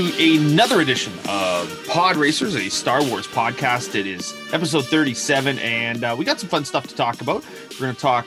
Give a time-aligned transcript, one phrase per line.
[0.00, 3.94] To another edition of Pod Racers, a Star Wars podcast.
[3.94, 7.44] It is episode 37, and uh, we got some fun stuff to talk about.
[7.72, 8.26] We're going to talk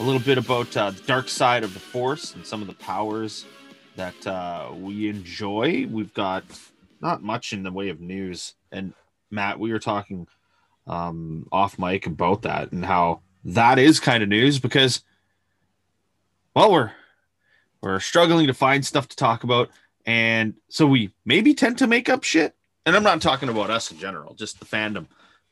[0.00, 2.74] a little bit about uh, the dark side of the Force and some of the
[2.74, 3.44] powers
[3.94, 5.86] that uh, we enjoy.
[5.88, 6.42] We've got
[7.00, 8.54] not much in the way of news.
[8.72, 8.92] And
[9.30, 10.26] Matt, we were talking
[10.88, 15.04] um, off mic about that and how that is kind of news because,
[16.56, 16.90] well, we're
[17.82, 19.70] we're struggling to find stuff to talk about
[20.08, 22.54] and so we maybe tend to make up shit.
[22.86, 25.06] And I'm not talking about us in general, just the fandom,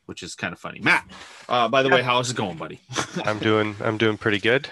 [0.07, 0.79] which is kind of funny.
[0.79, 1.07] Matt,
[1.47, 2.79] uh, by the way, how's it going, buddy?
[3.23, 4.67] I'm doing I'm doing pretty good.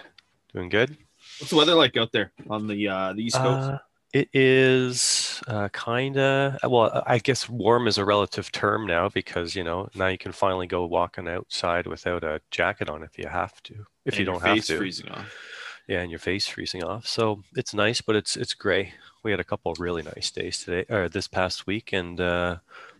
[0.53, 0.97] Doing good.
[1.39, 3.69] What's the weather like out there on the uh, the East Coast?
[3.69, 3.77] Uh,
[4.13, 7.03] it is uh, kind of well.
[7.05, 10.65] I guess warm is a relative term now because you know now you can finally
[10.65, 13.85] go walking outside without a jacket on if you have to.
[14.05, 15.31] If And you don't have face to, freezing off.
[15.87, 17.05] yeah, and your face freezing off.
[17.05, 18.93] So it's nice, but it's it's gray.
[19.25, 22.57] We had a couple of really nice days today or this past week, and uh,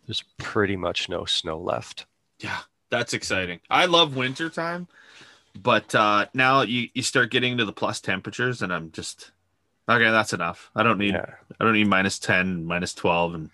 [0.07, 2.07] there's pretty much no snow left.
[2.39, 2.57] Yeah,
[2.89, 3.59] that's exciting.
[3.69, 4.87] I love winter time,
[5.55, 9.29] but uh, now you, you start getting to the plus temperatures, and I'm just
[9.87, 10.09] okay.
[10.09, 10.71] That's enough.
[10.75, 11.29] I don't need Yeah,
[11.59, 13.51] I don't need minus ten, minus twelve, and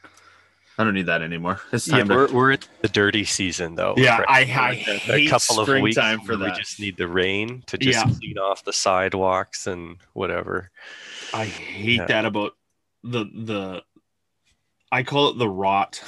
[0.78, 1.60] I don't need that anymore.
[1.74, 3.96] It's yeah time to we're, we're in the dirty season though.
[3.98, 4.48] Yeah, right?
[4.50, 6.54] I- I We're a hate couple of weeks for that.
[6.54, 8.14] We just need the rain to just Yeah.
[8.18, 10.72] clean off the sidewalks and whatever.
[11.34, 12.06] I hate Yeah.
[12.06, 12.54] that about
[13.04, 13.84] the the
[14.92, 16.04] I call it the rot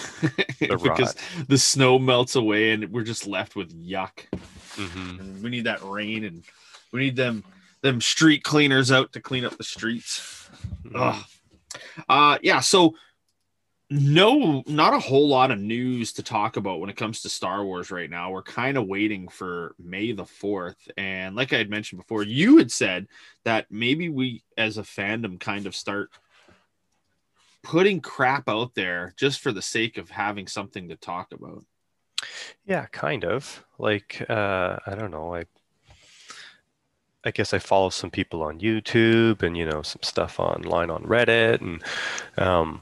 [0.59, 1.15] because
[1.47, 4.25] the snow melts away and we're just left with yuck.
[4.75, 6.43] hmm And we need that rain and
[6.91, 7.43] we need them
[7.81, 10.49] them street cleaners out to clean up the streets.
[10.93, 11.23] Ugh.
[12.09, 12.95] Uh yeah, so
[13.89, 17.63] no not a whole lot of news to talk about when it comes to Star
[17.63, 18.31] Wars right now.
[18.31, 22.57] We're kind of waiting for May the 4th and like I had mentioned before, you
[22.57, 23.07] had said
[23.45, 26.09] that maybe we as a fandom kind of start
[27.63, 31.63] putting crap out there just for the sake of having something to talk about.
[32.65, 33.65] Yeah, kind of.
[33.79, 35.35] Like uh, I don't know.
[35.35, 35.45] I
[37.25, 41.03] I guess I follow some people on YouTube and you know some stuff online on
[41.03, 41.83] Reddit and
[42.37, 42.81] um,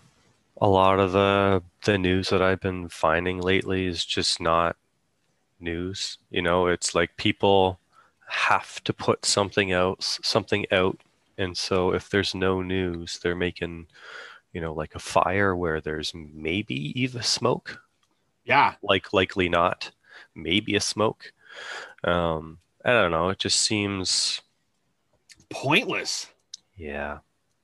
[0.60, 4.76] a lot of the the news that I've been finding lately is just not
[5.60, 6.18] news.
[6.30, 7.80] You know, it's like people
[8.28, 11.00] have to put something else something out,
[11.38, 13.88] and so if there's no news, they're making
[14.54, 17.82] you know like a fire where there's maybe even smoke
[18.46, 19.92] Yeah, like likely not
[20.36, 21.34] maybe a smoke
[22.04, 24.42] um i don't know it just seems
[25.50, 26.28] pointless.
[26.78, 27.20] yeah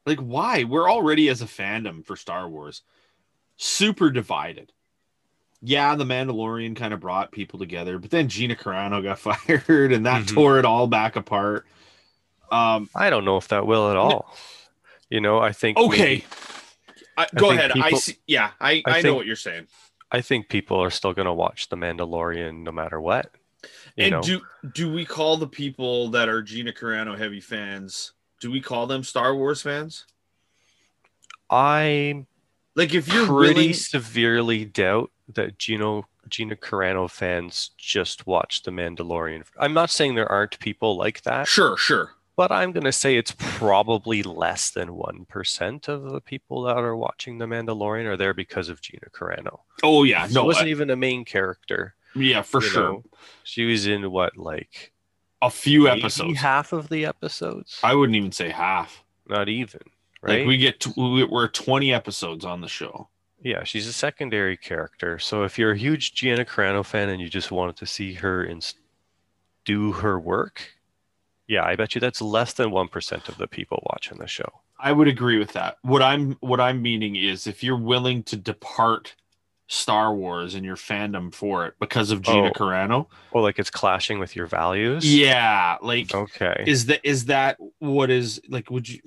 [0.06, 0.64] Like, why?
[0.64, 2.82] We're already as a fandom for Star Wars
[3.58, 4.72] super divided.
[5.62, 9.18] Yeah, the Mandalorian kind of brought people together, but then Gina Carano got
[9.68, 10.34] fired, and that Mhm.
[10.34, 11.66] tore it all back apart.
[12.52, 14.34] Um, i don't know if that will at all
[15.10, 16.26] you know i think okay, maybe-
[17.18, 17.72] I, go think ahead.
[17.82, 18.18] I see.
[18.28, 19.68] Yeah, I, I I, know what you're saying.
[20.12, 23.32] i think people are still going to watch the mandalorian no matter what
[23.96, 24.42] you and know do
[24.74, 28.14] do we call the people that are Gina Carano heavy fans?
[28.40, 30.06] Do we call them Star Wars fans?
[31.50, 32.26] i
[32.76, 38.72] Like, if you're pretty willing, severely doubt that Gino Gina Carano fans just watch The
[38.72, 39.44] Mandalorian.
[39.58, 42.12] I'm not saying there aren't people like that, sure, sure.
[42.38, 46.96] But I'm going to say it's probably less than 1% of the people that are
[46.96, 49.60] watching The Mandalorian are there because of Gina Carano.
[49.84, 51.96] Oh yeah, She no, wasn't I- even a main character.
[52.16, 52.84] yeah, for sure.
[52.84, 53.04] know.
[53.44, 54.94] She was in what, like
[55.42, 56.40] A few episodes.
[56.40, 57.80] half of the episodes?
[57.84, 59.04] I wouldn't even say half.
[59.28, 59.82] Not even,
[60.22, 60.40] right?
[60.40, 63.10] Like we get t- we- we're 20 episodes on the show.
[63.44, 65.20] Yeah, she's a secondary character.
[65.20, 68.44] So if you're a huge Gianna Carano fan and you just wanted to see her
[68.44, 68.62] in
[69.66, 70.72] do her work,
[71.48, 74.62] yeah, I bet you that's less than one percent of the people watching the show.
[74.80, 75.78] I would agree with that.
[75.82, 79.16] What I'm what I'm meaning is if you're willing to depart
[79.70, 82.52] Star Wars and your fandom for it because of Gina Oh.
[82.52, 85.04] Carano, Well, like it's clashing with your values.
[85.04, 86.64] yeah, like Okay.
[86.68, 88.70] is that is that what is like?
[88.72, 89.00] Would you?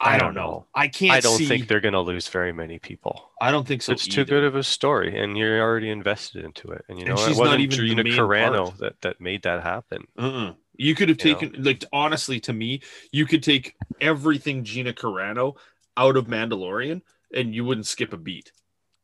[0.00, 0.40] I, I don't know.
[0.40, 0.66] know.
[0.74, 1.12] I can't.
[1.12, 3.30] I don't see, think they're going to lose very many people.
[3.40, 3.92] I don't think so.
[3.92, 6.84] it's too good of a story, and you're already invested into it.
[6.88, 8.78] And you And know, she's it wasn't even Gina Carano part.
[8.78, 10.06] that that made that happen.
[10.18, 10.54] Uh-uh.
[10.82, 11.38] You could have You know?
[11.38, 12.80] taken like honestly to me,
[13.12, 15.56] you could take everything Gina Carano
[15.96, 17.02] out of Mandalorian
[17.32, 18.50] and you wouldn't skip a beat.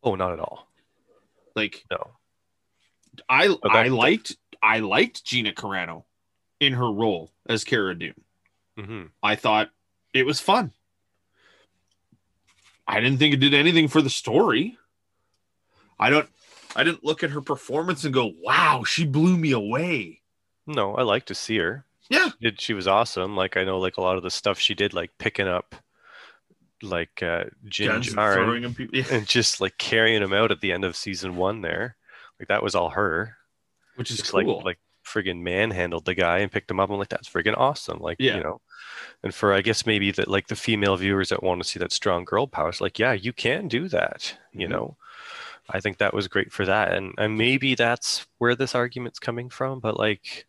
[0.03, 0.69] Oh, not at all.
[1.55, 2.11] Like No.
[3.29, 6.05] I I liked I liked Gina Carano
[6.59, 8.25] in her role as Cara Dune.
[8.77, 9.71] hmm I thought
[10.13, 10.73] it was fun.
[12.89, 14.77] I didn't think it did anything for the story.
[15.99, 16.29] I don't
[16.75, 20.23] I didn't look at her performance and go, "Wow, she blew me away."
[20.69, 21.85] No, I like to see her.
[22.11, 22.29] Yeah.
[22.41, 23.35] Did she was awesome.
[23.37, 25.75] Like I know, like a lot of the stuff she did, like picking up,
[26.83, 29.01] like uh, Jin and throwing them people.
[29.11, 31.63] and just like carrying him out at the end of season one.
[31.63, 31.97] There,
[32.39, 33.37] like that was all her.
[33.97, 34.57] which is just cool.
[34.59, 36.91] like like friggin' manhandled the guy and picked him up.
[36.91, 37.99] I'm like, that's friggin' awesome.
[37.99, 38.37] Like, Yeah.
[38.37, 38.61] you know.
[39.23, 41.93] And for I guess maybe that like the female viewers that want to see that
[41.93, 44.37] strong girl power, it's like, yeah, you can do that.
[44.53, 44.71] You Mhm.
[44.71, 44.97] know.
[45.71, 46.93] I think that was great for that.
[46.95, 50.47] And and maybe that's where this argument's coming from, but like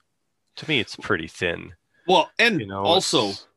[0.60, 1.74] to me it's pretty thin.
[2.08, 2.84] well, and You know.
[2.84, 3.48] also it's-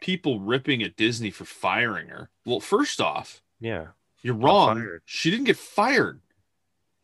[0.00, 2.28] people ripping at Disney for firing her.
[2.44, 3.88] Well, first off, yeah.
[4.22, 4.98] you're wrong.
[5.06, 6.20] She didn't get fired.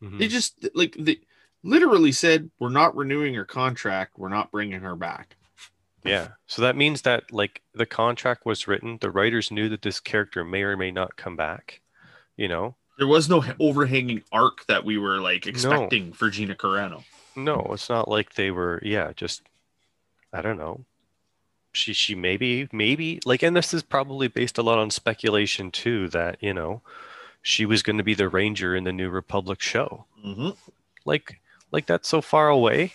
[0.03, 0.19] Mhm.
[0.19, 1.19] They just like they
[1.63, 4.17] literally said, "We're not renewing her contract.
[4.17, 5.35] We're not bringing her back."
[6.03, 6.29] Yeah.
[6.47, 10.43] So that means that like the contract was written, the writers knew that this character
[10.43, 11.81] may or may not come back.
[12.37, 12.75] You know?
[12.97, 17.03] There was no overhanging arc that we were like expecting for Gina Carano.
[17.35, 19.43] No, it's not like they were, yeah, just
[20.33, 20.85] I don't know.
[21.73, 26.09] She she maybe maybe like and this is probably based a lot on speculation too
[26.09, 26.81] that, you know,
[27.41, 30.05] she was going to be the ranger in the New Republic show.
[30.25, 30.49] Mm-hmm.
[31.05, 31.39] Like
[31.71, 32.93] like that's so far away.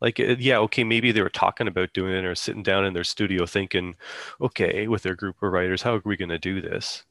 [0.00, 2.94] Like uh, yeah, okay, maybe they were talking about doing it or sitting down in
[2.94, 3.94] their studio thinking,
[4.40, 7.04] okay, with their group of writers, how are we going to do this?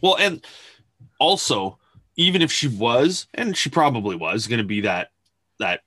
[0.00, 0.44] Well, and
[1.18, 1.78] also,
[2.16, 5.10] even if she was, and she probably was, going to be that
[5.60, 5.80] that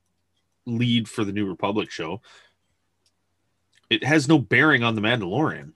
[0.66, 2.22] lead for the New Republic show,
[3.90, 5.74] it has no bearing on the Mandalorian,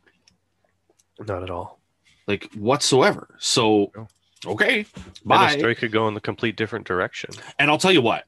[1.20, 1.80] Not at all.
[2.26, 3.36] like whatsoever.
[3.40, 4.08] So, No.
[4.52, 7.32] okay, And the story could go in the complete different direction.
[7.60, 8.24] And I'll tell you what,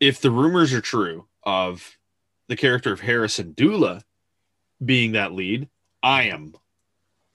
[0.00, 1.96] if the rumors are true of
[2.48, 4.02] the character of Hera Syndulla
[4.84, 5.68] being that lead,
[6.02, 6.54] I am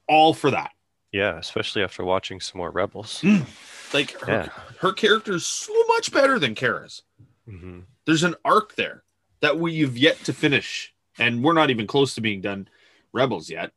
[0.07, 0.71] all for that.
[1.11, 3.21] Yeah, especially after watching some more Rebels.
[3.21, 3.45] Mm.
[3.93, 4.49] Like her, Yeah.
[4.79, 7.03] her character is so much better than Cara's.
[7.47, 9.03] Hmm There's an arc there
[9.41, 12.67] that we've yet to finish, and we're not even close to being done
[13.13, 13.71] Rebels yet.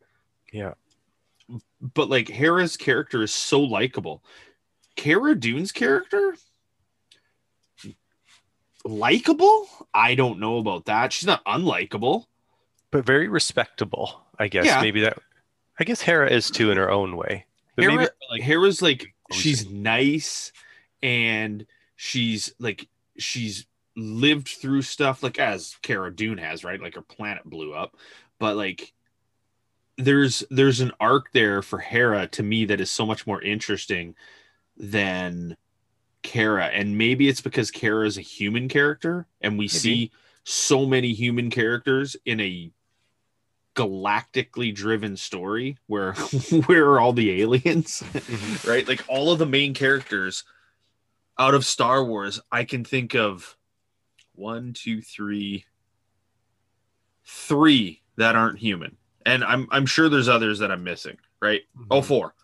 [0.52, 0.74] Yeah.
[1.80, 4.22] But like Hera's character is so likable.
[4.96, 6.34] Cara Dune's character,
[8.84, 9.68] likable?
[9.94, 11.12] I don't know about that.
[11.12, 12.24] She's not unlikable.
[12.90, 14.22] but very respectable.
[14.38, 14.80] I guess Yeah.
[14.80, 15.18] maybe that.
[15.78, 17.44] I guess Hera is too in her own way.
[17.76, 20.52] But Hera, maybe like Hera's like she's nice
[21.02, 21.66] and
[21.96, 22.88] she's like
[23.18, 23.66] she's
[23.96, 26.80] lived through stuff like as Cara Dune has, right?
[26.80, 27.96] Like her planet blew up.
[28.38, 28.92] But like
[29.96, 34.14] there's there's an arc there for Hera to me that is so much more interesting
[34.76, 35.56] than
[36.22, 36.66] Cara.
[36.66, 40.12] And maybe it's because Cara is a human character and we see
[40.44, 42.70] so many human characters in a
[43.74, 46.12] galactically driven story where
[46.66, 48.66] where are all the aliens Mhm.
[48.68, 50.42] right like all of the main characters
[51.38, 53.56] out of star wars i can think of
[54.34, 55.64] one two three
[57.24, 58.96] three that aren't human.
[59.26, 61.62] And i'm i'm sure there's others that i'm missing right?
[61.90, 62.34] Oh four.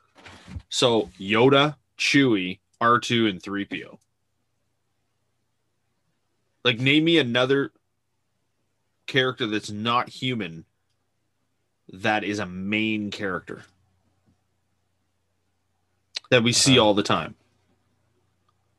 [0.69, 3.99] So yoda chewie r2 and 3po
[6.65, 7.73] like name me another
[9.07, 10.65] character that's not human
[11.93, 13.63] that is a main character
[16.31, 17.35] that we see Uh, all the time.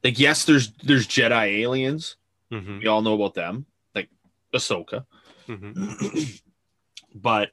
[0.05, 2.15] Like, yes, there's there's Jedi aliens.
[2.51, 2.79] Mhm.
[2.79, 4.07] We all know about them, like
[4.53, 5.05] Ahsoka.
[5.47, 6.41] Mhm.
[7.15, 7.50] but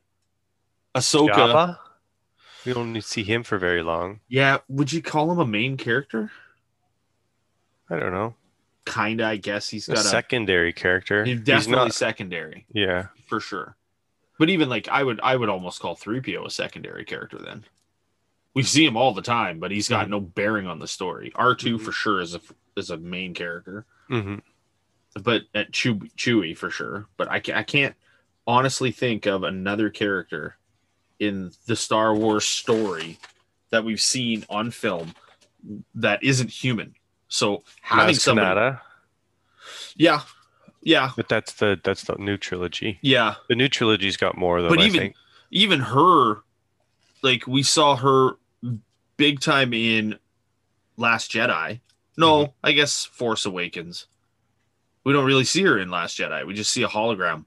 [0.95, 1.79] Ahsoka, Jabba?
[2.67, 4.21] We don't see him for very long.
[4.29, 6.31] yeah, would you call him a main character?
[7.89, 8.35] I don't know.
[8.85, 11.25] Kinda, I guess he's A got a secondary character.
[11.25, 11.95] he's He's definitely not.
[11.95, 13.07] secondary Yeah.
[13.29, 13.77] for sure.
[14.39, 17.65] But even like I would I would almost call 3PO a secondary character then.
[18.55, 20.11] We see him all the time, but he's got Mhm.
[20.11, 21.33] no bearing on the story.
[21.35, 21.81] R2 Mhm.
[21.85, 22.41] for sure is a
[22.77, 23.85] is a main character.
[24.09, 24.37] hmm
[25.23, 27.07] but at Chew- Chewie for sure.
[27.19, 27.95] But I, ca- I can't
[28.47, 30.57] honestly think of another character
[31.19, 33.19] in the Star Wars story
[33.69, 35.15] that we've seen on film
[35.95, 36.95] that isn't human.
[37.29, 38.81] So having Maz somebody, Kanata,
[39.97, 40.23] yeah,
[40.83, 42.99] yeah, but that's the that's the new trilogy.
[43.03, 43.35] yeah.
[43.51, 44.71] The new trilogy's got more though.
[44.71, 45.15] But I even think.
[45.51, 46.43] even her,
[47.23, 48.33] like we saw her
[49.23, 50.19] big time in
[50.97, 51.79] Last Jedi.
[52.17, 52.51] No, Mm-hmm.
[52.65, 54.07] I guess Force Awakens.
[55.05, 56.45] We don't really see her in Last Jedi.
[56.47, 57.45] We just see a hologram.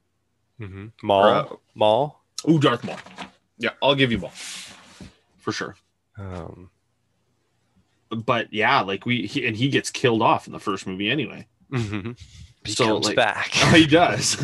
[0.59, 0.85] Mm-hmm.
[1.03, 2.21] Maul, Or, uh, Maul.
[2.49, 2.97] Ooh, Darth Maul.
[3.57, 4.31] Yeah, I'll give you Maul
[5.37, 5.75] for sure.
[6.17, 6.69] Um,
[8.09, 11.45] But yeah, like we he, and he gets killed off in the first movie anyway.
[11.71, 12.17] mhm.
[12.63, 13.47] He So, comes like- back.
[13.75, 14.37] he does.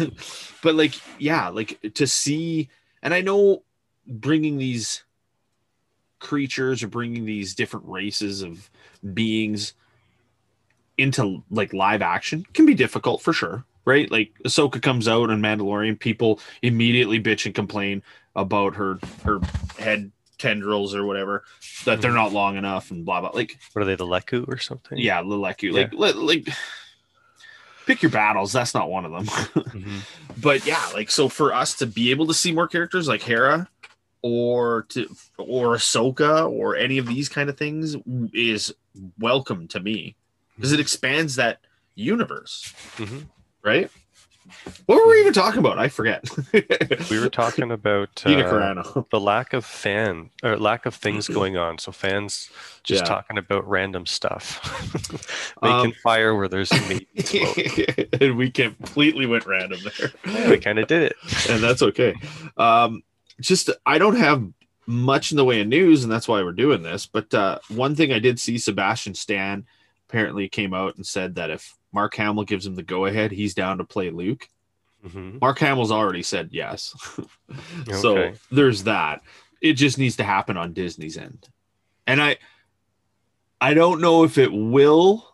[0.64, 2.70] but like, yeah, like to see,
[3.02, 3.64] and I know
[4.08, 5.04] bringing these
[6.22, 8.70] creatures or bringing these different races of
[9.14, 9.74] beings
[10.98, 14.10] into like live action can be difficult for sure, right?
[14.12, 18.04] Like Ahsoka comes out on Mandalorian, people immediately bitch and complain
[18.36, 19.40] about her her
[19.78, 21.44] head tendrils or whatever
[21.86, 23.32] that they're not long enough and blah blah.
[23.34, 24.98] Like What are they, the Leku or something?
[24.98, 26.48] yeah, Leleku, like li- like
[27.86, 28.52] pick your battles.
[28.52, 29.26] That's not one of them.
[29.72, 30.02] Mhm.
[30.42, 33.70] but yeah, like so for us to be able to see more characters like Hera
[34.22, 37.96] or to or Ahsoka or any of these kind of things
[38.34, 38.74] is
[39.20, 40.16] welcome to me
[40.56, 41.60] because it expands that
[41.96, 43.28] universe, Mhm.
[43.64, 43.90] right?
[44.86, 45.78] What were we even talking about?
[45.80, 46.24] I forget.
[47.10, 51.78] We were talking about uh, the lack of fan or lack of things going on.
[51.78, 52.50] So fans
[52.84, 53.08] just Yeah.
[53.08, 54.60] talking about random stuff,
[55.62, 57.08] making Um, fire where there's meat.
[57.34, 60.12] and and we completely went random there.
[60.26, 61.16] Yeah, we kind of did it.
[61.50, 62.16] and that's okay.
[62.58, 63.04] Um,
[63.42, 64.48] just I don't have
[64.88, 67.06] much in the way of news, and that's why we're doing this.
[67.06, 69.66] But uh, one thing I did see, Sebastian Stan
[70.10, 73.54] apparently came out and said that if Mark Hamill gives him the go ahead, he's
[73.54, 74.48] down to play Luke.
[75.06, 76.96] hmm Mark Hamill's already said yes,
[77.92, 78.34] so Okay.
[78.52, 79.22] there's that.
[79.62, 81.48] It just needs to happen on Disney's end,
[82.08, 82.38] and I,
[83.60, 85.28] I don't know if it will.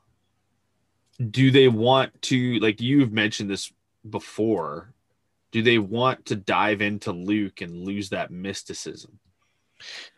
[1.32, 3.72] Do they want to like you've mentioned this
[4.08, 4.94] before?
[5.58, 9.18] Do they want to dive into Luke and lose that mysticism?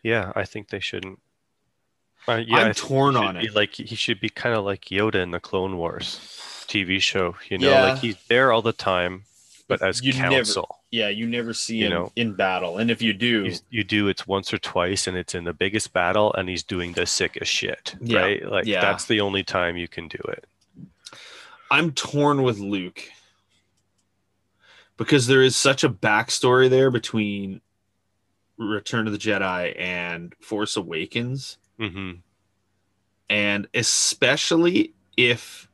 [0.04, 1.20] Yeah, I think they shouldn't.
[2.28, 3.56] Uh, yeah, I'm torn on it.
[3.56, 6.20] Like he should be kind of like Yoda in the Clone Wars
[6.68, 7.38] TV show.
[7.50, 7.84] You know, Yeah.
[7.94, 9.24] like he's there all the time,
[9.70, 10.76] but as You never- counsel.
[10.92, 12.12] Yeah, you never see You him know.
[12.18, 15.34] in battle, and if you do, You, you do it's once or twice, and it's
[15.36, 17.96] in the biggest battle, and he's doing the sickest shit.
[18.02, 18.46] Yeah, Right?
[18.46, 18.82] Like yeah.
[18.82, 20.44] that's the only time you can do it.
[21.72, 23.04] I'm torn with Luke
[25.00, 27.62] because there is such a backstory there between
[28.58, 32.12] Return of the Jedi and Force Awakens, hmm
[33.30, 35.70] and especially if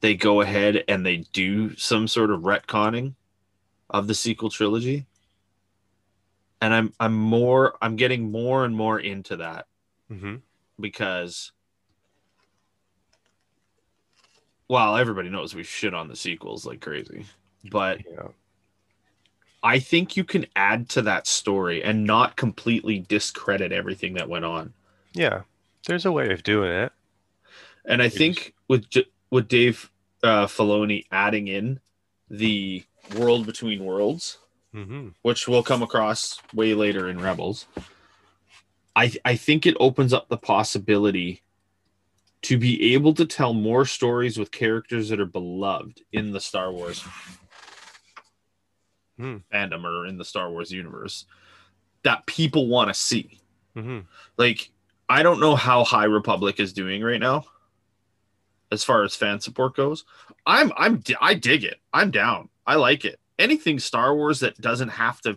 [0.00, 3.14] they go ahead and they do some sort of retconning
[3.90, 5.06] of the sequel trilogy.
[6.60, 9.66] And I'm I'm more I'm getting more and more into that
[10.08, 10.36] hmm
[10.78, 11.50] because
[14.68, 17.26] well, everybody knows we shit on the sequels like crazy.
[17.64, 18.28] But Yeah.
[19.62, 24.44] I think you can add to that story and not completely discredit everything that went
[24.44, 24.72] on.
[25.12, 25.42] Yeah.
[25.86, 26.92] There's a way of doing it.
[27.84, 28.86] And I think with
[29.30, 29.90] with Dave
[30.22, 31.80] uh, Filoni adding in
[32.30, 32.84] the
[33.16, 34.38] world between worlds,
[34.72, 37.66] hmm which we'll come across way later in Rebels,
[38.94, 41.42] I I think it opens up the possibility
[42.42, 46.72] to be able to tell more stories with characters that are beloved in the Star
[46.72, 47.04] Wars
[49.22, 49.36] Hmm.
[49.54, 51.26] fandom or in the Star Wars universe
[52.02, 53.38] that people want to see.
[53.74, 54.00] hmm
[54.36, 54.70] Like
[55.08, 57.44] I don't know how High Republic is doing right now
[58.72, 60.04] as far as fan support goes.
[60.44, 61.78] I'm I'm I dig it.
[61.92, 62.48] I'm down.
[62.66, 63.20] I like it.
[63.38, 65.36] Anything Star Wars that doesn't have to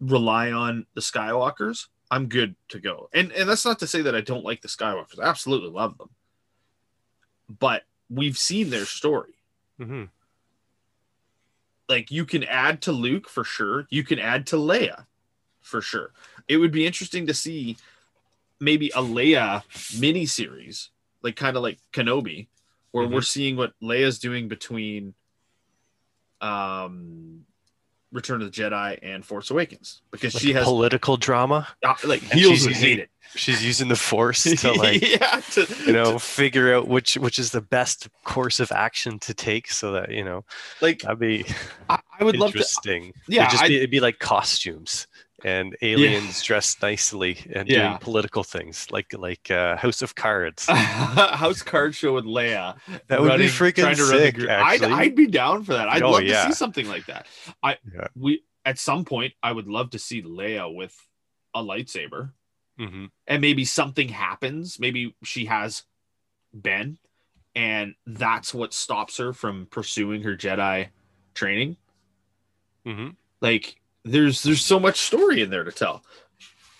[0.00, 3.08] rely on the Skywalkers, I'm good to go.
[3.14, 5.18] And and that's not to say that I don't like the Skywalkers.
[5.18, 6.10] I absolutely love them.
[7.48, 9.36] But we've seen their story.
[9.78, 10.04] hmm
[11.90, 13.88] Like you can add to Luke for sure.
[13.90, 15.06] You can add to Leia
[15.60, 16.12] for sure.
[16.46, 17.76] It would be interesting to see
[18.60, 19.64] maybe a Leia
[20.00, 20.90] mini series,
[21.22, 22.46] like kind of like Kenobi,
[22.92, 23.12] where Mhm.
[23.12, 25.14] we're seeing what Leia's doing between
[26.40, 27.44] um
[28.12, 31.68] Return of the Jedi and Force Awakens because Like she has political drama.
[31.84, 33.10] uh, like heels she's using- hate it.
[33.36, 37.52] She's using the force to like yeah, to, you know figure out which which is
[37.52, 40.44] the best course of action to take so that you know
[40.80, 41.44] like that'd be
[41.88, 42.56] I, I would love to.
[42.58, 45.06] interesting Yeah, it'd, just be, it'd be like costumes
[45.44, 47.88] and aliens dressed nicely and Yeah.
[47.88, 50.66] doing political things like like uh, House of Cards.
[50.68, 52.76] House card show with Leia.
[53.08, 54.48] That would be freaking trying to run the sick.
[54.48, 54.82] I'd.
[54.84, 55.88] I'd be down for that.
[55.88, 56.44] I'd Oh, love yeah.
[56.44, 57.26] to see something like that.
[57.62, 58.08] I Yeah.
[58.14, 60.94] we at some point I would love to see Leia with
[61.54, 62.30] a lightsaber
[62.78, 65.82] hmm and maybe something happens maybe she has
[66.54, 66.96] ben
[67.56, 70.88] and that's what stops her from pursuing her jedi
[71.34, 71.76] training
[72.86, 73.08] hmm
[73.40, 76.04] like there's there's so much story in there to tell.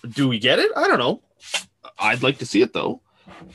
[0.07, 0.71] Do we get it?
[0.75, 1.21] I don't know.
[1.99, 3.01] I'd like to see it though.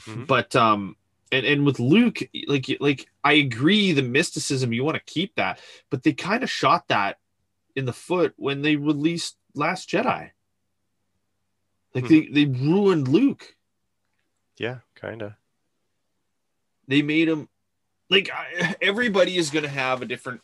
[0.07, 0.27] Mhm.
[0.27, 0.97] but um
[1.31, 5.61] and, and with luke like like i agree the mysticism you want to keep that
[5.91, 7.19] but they kind of shot that
[7.75, 10.31] in the foot when they released last jedi.
[11.95, 13.55] Like they they ruined luke.
[14.59, 15.33] Yeah, kind of.
[16.89, 17.49] they made him
[18.09, 20.41] like I, everybody is going to have a different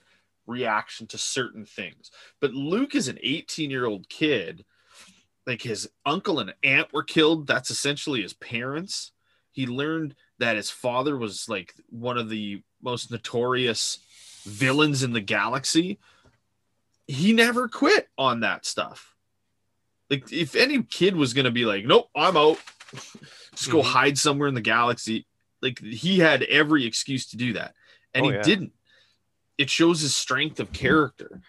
[0.47, 2.11] reaction to certain things.
[2.41, 4.65] But luke is an 18 year old kid.
[5.47, 7.47] Like his uncle and aunt were killed.
[7.47, 9.13] That's essentially his parents.
[9.51, 13.99] He learned that his father was like one of the most notorious
[14.45, 15.99] villains in the galaxy.
[17.07, 19.15] He never quit on that stuff.
[20.11, 22.59] Like if any kid was going to be like nope i'm out.
[23.55, 23.85] Just go Mhm.
[23.85, 25.27] hide somewhere in the galaxy
[25.61, 27.75] like he had every excuse to do that.
[28.15, 28.43] And Oh, he yeah.
[28.43, 28.73] didn't
[29.63, 30.87] it shows his strength of mm-hmm.
[30.87, 31.41] character.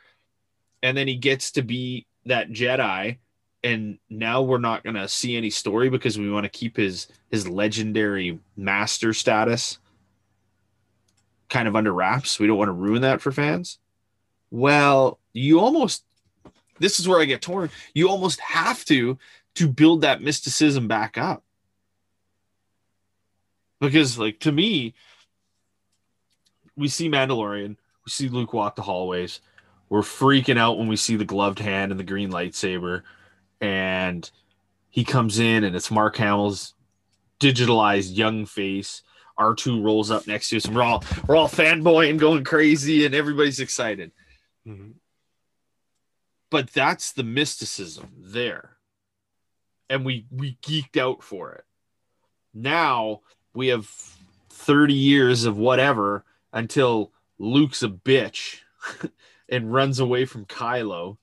[0.81, 3.17] And then he gets to be that jedi
[3.63, 7.07] and now we're not going to see any story because we want to keep his
[7.31, 9.79] his legendary master status
[11.49, 12.39] kind of under wraps.
[12.39, 13.79] We don't want to ruin that for fans.
[14.51, 16.03] Well you almost
[16.79, 17.69] this is where i get torn.
[17.93, 19.17] You almost have to
[19.55, 21.43] to build that mysticism back up.
[23.79, 24.93] Because like to me
[26.75, 29.39] we see mandalorian we see luke walk the hallways.
[29.89, 33.03] We're freaking out when we see the gloved hand and the green lightsaber.
[33.61, 34.29] And
[34.89, 36.73] he comes in and it's mark hamill's
[37.39, 39.03] digitalized young face.
[39.39, 43.15] R2 rolls up next to us and we're all we're all fanboying going crazy and
[43.15, 44.11] everybody's excited.
[44.65, 44.91] Hmm
[46.53, 48.77] but that's the mysticism there.
[49.89, 51.63] And we we geeked out for it.
[52.53, 53.21] Now
[53.55, 53.87] we have
[54.51, 56.23] 30 years of whatever
[56.53, 57.11] until
[57.43, 58.59] luke's a bitch
[59.49, 61.17] and runs away from kylo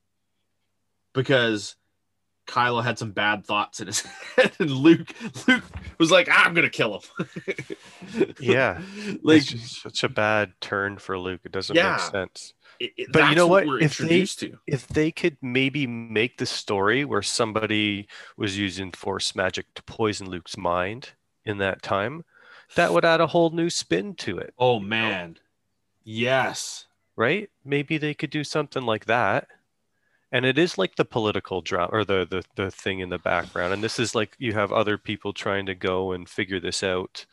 [1.14, 1.76] because
[2.46, 4.00] kylo had some bad thoughts in his
[4.36, 5.14] head and luke
[5.46, 5.62] luke
[5.98, 7.26] was like i'm gonna kill him
[8.40, 8.80] Yeah.
[9.22, 11.40] like it's just such a bad turn for Luke.
[11.44, 11.92] It doesn't Yeah.
[11.92, 12.54] make sense.
[12.80, 13.66] it- it- but you know what?
[13.66, 18.90] we're If they- to If they could maybe make the story where somebody was using
[18.90, 21.10] force magic to poison Luke's mind
[21.44, 22.24] in that time,
[22.74, 25.36] that would add a whole new spin to it, oh man
[26.04, 26.86] yes
[27.16, 27.50] right?
[27.66, 29.46] Maybe they could do something like that.
[30.32, 33.74] And it is like the political drama or the, the the thing in the background.
[33.74, 37.26] And this is like you have other people trying to go and figure this out,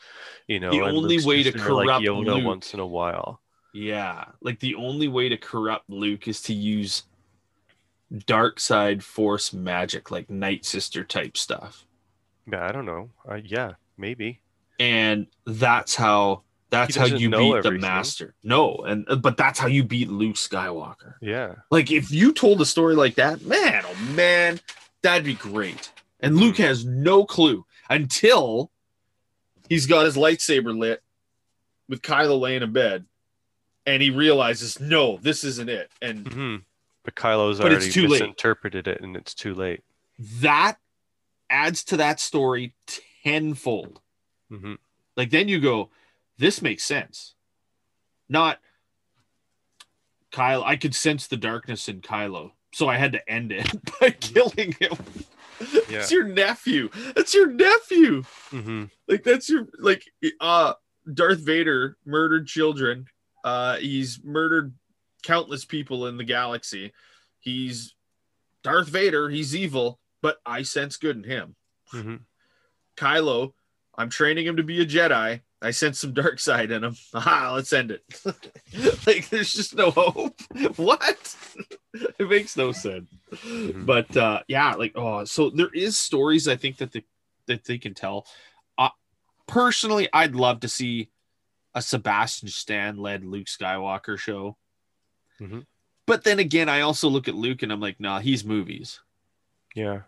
[0.48, 0.72] you know.
[0.72, 3.40] The only Luke's way to there like corrupt Yoda Luke- once in a while.
[3.74, 7.04] Yeah, like the only way to corrupt Luke is to use
[8.26, 11.86] dark side force magic, like Night Sister type stuff,
[12.52, 13.12] Yeah, I don't know.
[13.30, 14.42] Uh, yeah, maybe.
[14.80, 17.72] and that's how that's how you beat the.
[17.72, 18.36] Master.
[18.44, 21.16] No, and uh, but that's how you beat Luke Skywalker.
[21.22, 21.56] Yeah.
[21.72, 24.60] Like if you told a story like that, man, oh man,
[25.02, 25.92] that'd be great.
[26.20, 26.40] And Hmm.
[26.42, 28.72] Luke has no clue until
[29.70, 31.02] he's got his lightsaber lit
[31.88, 33.06] with Kylo laying in bed,
[33.86, 35.90] and he realizes, no, this isn't it.
[36.02, 36.56] And hmm
[37.06, 38.22] But Kylo's But it's already too late.
[38.22, 39.84] misinterpreted it, and it's too late.
[40.42, 40.78] that
[41.50, 42.74] adds to that story
[43.24, 44.02] tenfold.
[44.50, 44.74] hmm
[45.16, 45.92] Like then you go,
[46.38, 47.36] this makes sense.
[48.30, 48.60] Not
[50.32, 50.64] Kyle.
[50.64, 53.68] I could sense the darkness in Kylo, so I had to end it
[54.02, 54.94] by killing him.
[55.90, 56.00] Yeah.
[56.00, 56.90] It's your nephew.
[57.16, 58.24] That's your nephew.
[58.50, 60.04] hmm Like that's your like
[60.40, 60.74] uh
[61.12, 63.08] Darth Vader murdered children.
[63.44, 64.74] Uh he's murdered
[65.24, 66.92] countless people in the galaxy.
[67.40, 67.96] He's
[68.64, 71.56] Darth Vader, he's evil, but I sense good in him.
[71.92, 72.16] hmm
[72.98, 73.54] Kylo,
[73.98, 75.42] I'm training him to be a Jedi.
[75.62, 76.96] I sense some dark side in him.
[77.14, 78.04] Aha, let's end it.
[79.08, 80.40] like there's just no hope.
[80.76, 81.36] What?
[81.94, 83.10] it makes no sense.
[83.76, 87.04] But uh yeah, like oh, so there is stories I think that they
[87.48, 88.28] that they can tell.
[88.78, 88.90] Uh
[89.48, 91.10] personally, I'd love to see
[91.74, 94.58] a Sebastian Stan led Luke Skywalker show.
[95.42, 95.66] Mhm.
[96.06, 99.02] But then again, I also look at Luke and I'm like, nah, he's movies,
[99.76, 100.04] Yeah.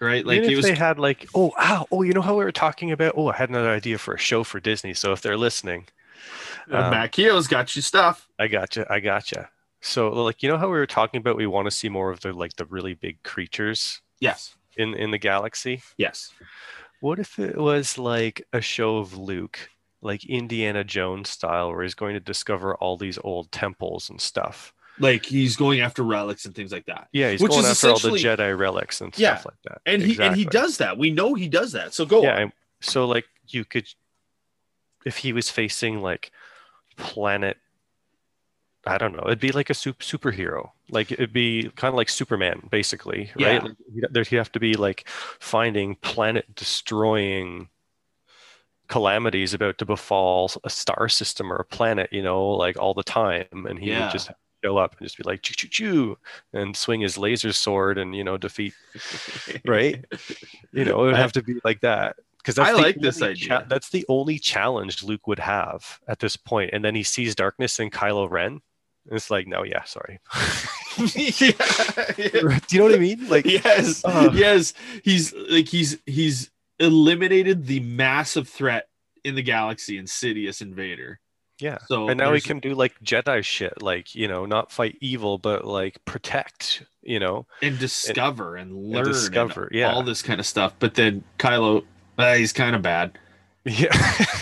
[0.00, 0.24] Right?
[0.24, 2.44] Like Even it if was they had like, oh, ow, oh, you know how we
[2.44, 3.14] were talking about?
[3.16, 4.94] Oh, I had another idea for a show for Disney.
[4.94, 5.86] So if they're listening,
[6.70, 8.28] uh, um, Matt Keogh's got you stuff.
[8.38, 8.86] I gotcha.
[8.90, 9.50] I gotcha.
[9.80, 11.36] So like, you know how we were talking about?
[11.36, 14.56] We want to see more of the like the really big creatures Yes.
[14.76, 15.82] in in the galaxy.
[15.96, 16.32] Yes.
[17.00, 19.70] What if it was like a show of Luke,
[20.02, 24.72] like Indiana Jones style, where he's going to discover all these old temples and stuff?
[25.00, 27.08] Like he's going after relics and things like that.
[27.12, 29.80] Yeah, he's Which going is after all the Jedi relics and Yeah, stuff like that.
[29.86, 30.98] And he and he does that.
[30.98, 31.94] We know he does that.
[31.94, 32.52] So go yeah on.
[32.80, 33.86] so like you could
[35.06, 36.30] if he was facing like
[36.96, 37.56] planet
[38.86, 42.08] i don't know it'd be like a super superhero like it'd be kind of like
[42.08, 43.46] superman basically Yeah.
[43.48, 47.68] right like, he'd- there'd have to be like finding planet destroying
[48.88, 53.02] calamities about to befall a star system or a planet you know like all the
[53.02, 54.04] time and he Yeah.
[54.06, 54.30] would just
[54.64, 56.18] show up and just be like choo choo choo
[56.52, 58.74] and swing his laser sword and you know defeat
[59.66, 60.04] right?
[60.72, 63.66] you know, it would have to be like that because that's I like this idea.
[63.68, 66.38] that's the only challenge Luke would have at this.
[66.50, 68.60] And then he sees darkness in Kylo Ren.
[69.06, 70.18] And it's like, no, yeah, sorry.
[71.14, 71.52] yeah.
[72.16, 73.28] Do you know what I mean?
[73.28, 74.30] Like, yes, uh.
[74.32, 74.74] yes.
[75.02, 78.88] He's like he's he's eliminated the massive threat
[79.24, 81.20] in the galaxy, Insidious Invader.
[81.58, 81.78] Yeah.
[81.86, 85.38] So And now he can do like Jedi shit, like you know, not fight evil,
[85.38, 86.84] but like protect.
[87.02, 89.94] You know, and discover and, learn and discover, yeah.
[89.94, 90.74] all this kind of stuff.
[90.78, 91.82] But then Kylo,
[92.18, 93.18] uh, he's kind of bad.
[93.64, 93.88] yeah.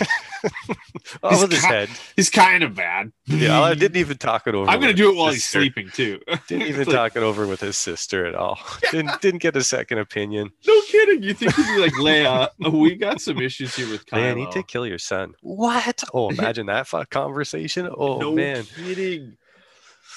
[1.23, 1.89] oh, He's his ki- head.
[2.15, 3.11] He's kind of bad.
[3.25, 4.69] Yeah, I didn't even talk it over.
[4.69, 6.19] I'm gonna do it while he's sleeping too.
[6.47, 8.59] Didn't even like, talk it over with his sister at all.
[8.91, 10.49] didn't didn't get a second opinion.
[10.67, 11.23] No kidding.
[11.23, 12.49] You think he'd be like Leia?
[12.65, 14.17] Uh, we got some issues here with Kylo.
[14.21, 15.33] Man, need to kill your son.
[15.41, 16.03] What?
[16.13, 17.89] Oh, imagine that fuck conversation.
[17.95, 18.63] Oh no man.
[18.63, 19.37] kidding.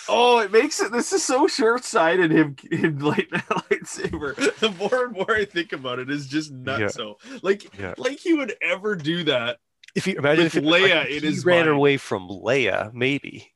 [0.09, 0.91] Oh, it makes it.
[0.91, 2.33] This is so short-sighted.
[2.33, 4.35] Him, him lighting a lightsaber.
[4.59, 6.81] The more and more I think about it, is just nuts.
[6.81, 6.89] Yeah.
[6.89, 7.95] So, like, Yeah.
[7.97, 9.59] like he would ever do that.
[9.95, 11.71] If you imagine With if it, like, Leia in he his ran mind.
[11.77, 13.53] away from Leia, maybe.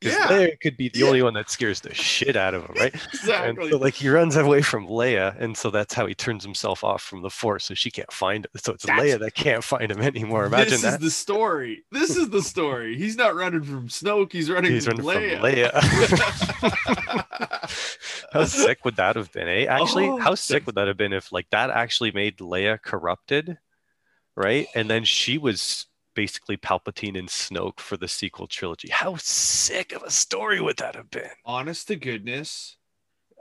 [0.00, 0.26] Because Yeah.
[0.26, 1.06] Leia could be the Yeah.
[1.06, 2.94] only one that scares the shit out of him, right?
[3.14, 3.64] Exactly.
[3.64, 6.84] And so like he runs away from Leia, and so that's how he turns himself
[6.84, 8.50] off from the Force, so she can't find him.
[8.56, 10.44] So it's That's- Leia that can't find him anymore.
[10.44, 10.70] Imagine that.
[10.72, 10.94] this that.
[10.94, 11.84] is the story.
[11.92, 12.96] This is the story.
[12.98, 14.32] He's not running from Snoke.
[14.32, 15.70] He's running He's from running Leia.
[15.70, 15.80] from
[16.70, 16.86] Leia.
[18.32, 19.64] how sick would that have been, eh?
[19.64, 23.58] Actually, Oh, how sick would that have been if like that actually made Leia corrupted,
[24.36, 24.66] right?
[24.74, 28.88] And then she was basically Palpatine and Snoke for the sequel trilogy.
[28.90, 31.30] How sick of a story would that have been?
[31.44, 32.76] Honest to goodness,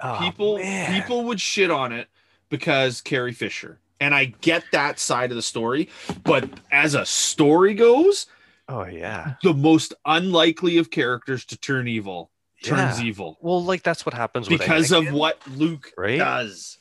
[0.02, 1.02] Oh, people man.
[1.02, 2.10] people would shit on it
[2.50, 3.80] because Carrie Fisher.
[4.02, 5.88] And I get that side of the story,
[6.26, 8.26] but as a story goes,
[8.68, 9.36] Oh yeah.
[9.42, 12.30] the most unlikely of characters to turn evil
[12.62, 13.06] turns Yeah.
[13.06, 16.18] evil Well, like that's what happens with because of what Luke right?
[16.18, 16.78] does.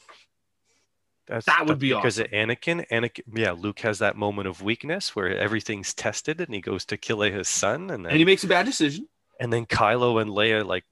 [1.26, 2.26] That's, that would be because awesome.
[2.26, 2.86] of Anakin.
[2.90, 6.96] Anakin, yeah, Luke has that moment of weakness where everything's tested, and he goes to
[6.96, 9.08] kill his son, and then And he makes a bad decision.
[9.40, 10.84] and then Kylo and Leia like,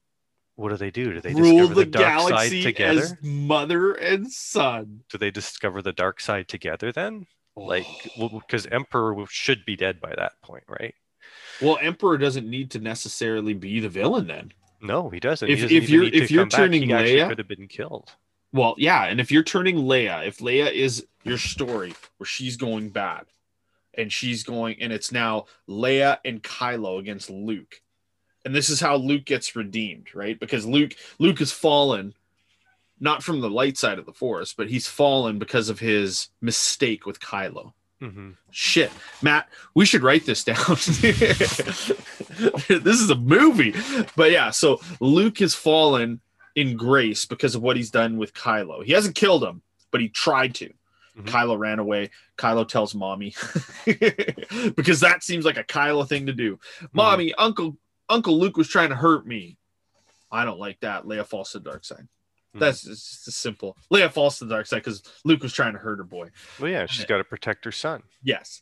[0.55, 1.13] what do they do?
[1.13, 3.01] Do they Rule discover the, the, dark side galaxy together?
[3.01, 5.01] as mother and son.
[5.09, 7.25] Do they discover the dark side together then?
[7.55, 7.85] Like,
[8.19, 8.29] oh.
[8.39, 10.93] because Emperor should be dead by that point, right?
[11.61, 14.51] well, Emperor doesn't need to necessarily be the villain then.
[14.81, 15.47] No, he doesn't.
[15.47, 16.57] If- he doesn't if you're- need if to you're back.
[16.57, 18.11] turning he Leia- could have been killed.
[18.53, 22.89] Well, yeah, and if you're turning Leia, if Leia is your story where she's going
[22.89, 23.25] bad,
[23.95, 27.81] and she's going, and it's now Leia and Kylo against Luke,
[28.45, 30.39] and this is how Luke gets redeemed, right?
[30.39, 32.13] Because Luke Luke has fallen,
[32.99, 37.05] not from the light side of the Force, but he's fallen because of his mistake
[37.07, 37.73] with Kylo.
[37.99, 38.91] hmm Shit,
[39.23, 40.57] Matt, we should write this down.
[40.67, 41.89] this
[42.99, 43.73] is a movie,
[44.15, 44.51] but yeah.
[44.51, 46.21] So Luke has fallen
[46.55, 48.83] in grace because of what he's done with Kylo.
[48.83, 49.61] He hasn't killed him,
[49.91, 50.73] but he tried to.
[51.17, 51.25] Mhm.
[51.25, 52.09] Kylo ran away.
[52.37, 53.35] Kylo tells mommy
[54.75, 56.59] because that seems like a Kylo thing to do.
[56.91, 57.77] Mommy, Uncle
[58.09, 59.57] Uncle Luke was trying to hurt me.
[60.31, 61.03] I don't like that.
[61.03, 62.07] Leia falls to the dark side.
[62.55, 62.59] Mhm.
[62.59, 63.77] That's just simple.
[63.91, 66.29] Leia falls to the dark side because Luke was trying to hurt her boy.
[66.59, 68.03] Well, yeah, she's got to protect her son.
[68.23, 68.61] Yes.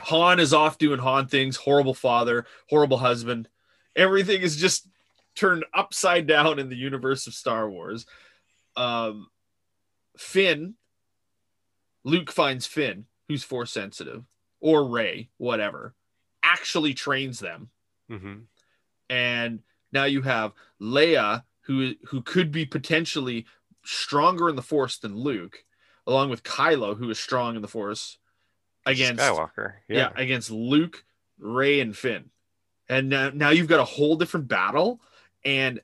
[0.00, 3.48] Han is off doing Han things, horrible father, horrible husband.
[3.94, 4.88] Everything is just
[5.34, 8.06] turned upside down in the universe of Star Wars.
[8.76, 9.28] Um,
[10.16, 10.74] Finn,
[12.04, 14.24] Luke finds Finn, who's force sensitive,
[14.60, 15.94] or Rey, whatever,
[16.42, 17.70] actually trains them.
[18.08, 18.40] hmm
[19.08, 19.60] And
[19.92, 23.46] now you have Leia, who who could be potentially
[23.84, 25.64] stronger in the force than Luke,
[26.06, 28.18] along with Kylo, who is strong in the force
[28.86, 29.74] against Skywalker.
[29.88, 29.96] yeah.
[29.96, 30.12] Yeah.
[30.16, 31.04] against Luke,
[31.38, 32.30] Rey, and Finn.
[32.88, 35.00] And now, now you've got a whole different battle,
[35.44, 35.80] and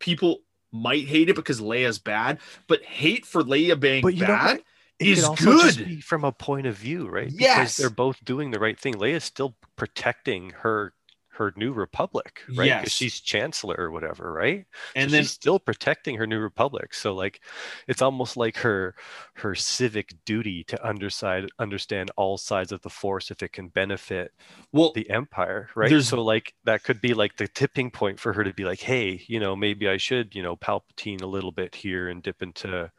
[0.00, 0.40] people
[0.72, 4.62] might hate it because Leia's bad, but hate for Leia being But you know bad
[4.98, 5.86] is good.
[5.86, 7.30] be from a point of view, right?
[7.30, 7.58] Yes.
[7.58, 8.94] Because they're both doing the right thing.
[8.94, 10.92] Leia's still protecting her
[11.38, 12.78] her new republic, right?
[12.78, 12.92] 'Cause Yes.
[12.92, 14.66] she's chancellor or whatever, right?
[14.94, 16.94] and So then she's still protecting her new republic.
[16.94, 17.44] So like
[17.86, 18.94] it's almost like her
[19.36, 24.32] her civic duty to underside understand all sides of the force if it can benefit
[24.72, 26.00] well the empire, right?
[26.00, 29.24] So like that could be like the tipping point for her to be like, hey,
[29.28, 32.90] you know, maybe I should, you know, Palpatine a little bit here and dip into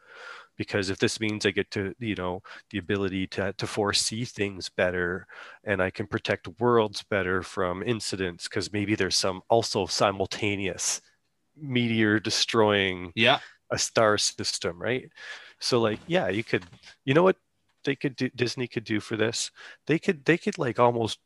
[0.60, 4.68] because if this means I get to, you know, the ability to to foresee things
[4.68, 5.26] better
[5.64, 11.00] and I can protect worlds better from incidents because maybe there's some also simultaneous
[11.56, 15.10] meteor destroying yeah a star system, right?
[15.60, 16.64] So like, yeah, you could,
[17.04, 17.36] you know what
[17.84, 19.50] they could do, Disney could do for this?
[19.86, 21.18] They could, they could like almost,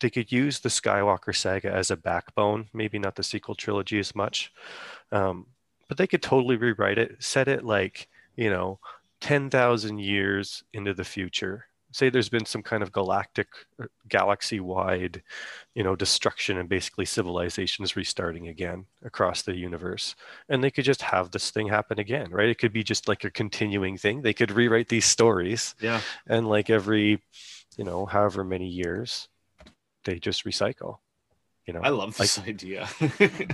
[0.00, 4.14] they could use the Skywalker saga as a backbone, maybe not the sequel trilogy as
[4.14, 4.52] much,
[5.12, 5.46] um,
[5.88, 8.78] but they could totally rewrite it, set it like, you know,
[9.20, 11.66] 10,000 years into the future.
[11.92, 13.48] Say there's been some kind of galactic,
[13.82, 15.22] uh, galaxy wide,
[15.74, 20.14] you know, destruction and basically civilizations restarting again across the universe
[20.48, 22.48] and they could just have this thing happen again right?
[22.48, 24.22] It could be just like a continuing thing.
[24.22, 26.00] They could rewrite these stories yeah.
[26.28, 27.20] and like every
[27.76, 29.28] you know however many years
[30.04, 30.98] they just recycle
[31.70, 32.88] you know I love this idea.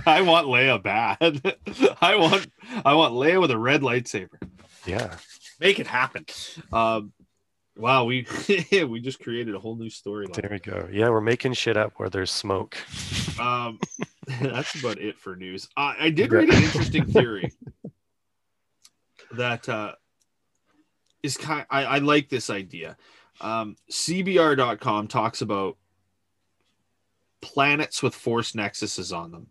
[0.07, 1.19] I want Leia bad.
[2.01, 2.47] I want
[2.83, 4.39] I want Leia with a red lightsaber.
[4.87, 5.17] yeah
[5.59, 6.25] Make it happen.
[6.73, 7.13] Um,
[7.75, 8.25] wow, we
[8.71, 10.33] we just created a whole new storyline.
[10.33, 12.75] there we go yeah we're making shit up where there's smoke
[13.39, 13.77] Um,
[14.41, 15.67] that's about it for news.
[15.77, 17.53] Uh, I did read an interesting theory
[19.33, 19.91] that uh,
[21.21, 21.67] is kind.
[21.69, 22.97] I, I like this idea.
[23.41, 25.77] Um, CBR.com talks about
[27.41, 29.47] planets with force nexuses on them,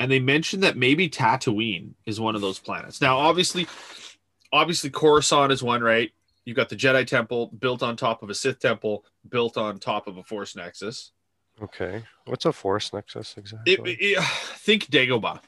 [0.00, 3.00] and they mentioned that maybe Tatooine is one of those planets.
[3.00, 3.66] Now, obviously,
[4.52, 6.10] obviously Coruscant is one, right?
[6.44, 10.06] You've got the Jedi Temple built on top of a Sith Temple, built on top
[10.06, 11.12] of a Force Nexus.
[11.62, 14.22] okay what's a force nexus exactly It, it-
[14.58, 15.40] think Dagobah.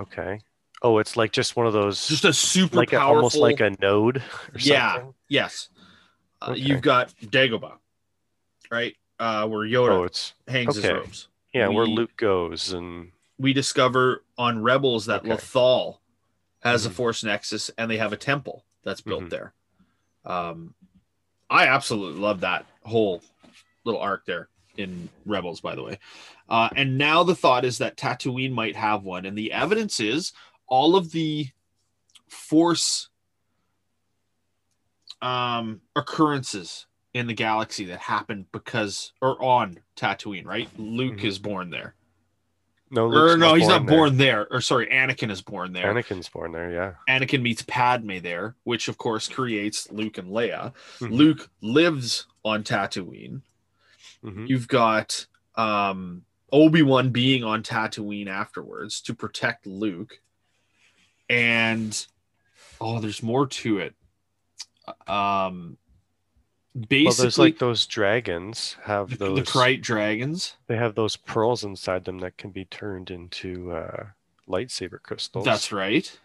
[0.00, 0.40] okay
[0.82, 3.60] oh it's like just one of those just a super like a, powerful almost like
[3.60, 4.22] a node or
[4.58, 5.68] yeah something yes
[6.40, 7.74] uh, you've got dagobah
[8.72, 10.94] right uh where yoda oh it's hangs his okay.
[10.94, 15.30] robes yeah where luke goes and we discover on rebels that Okay.
[15.30, 15.98] lothal
[16.60, 16.94] has a Mhm.
[16.94, 19.30] force nexus and they have a temple that's built Mhm.
[19.30, 19.54] there
[20.24, 20.74] um
[21.48, 23.22] i absolutely love that whole
[23.84, 25.98] little arc there in rebels by the way
[26.48, 30.32] uh and now the thought is that tatooine might have one and the evidence is
[30.66, 31.48] all of the
[32.26, 33.08] force
[35.20, 40.68] um occurrences in the galaxy that happened because or on Tatooine, right?
[40.78, 41.24] Luke Mhm.
[41.24, 41.94] is born there.
[42.90, 43.96] no or no, he's not there.
[43.96, 44.46] born there.
[44.52, 45.92] Or sorry, Anakin is born there.
[45.94, 50.74] anakin's born there yeah Anakin meets Padme there, which of course creates Luke and Leia.
[50.98, 51.10] Mhm.
[51.12, 53.40] Luke lives on Tatooine.
[54.22, 54.46] Mhm.
[54.48, 60.20] You've got um Obi-Wan being on Tatooine afterwards to protect Luke.
[61.30, 62.06] And
[62.78, 63.94] oh, there's more to it.
[65.06, 65.78] Um
[66.74, 70.56] basically well there's like those dragons have the, those the Krayt dragons.
[70.68, 74.06] they have those pearls inside them that can be turned into uh
[74.48, 76.18] lightsaber crystals That's right.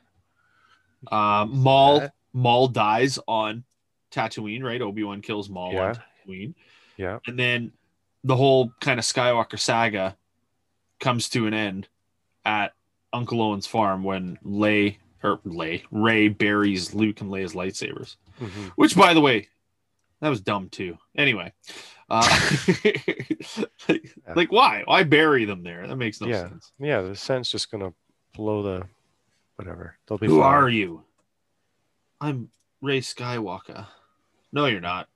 [1.12, 2.14] Um, Maul that.
[2.34, 3.64] Maul dies on
[4.12, 4.82] Tatooine, right?
[4.82, 5.82] Obi Wan kills Maul Yeah.
[5.90, 5.96] on
[6.28, 6.54] Tatooine,
[6.98, 7.72] yeah and then
[8.24, 10.18] the whole kind of Skywalker saga
[11.00, 11.88] comes to an end
[12.46, 12.74] at
[13.14, 18.16] Uncle Owen's farm when Lay or Lay Rey buries Luke and Leia's lightsabers.
[18.42, 18.72] Mhm.
[18.76, 19.48] Which, by the way,
[20.22, 20.98] that was dumb too.
[21.16, 21.54] Anyway,
[22.10, 22.28] uh,
[23.90, 24.84] like, like, why?
[24.86, 25.88] Why bury them there?
[25.88, 26.50] That makes no Yeah.
[26.50, 26.72] sense.
[26.80, 27.94] yeah the sun's just gonna
[28.36, 28.88] blow the
[29.56, 31.04] whatever they'll be Who are you?
[32.22, 32.50] I'm
[32.82, 33.86] Rey Skywalker.
[34.52, 35.08] No, you're not.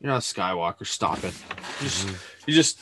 [0.00, 0.86] You're not a Skywalker.
[0.86, 1.34] Stop it.
[1.80, 2.46] You just, Mhm.
[2.46, 2.78] you just,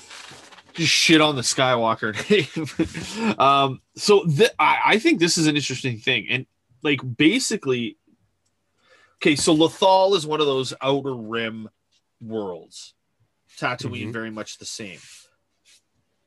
[0.75, 2.13] just shit on the Skywalker
[3.29, 3.39] name.
[3.39, 6.47] um, so th- I, I think this is an interesting thing, and
[6.83, 7.97] like basically,
[9.25, 9.37] okay.
[9.37, 11.71] So Lothal is one of those outer rim
[12.21, 12.95] worlds.
[13.59, 14.13] Tatooine, Mhm.
[14.13, 14.99] very much the same.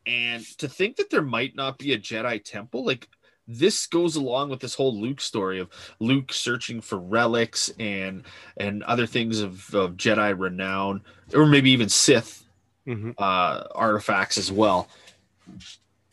[0.06, 3.08] And to think that there might not be a Jedi temple, like
[3.48, 8.24] this goes along with this whole Luke story of Luke searching for relics and
[8.58, 12.46] and other things of, of Jedi renown, or maybe even Sith
[12.88, 13.14] Mhm.
[13.18, 14.90] uh, artifacts as well.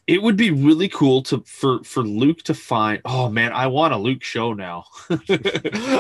[0.06, 3.00] It would be really cool to for for Luke to find.
[3.04, 4.84] Oh man, I want a Luke show now.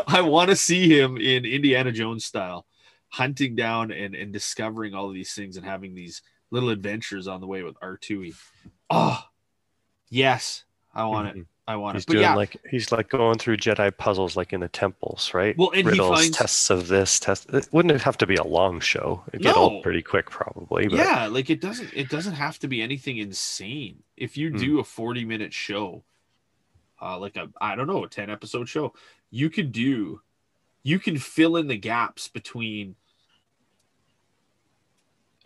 [0.06, 2.66] I want to see him in Indiana Jones style,
[3.08, 7.40] hunting down and and discovering all of these things and having these little adventures on
[7.40, 8.34] the way with R2E.
[8.66, 9.30] Oh, ah,
[10.10, 10.64] yes,
[10.94, 11.30] I want it.
[11.36, 11.53] Mm-hmm.
[11.66, 11.98] I want to.
[11.98, 12.06] He's it.
[12.08, 15.56] But doing yeah, like he's like going through Jedi puzzles like in the temples, right?
[15.56, 17.48] Well, and he Riddles, finds- tests of this, test.
[17.54, 19.22] It wouldn't it have to be a long show.
[19.28, 19.62] It'd get No.
[19.62, 20.88] old pretty quick, probably.
[20.88, 24.02] But yeah, like it doesn't it doesn't have to be anything insane.
[24.16, 24.56] If you Hmm.
[24.58, 26.04] do a 40 minute show,
[27.00, 28.92] uh like a I don't know, a 10 episode show,
[29.30, 30.20] you could do
[30.82, 32.94] you can fill in the gaps between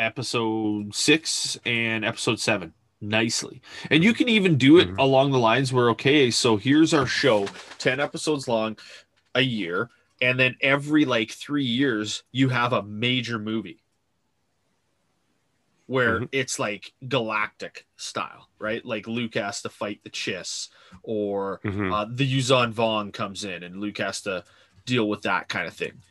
[0.01, 3.61] episode 6 and episode 7 nicely.
[3.91, 4.99] And you can even do it Mhm.
[4.99, 7.47] along the lines where okay, so here's our show,
[7.79, 8.77] 10 episodes long
[9.35, 13.83] a year, and then every like 3 years you have a major movie
[15.87, 16.29] where Mhm.
[16.33, 18.85] it's like galactic style, right?
[18.85, 20.69] Like Luke has to fight the Chiss,
[21.03, 21.93] or Mhm.
[21.93, 24.45] uh, the Yuuzhan Vong comes in and Luke has to
[24.85, 26.03] deal with that kind of thing.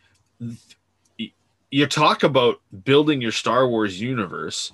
[1.69, 4.71] You talk about building your Star Wars universe,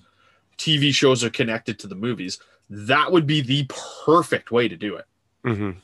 [0.63, 2.39] TV shows are connected to the movies.
[2.69, 3.67] That would be the
[4.06, 5.06] perfect way to do it
[5.45, 5.76] Mhm.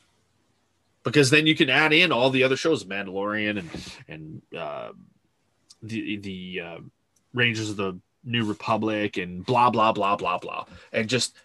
[1.04, 3.70] because then you can add in all the other shows, Mandalorian and
[4.08, 4.92] and uh,
[5.82, 6.78] the the uh,
[7.34, 11.36] Rangers of the New Republic and blah blah blah blah blah, and just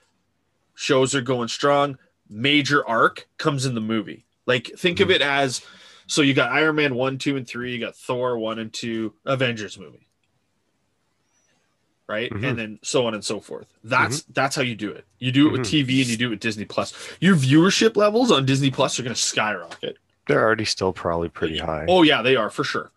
[0.76, 1.98] shows are going strong.
[2.30, 4.26] Major arc comes in the movie.
[4.46, 5.16] Like think of Mhm.
[5.16, 5.62] it as
[6.08, 7.74] so you got Iron Man one, two, and three.
[7.74, 10.05] You got Thor one and two, Avengers movie,
[12.08, 12.32] right?
[12.32, 12.44] Mhm.
[12.50, 13.68] And then so on and so forth.
[13.84, 15.06] That's that's how you do it.
[15.20, 16.94] You do it with TV and you do it with Disney Plus.
[17.20, 19.98] Your viewership levels on Disney Plus are going to skyrocket.
[20.28, 21.86] They're already still probably pretty high.
[21.88, 22.92] Oh yeah, they are for sure.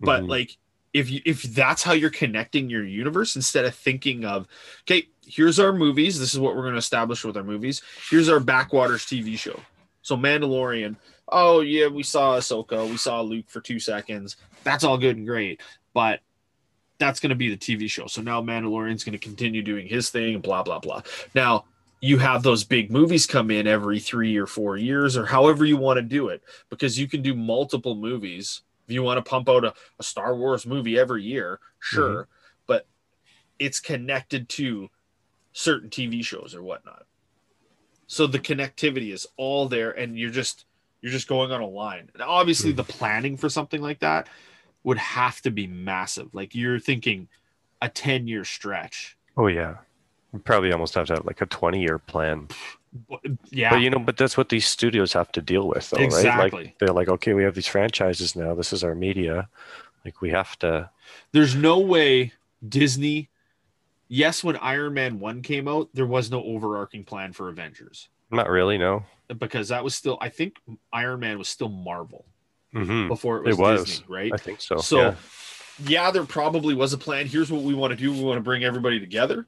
[0.00, 0.28] But Mhm.
[0.28, 0.56] like
[0.92, 4.46] if you if that's how you're connecting your universe instead of thinking of
[4.82, 7.82] okay, here's our movies, this is what we're going to establish with our movies.
[8.10, 9.58] Here's our Backwaters TV show.
[10.02, 10.96] So Mandalorian,
[11.28, 14.36] oh yeah, we saw Ahsoka, we saw Luke for 2 seconds.
[14.64, 15.60] That's all good and great,
[15.94, 16.20] but
[17.02, 18.06] that's going to be the TV show.
[18.06, 21.02] So now Mandalorian's going to continue doing his thing, and blah blah blah.
[21.34, 21.64] Now
[22.00, 25.76] you have those big movies come in every three or four years, or however you
[25.76, 28.62] want to do it, because you can do multiple movies.
[28.88, 32.26] If you want to pump out a, a Star Wars movie every year, sure,
[32.66, 32.86] but
[33.58, 34.88] it's connected to
[35.52, 37.06] certain TV shows or whatnot.
[38.06, 40.66] So the connectivity is all there, and you're just
[41.00, 42.10] you're just going on a line.
[42.14, 42.76] And obviously, Mhm.
[42.76, 44.28] the planning for something like that
[44.84, 46.34] would have to be massive.
[46.34, 47.28] Like you're thinking
[47.80, 49.16] a 10 year stretch.
[49.36, 49.76] oh yeah.
[50.44, 52.48] Probably almost have to have like a 20 year plan.
[53.50, 53.70] Yeah.
[53.70, 56.04] But you know, but that's what these studios have to deal with, though, right?
[56.04, 56.64] Exactly.
[56.64, 58.54] Like they're like, okay, we have these franchises now.
[58.54, 59.48] This is our media.
[60.04, 60.90] Like we have to.
[61.32, 62.32] There's no way
[62.66, 63.28] Disney.
[64.08, 68.48] Yes, when Iron Man 1 came out, there was no overarching plan for Avengers Not
[68.50, 69.04] really, no.
[69.38, 70.56] because that was still, I think
[70.92, 72.26] Iron Man was still Marvel
[72.72, 73.84] hmm before it was, It was.
[73.84, 74.32] Disney, right?
[74.32, 74.78] I think so.
[74.78, 75.14] So, yeah.
[75.84, 76.10] yeah.
[76.10, 77.26] there probably was a plan.
[77.26, 78.12] Here's what we want to do.
[78.12, 79.46] We want to bring everybody together.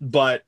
[0.00, 0.44] But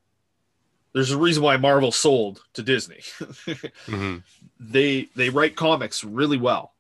[0.93, 3.01] there's a reason why Marvel sold to Disney.
[3.87, 4.19] hmm
[4.61, 6.73] they they write comics really well.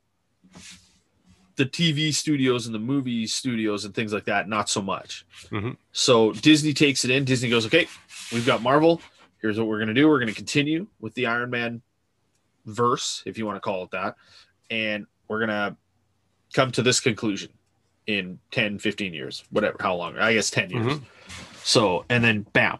[1.57, 5.24] The TV studios and the movie studios and things like that, not so much.
[5.50, 5.77] Mhm.
[5.92, 7.24] So Disney takes it in.
[7.24, 7.87] Disney goes, okay,
[8.33, 9.00] we've got Marvel.
[9.40, 10.09] Here's what we're going to do.
[10.09, 11.83] We're going to continue with the Iron Man
[12.66, 14.16] verse, if you want to call it that.
[14.70, 15.77] And we're going to
[16.53, 17.50] come to this conclusion
[18.07, 20.87] in 10, 15 years, whatever, how long, I guess 10 years.
[20.87, 21.03] Mhm.
[21.62, 22.79] So, and then bam,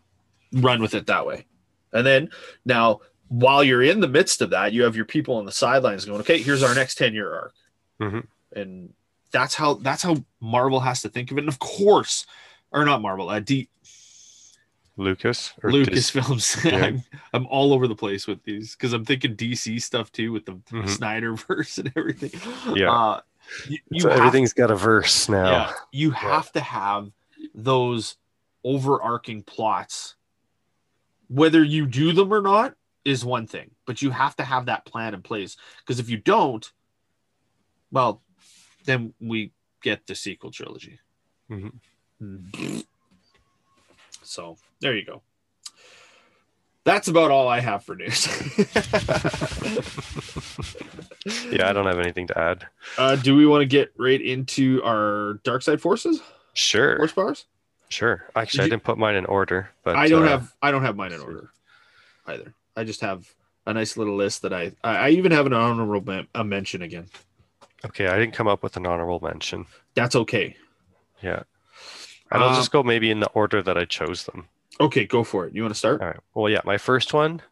[0.53, 1.47] run with it that way.
[1.93, 2.31] And then
[2.65, 6.05] now, while you're in the midst of that, you have your people on the sidelines
[6.05, 7.55] going, okay, here's our next 10 year arc.
[8.01, 8.27] Mhm.
[8.55, 8.93] And
[9.33, 11.41] that's how, that's how Marvel has to think of it.
[11.41, 12.27] And of course,
[12.71, 13.69] or not Marvel, uh, D,
[14.97, 16.65] Lucas or Dis- Lucasfilms.
[16.71, 16.85] Yeah.
[16.87, 17.03] I'm,
[17.33, 20.53] I'm all over the place with these because I'm thinking DC stuff too with the
[20.71, 20.89] Mhm.
[20.89, 22.31] Snyder verse and everything.
[22.77, 22.93] Yeah.
[22.93, 23.21] Uh,
[23.69, 25.51] you, you so have everything's got a verse now.
[25.51, 27.11] yeah, you have to have
[27.55, 28.17] those
[28.63, 30.15] overarching plots.
[31.29, 34.85] Whether you do them or not is one thing, but you have to have that
[34.87, 36.71] plan in place because if you don't,
[37.91, 38.23] well,
[38.85, 39.53] then we
[39.83, 40.99] get the sequel trilogy.
[41.51, 41.73] Mhm.
[42.23, 42.85] Mm.
[44.23, 45.23] So there you go.
[46.85, 48.29] That's about all I have for news.
[51.51, 52.67] Yeah, I don't have anything to add.
[52.99, 56.21] Uh, do we want to get right into our dark side forces?
[56.53, 57.45] Sure, Force powers?
[57.89, 58.27] sure.
[58.37, 60.83] Actually, I you- didn't put mine in order, but I don't uh, have I don't
[60.83, 61.51] have mine in order
[62.27, 62.53] either.
[62.77, 63.27] I just have
[63.67, 67.07] a nice little list that I I, I even have an honorable a mention again.
[67.87, 69.65] Okay, I didn't come up with an honorable mention.
[69.95, 70.57] That's okay.
[71.23, 71.45] Yeah,
[72.31, 74.47] and I'll Uh, just go maybe in the order that I chose them.
[74.81, 75.55] Okay, go for it.
[75.55, 76.01] You want to start?
[76.01, 76.21] All right.
[76.35, 77.43] Well, yeah, my first one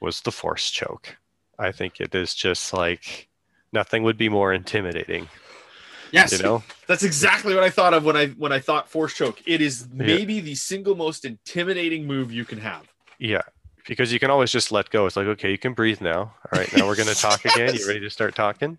[0.00, 1.16] was the force choke.
[1.58, 3.28] I think it is just like
[3.72, 5.28] nothing would be more intimidating.
[6.12, 6.32] Yes.
[6.32, 9.40] You know, That's exactly what I thought of when I when I thought force choke.
[9.46, 10.06] It is Yeah.
[10.06, 12.82] maybe the single most intimidating move you can have.
[13.18, 13.42] yeah,
[13.86, 15.06] because you can always just let go.
[15.06, 16.34] It's like, okay, you can breathe now.
[16.52, 17.74] All right, now we're going to talk again.
[17.74, 18.78] You ready to start talking?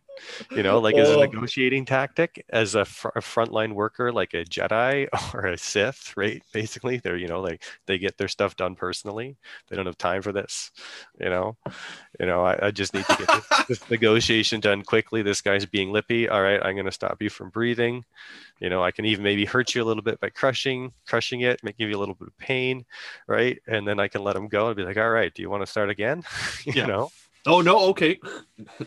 [0.54, 4.44] You know, like as a negotiating tactic, as a, fr- a frontline worker, like a
[4.46, 6.44] Jedi or a Sith, right?
[6.54, 9.38] Basically, they're you know like they get their stuff done personally.
[9.70, 10.72] They don't have time for this.
[11.20, 11.58] You know,
[12.20, 15.22] you know, I, I just need to get this, this negotiation done quickly.
[15.22, 16.30] This guy's being lippy.
[16.30, 18.06] All right, I'm going to stop you from breathing.
[18.60, 21.64] You know, I can even maybe hurt you a little bit by crushing, crushing it,
[21.64, 22.86] make give you a little bit of pain,
[23.28, 23.60] right?
[23.68, 25.64] And then I can let him go and be like, all right, do you want
[25.64, 26.24] to start again?
[26.66, 26.86] you Yeah.
[26.86, 27.12] know,
[27.46, 28.20] Oh no, okay.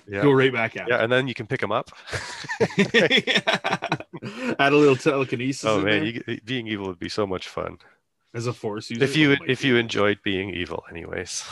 [0.06, 1.90] yeah, Go right back at yeah, and then you can pick him up.
[4.58, 5.64] Add a little telekinesis.
[5.64, 7.78] oh man, you, being evil would be so much fun
[8.34, 9.04] as a force user.
[9.04, 11.44] if you Oh if you enjoyed being evil, anyways.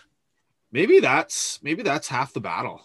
[0.72, 2.82] maybe that's maybe that's half the battle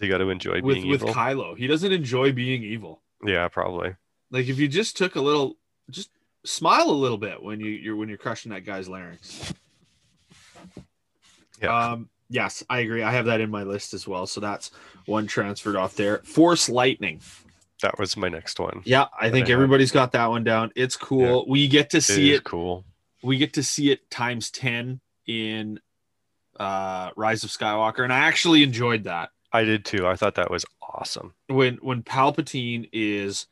[0.00, 1.14] you got to enjoy with being with evil.
[1.14, 1.56] Kylo.
[1.56, 3.02] He doesn't enjoy being evil.
[3.24, 3.94] yeah, probably.
[4.30, 5.56] Like if you just took a little,
[5.90, 6.10] just
[6.44, 9.54] smile a little bit when you you're when you're crushing that guy's larynx.
[11.62, 11.92] Yeah.
[11.92, 12.10] Um.
[12.28, 13.02] Yes, I agree.
[13.02, 14.26] I have that in my list as well.
[14.26, 14.70] So that's
[15.06, 16.18] one transferred off there.
[16.18, 17.20] Force lightning.
[17.82, 18.82] That was my next one.
[18.84, 20.72] Yeah, I think I everybody's got that one down.
[20.74, 21.44] It's cool.
[21.46, 22.44] We get to see is it.
[22.44, 22.84] cool.
[23.22, 25.80] We get to see it times ten in
[26.58, 30.06] uh Rise of Skywalker, and I actually enjoyed that I did too.
[30.06, 31.34] I thought that was awesome.
[31.48, 33.46] when when Palpatine is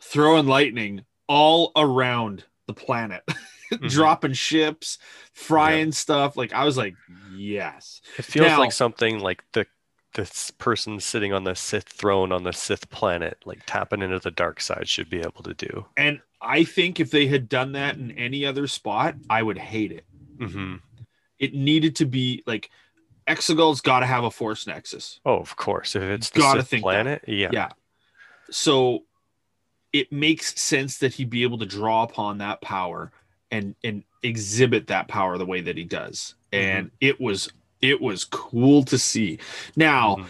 [0.00, 3.22] throwing lightning all around the planet,
[3.72, 3.90] Mhm.
[3.90, 4.98] dropping ships,
[5.32, 6.36] frying stuff.
[6.36, 6.94] Like I was like,
[7.34, 8.00] yes.
[8.18, 9.66] It feels Now- like something like the
[10.14, 14.30] this person sitting on the Sith throne on the Sith planet, like tapping into the
[14.30, 15.84] dark side, should be able to do.
[15.96, 19.92] And I think if they had done that in any other spot, I would hate
[19.92, 20.06] it.
[20.38, 20.76] hmm
[21.38, 22.70] It needed to be like
[23.26, 25.20] Exegol's got to have a force nexus.
[25.26, 25.94] Oh, of course.
[25.96, 26.86] If it's the Gotta Sith think that.
[26.86, 27.50] planet, yeah.
[27.52, 27.68] Yeah.
[28.50, 29.00] So
[29.92, 33.12] it makes sense that he'd be able to draw upon that power
[33.50, 36.34] and and exhibit that power the way that he does.
[36.52, 37.50] And it was
[37.82, 39.38] it was cool to see.
[39.76, 40.26] Now, Mhm.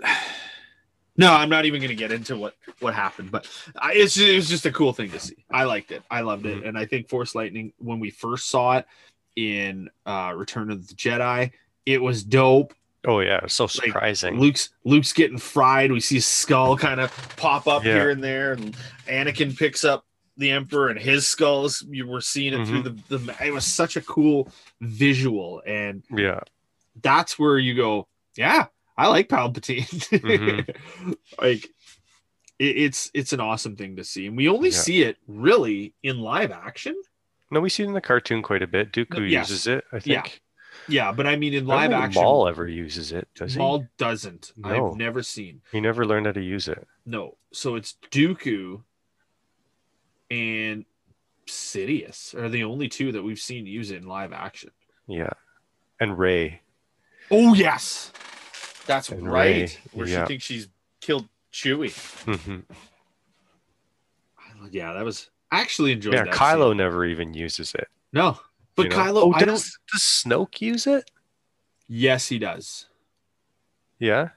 [1.16, 3.48] no, I'm not even going to get into what what happened, but
[3.80, 5.44] I, it's just, it was just a cool thing to see.
[5.50, 6.02] I liked it.
[6.10, 8.86] I loved it, and I think Force Lightning when we first saw it
[9.36, 11.50] in uh Return of the Jedi,
[11.86, 12.74] it was dope.
[13.06, 14.38] Oh yeah, so surprising.
[14.40, 15.92] Luke's Luke's getting fried.
[15.92, 17.94] We see his skull kind of pop up Yeah.
[17.94, 20.04] here and there, and Anakin picks up
[20.36, 21.84] the Emperor and his skulls.
[21.88, 23.36] You were seeing it through the, the.
[23.44, 24.48] It was such a cool
[24.80, 26.40] visual, and yeah.
[27.00, 28.08] that's where you go.
[28.36, 28.66] Yeah,
[28.96, 29.88] I like Palpatine.
[30.10, 31.12] Mm-hmm.
[31.40, 31.64] like
[32.58, 34.78] it, it's it's an awesome thing to see, and we only Yeah.
[34.78, 37.00] see it really in live action.
[37.50, 38.92] No, we see it in the cartoon quite a bit.
[38.92, 39.50] Dooku Yes.
[39.50, 40.40] uses it, I think.
[40.88, 43.58] Yeah, Yeah, but I mean in live action, Maul ever uses it, does he?
[43.58, 44.52] Maul doesn't.
[44.56, 44.90] No.
[44.90, 45.60] I've never seen.
[45.70, 46.88] He never learned how to use it.
[47.06, 47.36] No.
[47.52, 48.82] So it's Dooku
[50.30, 50.84] and
[51.46, 54.70] Sidious are the only two that we've seen use it in live action.
[55.06, 55.30] Yeah.
[56.00, 56.60] And Rey.
[57.30, 58.12] Oh yes.
[58.86, 59.46] That's And right.
[59.56, 60.24] Rey, Where yeah.
[60.24, 60.68] she thinks she's
[61.00, 61.90] killed Chewie.
[62.24, 62.62] Mhm.
[64.70, 66.34] Yeah, that was I actually enjoyed Yeah, that.
[66.34, 66.78] Kylo scene.
[66.78, 67.88] never even uses it.
[68.12, 68.38] No.
[68.76, 68.96] But you know?
[68.96, 71.10] Kylo oh, I don't does, does Snoke use it?
[71.86, 72.86] Yes, he does.
[73.98, 74.30] Yeah.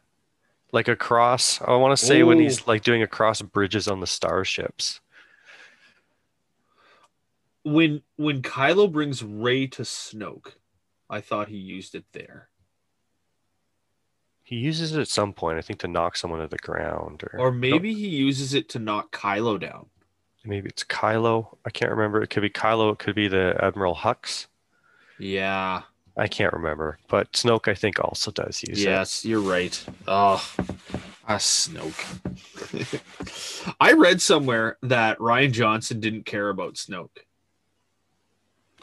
[0.74, 2.42] Like across, I want to say when Oh.
[2.42, 5.00] he's like doing across bridges on the starships.
[7.74, 10.54] When when Kylo brings Rey to Snoke,
[11.10, 12.50] I thought he used it there.
[14.44, 17.38] He uses it at some point, I think, to knock someone to the ground, or,
[17.38, 19.88] Or maybe he uses it to knock Kylo down.
[20.46, 21.58] maybe it's Kylo.
[21.66, 22.22] I can't remember.
[22.22, 22.94] It could be Kylo.
[22.94, 24.48] It could be the Admiral Hux.
[25.20, 25.82] Yeah.
[26.16, 26.98] I can't remember.
[27.10, 28.86] But Snoke, I think, also does use it.
[28.86, 29.84] Yes, you're right.
[30.08, 30.42] Oh,
[31.28, 32.02] a ah, Snoke.
[33.82, 37.27] I read somewhere that Rian Johnson didn't care about Snoke.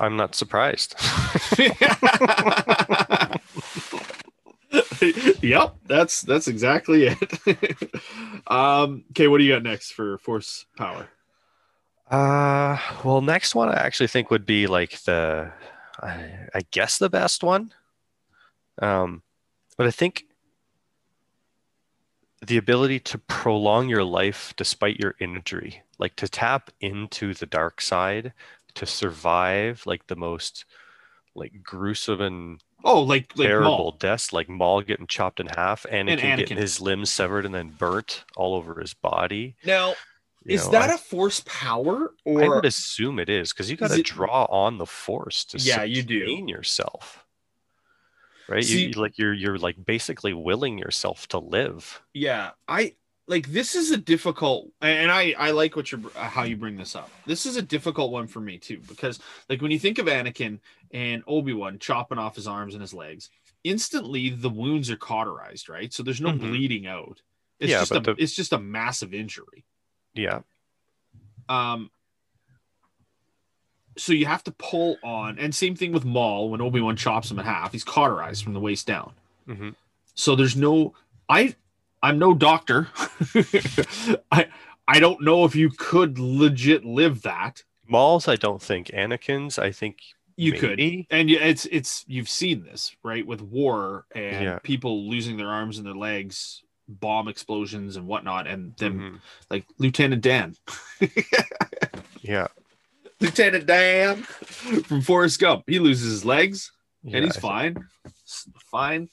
[0.00, 0.96] I'm not surprised.
[5.42, 7.46] yep, that's that's exactly it.
[8.48, 11.08] um, okay, what do you got next for force power?
[12.10, 15.52] Uh, well, next one I actually think would be like the,
[16.00, 17.72] I, I guess the best one.
[18.80, 19.22] Um,
[19.76, 20.26] but I think
[22.44, 27.80] the ability to prolong your life despite your injury, like to tap into the dark
[27.80, 28.32] side,
[28.74, 30.64] to survive like the most
[31.34, 33.96] like gruesome and Oh, like like terrible Maul.
[33.98, 36.36] deaths, like Maul getting chopped in half, Anakin.
[36.36, 39.56] getting his limbs severed and then burnt all over his body.
[39.64, 39.94] Now,
[40.44, 43.76] You is know, that I- a force power I would assume it is because you
[43.78, 46.44] got to draw on the force to Yeah, you do.
[46.46, 47.24] yourself,
[48.48, 48.62] right?
[48.62, 52.02] See- you, you- like you're you're like basically willing yourself to live.
[52.12, 52.50] yeah?
[52.68, 52.96] I
[53.26, 56.94] like this is a difficult and i i like what you're how you bring this
[56.94, 57.10] up.
[57.26, 59.18] This is a difficult one for me too because
[59.48, 60.58] like when you think of anakin
[60.90, 63.30] and obi-wan chopping off his arms and his legs
[63.64, 65.92] instantly the wounds are cauterized right?
[65.92, 66.40] So there's no Mhm.
[66.40, 67.22] bleeding out.
[67.60, 69.64] It's Yeah, just a, the- it's just a massive injury.
[70.14, 70.40] Yeah.
[71.48, 71.90] um
[73.96, 77.38] so you have to pull on and same thing with maul when obi-wan chops him
[77.38, 79.12] in half he's cauterized from the waist down.
[79.46, 79.70] Hmm
[80.16, 80.94] so there's no
[81.28, 81.54] i
[82.04, 82.88] i'm no doctor
[84.30, 84.46] i
[84.86, 88.86] i don't know if you could legit live that Maul's, I don't think.
[88.88, 89.98] Anakin's, I think
[90.36, 90.80] you could
[91.10, 94.58] and it's it's you've seen this right with war and Yeah.
[94.62, 99.20] people losing their arms and their legs bomb explosions and whatnot and then Mhm.
[99.50, 100.56] like lieutenant dan
[102.22, 102.48] Yeah.
[103.20, 104.22] lieutenant dan
[104.88, 107.76] from forrest gump he loses his legs yeah and he's I fine
[108.26, 109.08] S- fine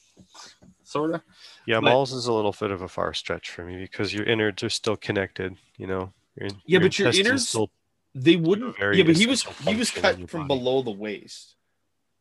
[0.84, 1.22] sort of
[1.66, 4.26] Yeah, but- Maul's is a little bit of a far stretch for me because your
[4.26, 6.14] innards are still connected, you know.
[6.36, 7.72] Your, Yeah, but your innards- still
[8.14, 10.60] they wouldn't yeah but he was he was cut from body.
[10.60, 11.56] below the waist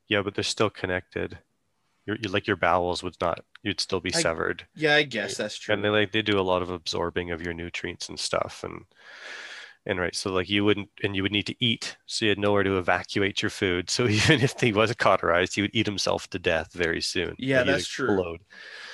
[0.08, 1.38] Yeah, but they're still connected.
[2.06, 3.44] Your, you like your bowels would not.
[3.62, 6.38] You'd still be I- severed, yeah i guess that's true and they like they do
[6.38, 8.84] a lot of absorbing of your nutrients and stuff, and
[9.86, 10.14] and right.
[10.14, 12.78] So like you wouldn't, and you would need to eat, so you had nowhere to
[12.78, 13.90] evacuate your food.
[13.90, 17.34] So even if he was cauterized, he would eat himself to death very soon.
[17.38, 18.38] Yeah, that's true.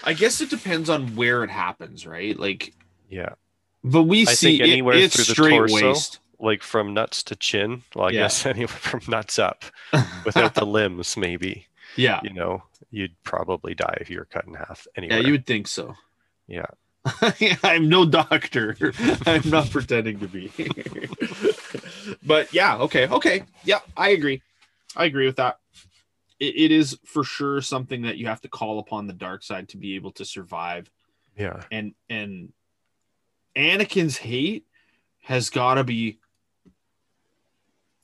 [0.05, 2.73] i guess it depends on where it happens right like
[3.09, 3.31] Yeah,
[3.83, 5.75] but we I see think it- anywhere it's through the torso.
[5.75, 7.83] waist like from nuts to chin.
[7.95, 8.21] Well, I Yeah.
[8.25, 9.65] guess anywhere from nuts up,
[10.25, 11.67] without the limbs, maybe.
[11.97, 14.87] yeah You know, you'd probably die if you were cut in half.
[14.97, 15.95] Anyway, yeah you would think so
[16.47, 16.67] Yeah.
[17.63, 18.77] i'm no doctor.
[19.27, 20.53] I'm not pretending to be.
[22.25, 23.45] But yeah okay okay.
[23.65, 24.43] Yeah i agree.
[24.97, 25.59] I agree with that.
[26.41, 29.69] It, it is for sure something that you have to call upon the dark side
[29.71, 30.91] to be able to survive.
[31.37, 32.53] Yeah, and and
[33.55, 34.67] Anakin's hate
[35.23, 36.19] has got to be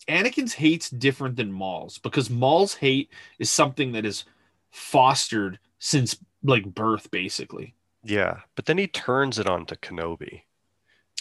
[0.08, 4.24] Anakin's hate's different than Maul's because Maul's hate is something that is
[4.70, 7.74] fostered since like birth basically.
[8.04, 8.40] Yeah.
[8.56, 10.42] But then he turns it on to Kenobi,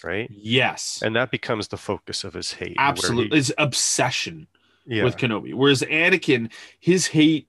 [0.03, 0.29] right?
[0.31, 1.01] Yes.
[1.03, 2.75] And that becomes the focus of his hate.
[2.77, 3.35] Absolutely.
[3.35, 4.47] he- It's obsession
[4.85, 5.03] yeah.
[5.03, 5.53] with Kenobi.
[5.53, 7.47] Whereas Anakin, his hate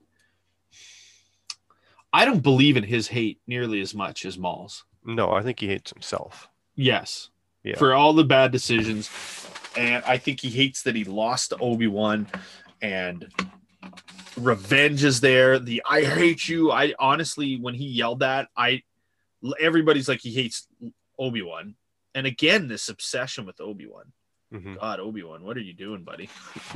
[2.15, 4.85] I don't believe in his hate nearly as much as Maul's.
[5.03, 6.47] no, I think he hates himself.
[6.75, 7.29] Yes.
[7.63, 7.75] Yeah.
[7.77, 9.09] For all the bad decisions.
[9.75, 12.27] And I think he hates that he lost to Obi-Wan
[12.81, 13.27] and
[14.37, 15.57] revenge is there.
[15.57, 16.71] The I hate you.
[16.71, 18.83] I honestly when he yelled that, I
[19.59, 20.67] everybody's like he hates
[21.19, 21.75] Obi-Wan.
[22.15, 24.11] And again, this obsession with Obi-Wan.
[24.53, 24.79] Mhm.
[24.79, 26.29] God, Obi-Wan, what are you doing, buddy?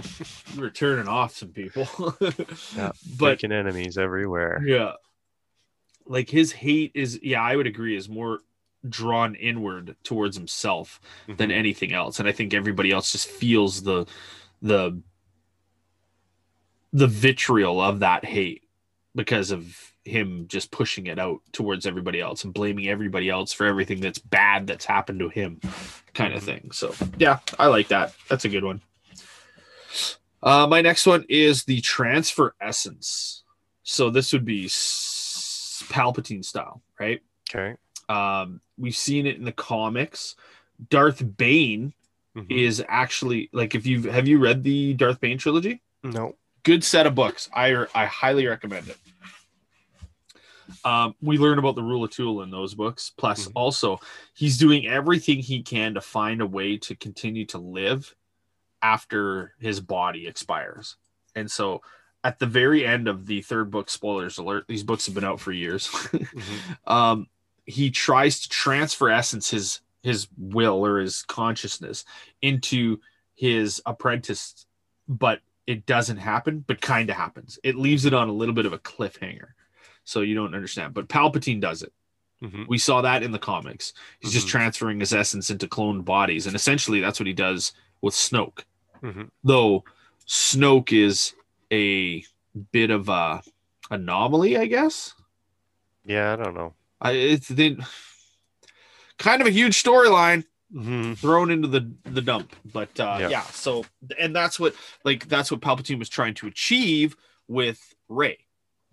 [0.54, 1.88] you were turning off some people.
[2.76, 4.62] Yeah, but Making enemies everywhere.
[4.66, 4.94] yeah.
[6.06, 8.40] Like his hate is yeah, I would agree is more
[8.88, 11.54] drawn inward towards himself than Mhm.
[11.54, 12.20] anything else.
[12.20, 14.06] And I think everybody else just feels the
[14.62, 15.02] the
[16.94, 18.64] the vitriol of that hate
[19.16, 23.66] because of him just pushing it out towards everybody else and blaming everybody else for
[23.66, 25.60] everything that's bad that's happened to him
[26.14, 26.46] kind of Mhm.
[26.46, 26.72] thing.
[26.72, 28.14] So yeah, I like that.
[28.30, 28.82] That's a good one.
[30.42, 33.44] Uh, my next one is the transfer essence.
[33.84, 37.22] So this would be s- Palpatine style, right?
[37.50, 37.76] Okay.
[38.10, 40.36] Um, we've seen it in the comics.
[40.90, 41.94] Darth Bane
[42.36, 42.52] Mhm.
[42.52, 45.82] is actually like if you have have you read the Darth Bane trilogy?
[46.04, 46.36] No.
[46.64, 47.50] Good set of books.
[47.54, 48.98] I I highly recommend it.
[50.84, 53.12] Um, we learn about the rule of Two in those books.
[53.18, 53.52] Plus, Mhm.
[53.56, 54.00] also
[54.34, 58.14] he's doing everything he can to find a way to continue to live
[58.82, 60.96] after his body expires.
[61.36, 61.82] And so,
[62.24, 65.40] at the very end of the third book, spoilers alert, these books have been out
[65.40, 65.88] for years.
[66.12, 66.78] Mhm.
[66.92, 67.28] um,
[67.66, 72.06] he tries to transfer essence his his will or his consciousness
[72.42, 72.98] into
[73.36, 74.66] his apprentice
[75.08, 78.66] but it doesn't happen but kind of happens it leaves it on a little bit
[78.66, 79.50] of a cliffhanger
[80.08, 81.92] so you don't understand but palpatine does it
[82.42, 82.68] Mhm.
[82.68, 84.52] we saw that in the comics he's just Mhm.
[84.52, 88.60] transferring his essence into cloned bodies and essentially that's what he does with snoke
[89.04, 89.30] Mhm.
[89.44, 89.84] though
[90.28, 91.34] snoke is
[91.74, 92.24] a
[92.72, 93.42] bit of a
[93.92, 95.14] anomaly i guess
[96.06, 96.74] Yeah, I don't know.
[97.02, 97.86] I it's then
[99.18, 101.18] kind of a huge storyline Mhm.
[101.18, 102.56] thrown into the the dump.
[102.74, 103.30] But uh yeah.
[103.30, 103.42] Yeah.
[103.44, 103.86] so
[104.20, 107.16] and that's what like that's what Palpatine was trying to achieve
[107.48, 108.38] with Rey.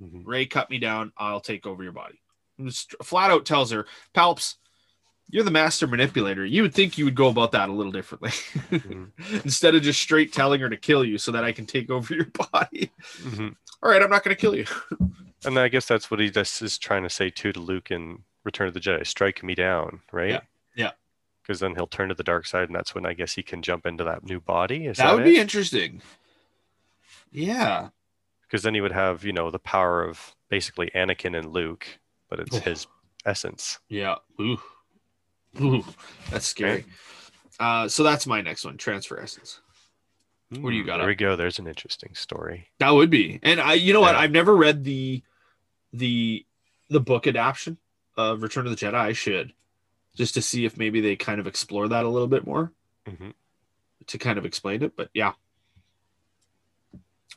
[0.04, 0.22] Mhm.
[0.24, 2.20] Rey cut me down, I'll take over your body.
[2.62, 4.56] Just flat out tells her, Palps,
[5.30, 6.44] you're the master manipulator.
[6.44, 8.30] You would think you would go about that a little differently.
[8.70, 9.10] Mhm.
[9.44, 12.14] Instead of just straight telling her to kill you so that I can take over
[12.14, 12.90] your body.
[13.22, 13.56] Mhm.
[13.82, 14.66] All right, I'm not gonna kill you.
[15.46, 18.22] And I guess that's what he just is trying to say too to Luke in
[18.44, 20.30] Return of the Jedi, strike me down, right?
[20.30, 20.40] Yeah,
[20.74, 20.90] yeah.
[21.42, 23.60] Because then he'll turn to the dark side, and that's when I guess he can
[23.60, 24.86] jump into that new body.
[24.86, 26.00] Is that, that, would be interesting.
[27.30, 27.90] Yeah.
[28.54, 31.88] Because then he would have, you know, the power of basically Anakin and Luke,
[32.30, 32.86] but it's his
[33.26, 33.80] essence.
[33.88, 34.14] Yeah.
[34.40, 34.58] Ooh.
[35.60, 35.84] Ooh.
[36.30, 36.84] That's scary.
[37.58, 39.60] Uh, so that's my next one, transfer essence.
[40.50, 41.08] What do you Hmm, got There up?
[41.08, 41.34] we go.
[41.34, 42.68] There's an interesting story.
[42.78, 43.40] That would be.
[43.42, 44.14] And I you know what?
[44.14, 45.24] I've never read the
[45.92, 46.46] the
[46.90, 47.78] the book adaptation
[48.16, 48.94] of Return of the Jedi.
[48.94, 49.52] I should.
[50.14, 52.70] Just to see if maybe they kind of explore that a little bit more
[53.04, 53.30] hmm
[54.06, 54.94] to kind of explain it.
[54.94, 55.32] But yeah.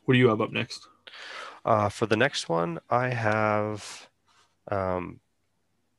[0.05, 0.87] What do you have up next?
[1.65, 4.09] Uh, for the next one, I have,
[4.69, 5.19] um,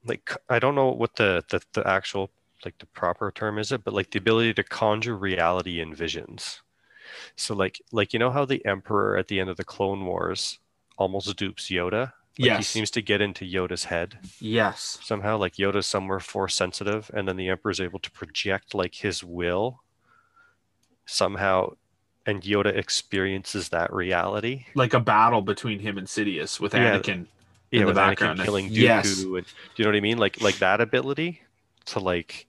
[0.04, 2.30] like I don't know what the, the the actual
[2.64, 6.62] like the proper term is it, but like the ability to conjure reality in visions.
[7.36, 10.58] So like like you know how the Emperor at the end of the Clone Wars
[10.96, 12.12] almost dupes Yoda.
[12.40, 14.98] Like he seems to get into Yoda's head yes.
[15.02, 15.38] somehow.
[15.38, 19.24] Like Yoda's somewhere force sensitive, and then the Emperor is able to project like his
[19.24, 19.82] will
[21.04, 21.72] somehow,
[22.28, 24.66] and Yoda experiences that reality.
[24.74, 26.98] Like a battle between him and Sidious with Yeah.
[26.98, 27.26] Anakin.
[27.70, 28.38] yeah, the with background.
[28.38, 29.22] Anakin killing Dooku, Yes.
[29.22, 29.44] and do
[29.76, 30.18] you know what I mean?
[30.18, 31.40] Like like that ability
[31.86, 32.46] to like,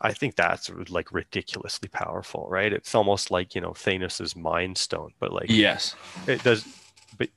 [0.00, 2.72] I think that's like ridiculously powerful, right?
[2.72, 5.94] It's almost like you know Thanos's Mind Stone, but like Yes.
[6.26, 6.66] it does.
[7.18, 7.28] But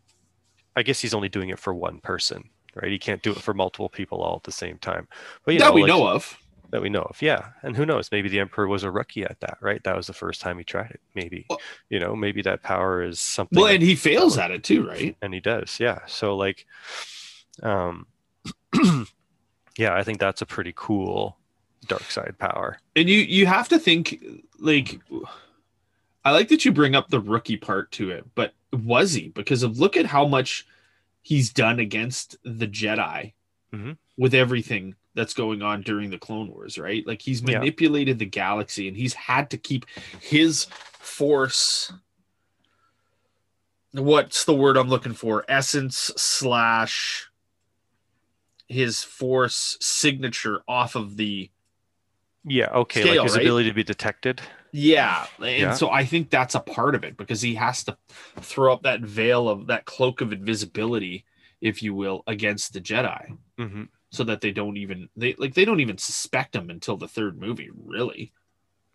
[0.78, 2.90] I guess he's only doing it for one person, right?
[2.92, 5.08] He can't do it for multiple people all at the same time.
[5.44, 6.38] But you that know, we like- know of.
[6.72, 7.50] That we know of, yeah.
[7.64, 8.10] And who knows?
[8.12, 9.84] Maybe the Emperor was a rookie at that, right?
[9.84, 11.02] That was the first time he tried it.
[11.14, 13.58] Maybe Well- you know, maybe that power is something.
[13.60, 15.16] Well, and he fails at it too, right?
[15.22, 16.66] and he does yeah so like
[17.64, 18.06] um
[19.78, 21.38] yeah i think that's a pretty cool
[21.88, 24.24] dark side power and you you have to think
[24.60, 25.00] like
[26.24, 29.64] i like that you bring up the rookie part to it but was he because
[29.64, 30.66] of look at how much
[31.22, 33.34] he's done against the jedi
[33.74, 33.98] Mhm.
[34.18, 37.60] with everything that's going on during the clone wars right like he's Yeah.
[37.60, 39.86] manipulated the galaxy and he's had to keep
[40.20, 40.66] his
[41.00, 41.92] force
[43.94, 47.30] what's the word i'm looking for essence slash
[48.68, 51.50] his force signature off of the
[52.44, 53.42] yeah okay Scale, like his right?
[53.46, 54.42] ability to be detected
[54.72, 55.74] Yeah, and Yeah.
[55.74, 57.98] so I think that's a part of it because he has to
[58.42, 61.24] throw up that veil of that cloak of invisibility,
[61.62, 63.84] if you will, against the Jedi, hmm
[64.16, 67.40] so that they don't even they like they don't even suspect him until the third
[67.40, 68.32] movie, really,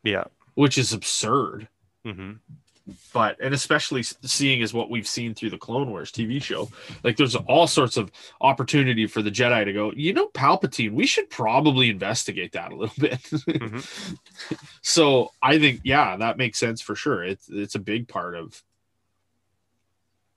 [0.02, 1.68] yeah which is absurd.
[2.04, 2.32] hmm
[3.12, 6.68] But and especially seeing as what we've seen through the Clone Wars TV show,
[7.04, 8.10] like there's all sorts of
[8.40, 9.92] opportunity for the Jedi to go.
[9.94, 13.20] You know, Palpatine, we should probably investigate that a little bit.
[13.22, 14.58] Mhm.
[14.82, 17.22] so I think, yeah, that makes sense for sure.
[17.22, 18.62] It's it's a big part of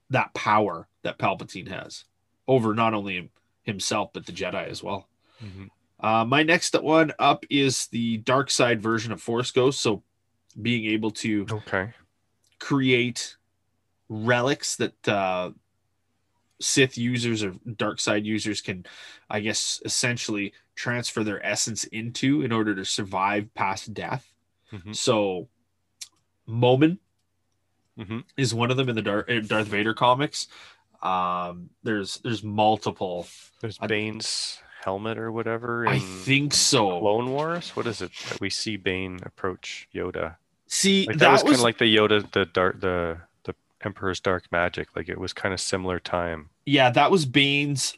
[0.09, 2.05] that power that Palpatine has
[2.47, 3.31] over not only
[3.63, 5.07] himself but the Jedi as well.
[5.39, 5.65] hmm
[5.99, 9.79] Uh, my next one up is the dark side version of Force Ghost.
[9.81, 10.03] So
[10.61, 11.93] being able to okay
[12.59, 13.35] create
[14.09, 15.51] relics that uh,
[16.61, 18.85] Sith users or dark side users can,
[19.29, 24.31] I guess, essentially transfer their essence into in order to survive past death.
[24.71, 24.95] Mhm.
[24.95, 25.49] So,
[26.45, 26.99] Momin
[27.97, 30.47] hmm is one of them in the Darth, Darth Vader comics.
[31.03, 33.27] Um, there's there's multiple.
[33.61, 36.99] there's I- bane's helmet or whatever I think so.
[36.99, 40.35] clone wars what is it that we see bane approach yoda
[40.67, 43.55] See, like that, that, was, was, kind of like the yoda the dark the the
[43.85, 47.97] emperor's dark magic like it was kind of similar time yeah, that was Bane's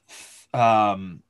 [0.53, 1.23] um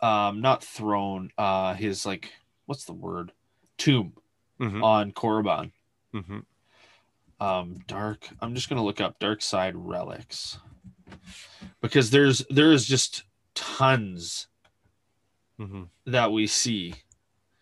[0.00, 2.32] um not throne, uh his like
[2.66, 3.30] what's the word?
[3.78, 4.14] Tomb
[4.58, 5.70] hmm on Korriban.
[6.12, 6.40] hmm
[7.40, 10.58] Um dark I'm just gonna look up dark side relics.
[11.80, 13.24] Because there's there is just
[13.54, 14.46] tons
[15.58, 16.94] hmm that we see.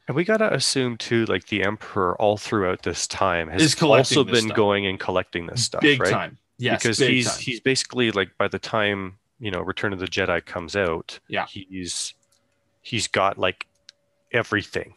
[0.07, 4.45] And we gotta assume too, like the emperor all throughout this time has also been
[4.45, 4.57] stuff.
[4.57, 6.11] going and collecting this stuff, big right?
[6.11, 6.39] time.
[6.59, 7.41] Yes, because he's time.
[7.41, 11.47] he's basically like by the time you know Return of the Jedi comes out, Yeah.
[11.47, 12.15] he's
[12.83, 13.67] he's got like
[14.33, 14.95] everything.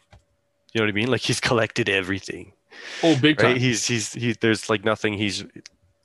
[0.72, 1.10] You know what I mean?
[1.10, 2.52] Like he's collected everything,
[3.02, 3.52] oh big right?
[3.52, 3.58] time.
[3.58, 4.32] He's he's he.
[4.32, 5.14] There's like nothing.
[5.14, 5.44] He's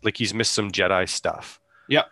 [0.03, 1.59] like he's missed some Jedi stuff.
[1.87, 2.03] Yeah.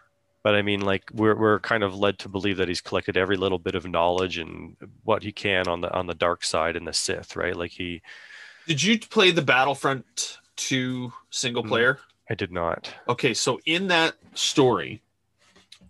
[0.43, 3.37] But I mean, like we're we're kind of led to believe that he's collected every
[3.37, 6.87] little bit of knowledge and what he can on the on the dark side and
[6.87, 7.55] the Sith, right?
[7.55, 8.01] Like he,
[8.67, 11.67] Did you play the Battlefront 2 single Mm.
[11.67, 11.99] player?
[12.29, 12.91] I did not.
[13.09, 15.01] Okay, so in that story,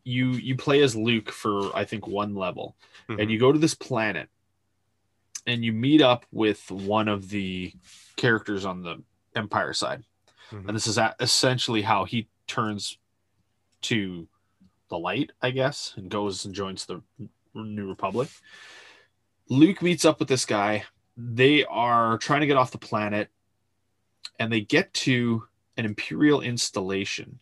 [0.03, 2.75] you you play as Luke for I think one level,
[3.07, 3.21] Mhm.
[3.21, 4.27] and you go to this planet,
[5.47, 7.73] and you meet up with one of the
[8.15, 9.01] characters on the
[9.35, 10.03] Empire side,
[10.51, 10.67] Mhm.
[10.67, 12.97] and this is essentially how he turns
[13.81, 14.27] to
[14.89, 17.01] the light, I guess, and goes and joins the
[17.53, 18.29] New Republic.
[19.47, 20.85] Luke meets up with this guy.
[21.17, 23.29] They are trying to get off the planet,
[24.39, 25.47] and they get to
[25.77, 27.39] an Imperial installation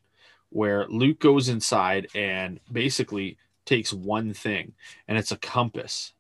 [0.50, 4.74] where Luke goes inside and basically takes one thing,
[5.08, 6.14] and it's a compass.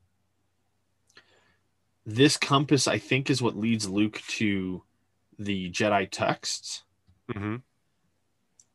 [2.11, 4.81] This compass, I think, is what leads Luke to
[5.37, 6.83] the Jedi texts.
[7.31, 7.57] hmm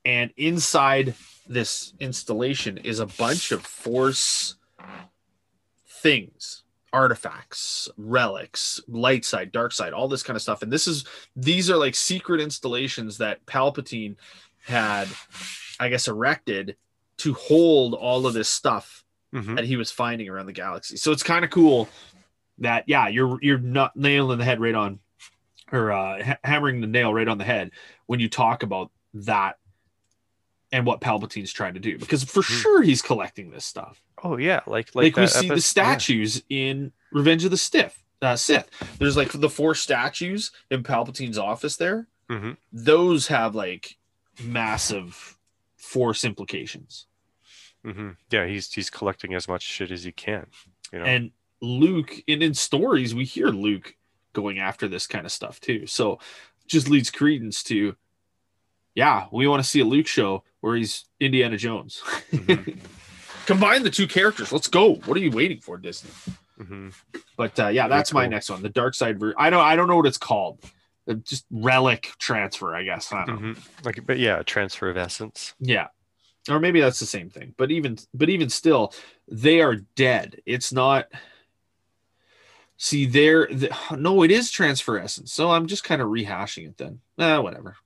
[0.04, 1.14] And inside
[1.48, 4.54] this installation is a bunch of Force
[5.88, 6.62] things,
[6.92, 10.62] artifacts, relics, light side, dark side, all this kind of stuff.
[10.62, 11.04] And this is
[11.34, 14.14] these are like secret installations that Palpatine
[14.64, 15.08] had,
[15.80, 16.76] I guess, erected
[17.16, 20.96] to hold all of this stuff hmm that he was finding around the galaxy.
[20.96, 21.88] So it's kind of cool
[22.58, 25.00] that yeah, you're you're not nailing the head right on
[25.72, 27.70] or uh, ha- hammering the nail right on the head
[28.06, 29.58] when you talk about that
[30.72, 32.62] and what Palpatine's trying to do because for Mhm.
[32.62, 34.02] sure he's collecting this stuff.
[34.22, 38.02] Oh yeah, like Like, like, we see the epi- statues in Revenge of the Stiff
[38.22, 38.68] uh, Sith.
[38.98, 42.08] There's like the four statues in Palpatine's office there.
[42.30, 42.38] Yeah.
[42.38, 43.96] hmm Those have like
[44.42, 45.38] massive
[45.76, 47.06] force implications.
[47.84, 48.10] Mm-hmm.
[48.30, 50.46] yeah, he's he's collecting as much shit as he can.
[50.92, 51.04] You know.
[51.04, 51.30] and
[51.60, 53.94] Luke and in stories we hear Luke
[54.32, 55.86] going after this kind of stuff too.
[55.86, 56.18] So
[56.66, 57.96] just leads credence to
[58.94, 62.02] yeah, we want to see a Luke show where he's Indiana Jones.
[62.32, 62.78] Mhm.
[63.46, 64.52] Combine the two characters.
[64.52, 64.94] Let's go.
[64.94, 66.10] What are you waiting for, Disney?
[66.56, 66.88] hmm
[67.36, 68.30] But uh, yeah, that's my cool.
[68.30, 68.62] next one.
[68.62, 70.60] The Dark Side ver- I don't I don't know what it's called.
[71.08, 73.12] Uh, Just relic transfer, I guess.
[73.12, 73.52] I don't know.
[73.54, 75.54] hmm Like, but yeah, transfer of essence.
[75.60, 75.88] Yeah.
[76.48, 77.54] Or maybe that's the same thing.
[77.58, 78.94] But even but even still,
[79.28, 80.40] they are dead.
[80.46, 81.08] It's not
[82.76, 85.32] See, there the, no, it is transfer essence.
[85.32, 87.00] So I'm just kind of rehashing it then.
[87.18, 87.76] Eh, whatever.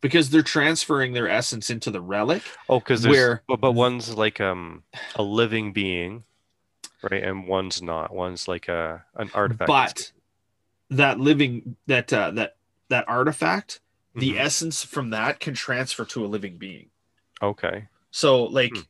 [0.00, 2.42] Because they're transferring their essence into the relic.
[2.68, 4.82] Oh, because Where- but, but one's like um
[5.14, 6.24] a living being,
[7.10, 7.22] right?
[7.22, 8.14] And one's not.
[8.14, 9.66] One's like a an artifact.
[9.68, 10.12] But
[10.90, 12.56] that living that uh, that
[12.88, 13.80] that artifact,
[14.14, 14.38] the Mhm.
[14.40, 16.90] essence from that can transfer to a living being.
[17.42, 17.88] okay.
[18.12, 18.80] So, like Hmm.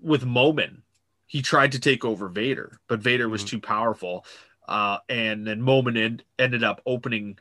[0.00, 0.82] with Momin,
[1.28, 3.48] he tried to take over Vader, but Vader was Mhm.
[3.48, 4.24] too powerful.
[4.66, 7.38] Uh, and then Momin en- ended up opening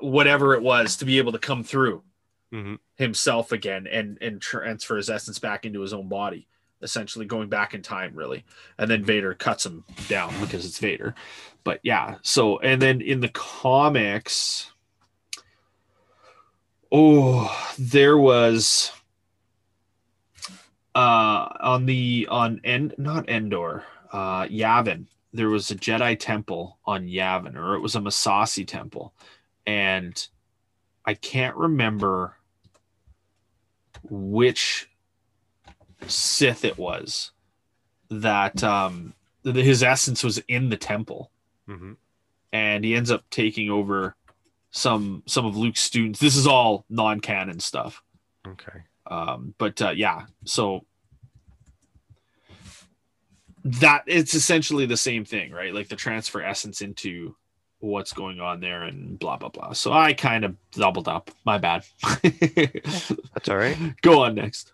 [0.00, 2.02] whatever it was to be able to come through
[2.50, 6.48] hmm himself again and and transfer his essence back into his own body,
[6.82, 8.44] essentially going back in time, really.
[8.76, 11.14] And then Vader cuts him down because it's Vader.
[11.62, 14.72] But yeah, so and then in the comics,
[16.90, 18.90] oh, there was
[20.98, 25.06] uh on the on end not Endor, uh Yavin.
[25.32, 29.14] There was a Jedi temple on Yavin, or it was a Massassi temple,
[29.66, 30.26] and
[31.04, 32.34] I can't remember
[34.10, 34.90] which
[36.06, 37.32] Sith it was
[38.10, 41.30] that um his essence was in the temple
[41.66, 41.92] hmm
[42.52, 44.16] and he ends up taking over
[44.70, 46.18] some some of Luke's students.
[46.18, 48.02] This is all non-canon stuff.
[48.46, 48.80] Okay.
[49.06, 50.84] Um but uh yeah, so
[53.80, 55.74] that it's essentially the same thing, right?
[55.74, 57.34] Like the transfer essence into
[57.80, 59.72] what's going on there and blah blah blah.
[59.72, 61.30] So I kind of doubled up.
[61.44, 61.84] My bad.
[62.22, 63.76] That's all right.
[64.02, 64.72] Go on next.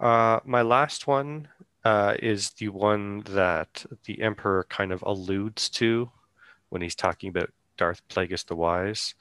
[0.00, 1.48] Uh, my last one
[1.84, 6.10] uh, is the one that the Emperor kind of alludes to
[6.68, 9.14] when he's talking about Darth Plagueis the Wise,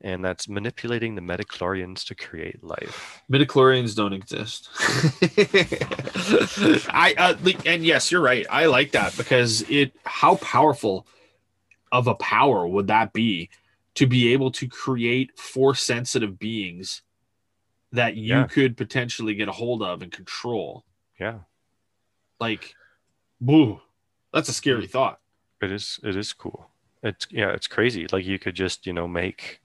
[0.00, 3.22] and that's manipulating the Midichlorians to create life.
[3.30, 4.68] Midichlorians don't exist.
[6.92, 8.46] I uh, like- and yes, you're right.
[8.50, 11.06] I like that because it how powerful
[11.92, 13.50] of a power would that be
[13.94, 17.02] to be able to create force sensitive beings
[17.92, 18.46] that you Yeah.
[18.46, 20.84] could potentially get a hold of and control.
[21.18, 21.40] Yeah,
[22.38, 22.74] Like,
[23.40, 23.80] boo,
[24.32, 25.18] that's a scary thought.
[25.60, 25.98] it is.
[26.04, 26.69] It is cool.
[27.02, 28.06] It's yeah, it's crazy.
[28.12, 29.60] Like you could just you know make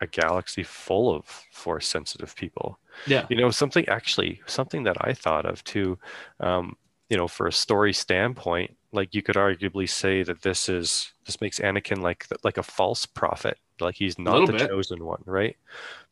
[0.00, 2.78] a galaxy full of force sensitive people.
[3.06, 3.26] Yeah.
[3.28, 5.98] You know, something actually, something that I thought of too,
[6.40, 6.76] um,
[7.08, 11.40] you know, for a story standpoint, like you could arguably say that this is this
[11.40, 14.68] makes Anakin like like a false prophet, like he's not the bit.
[14.68, 15.56] chosen one, right?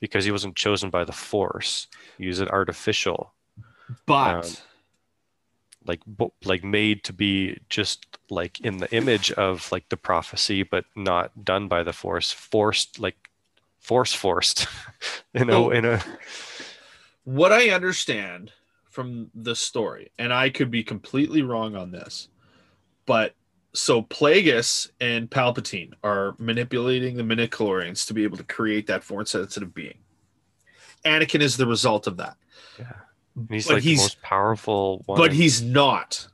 [0.00, 1.88] Because he wasn't chosen by the Force.
[2.18, 3.32] He was an artificial,
[4.06, 4.52] But Um,
[5.86, 10.62] like bo- like made to be just like in the image of like the prophecy,
[10.62, 13.16] but not done by the Force, forced like
[13.78, 14.66] force forced,
[15.34, 16.02] you know, in a
[17.24, 18.52] what I understand
[18.90, 22.28] from the story, and I could be completely wrong on this,
[23.06, 23.34] but
[23.74, 29.30] so Plagueis and Palpatine are manipulating the midichlorians to be able to create that force
[29.30, 29.98] sensitive being.
[31.04, 32.36] Anakin is the result of that.
[32.78, 32.92] Yeah.
[33.50, 35.18] He's But like he's- the most powerful one.
[35.18, 36.28] but he's not.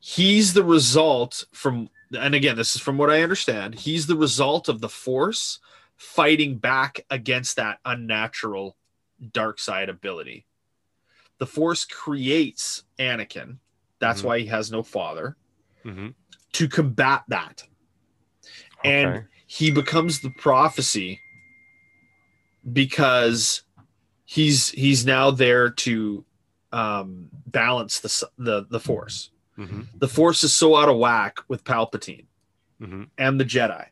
[0.00, 1.88] He's the result from,
[2.18, 3.74] and again, this is from what I understand.
[3.76, 5.60] He's the result of the Force
[5.96, 8.76] fighting back against that unnatural
[9.32, 10.46] dark side ability.
[11.38, 13.58] The Force creates Anakin.
[14.00, 14.24] That's Mhm.
[14.24, 15.36] why he has no father
[15.84, 16.14] Mhm.
[16.52, 17.64] to combat that.
[18.82, 21.20] And he becomes the prophecy
[22.72, 23.62] because
[24.32, 26.24] he's he's now there to
[26.72, 29.30] um, balance the the the force.
[29.58, 29.86] Mhm.
[29.98, 32.24] The force is so out of whack with Palpatine
[32.80, 33.10] Mhm.
[33.18, 33.86] and the Jedi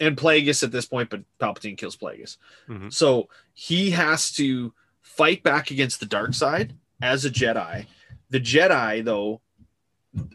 [0.00, 2.38] and Plagueis at this point, but Palpatine kills Plagueis.
[2.68, 2.90] Mhm.
[2.92, 4.72] So he has to
[5.02, 7.86] fight back against the dark side as a Jedi.
[8.30, 9.42] The Jedi, though,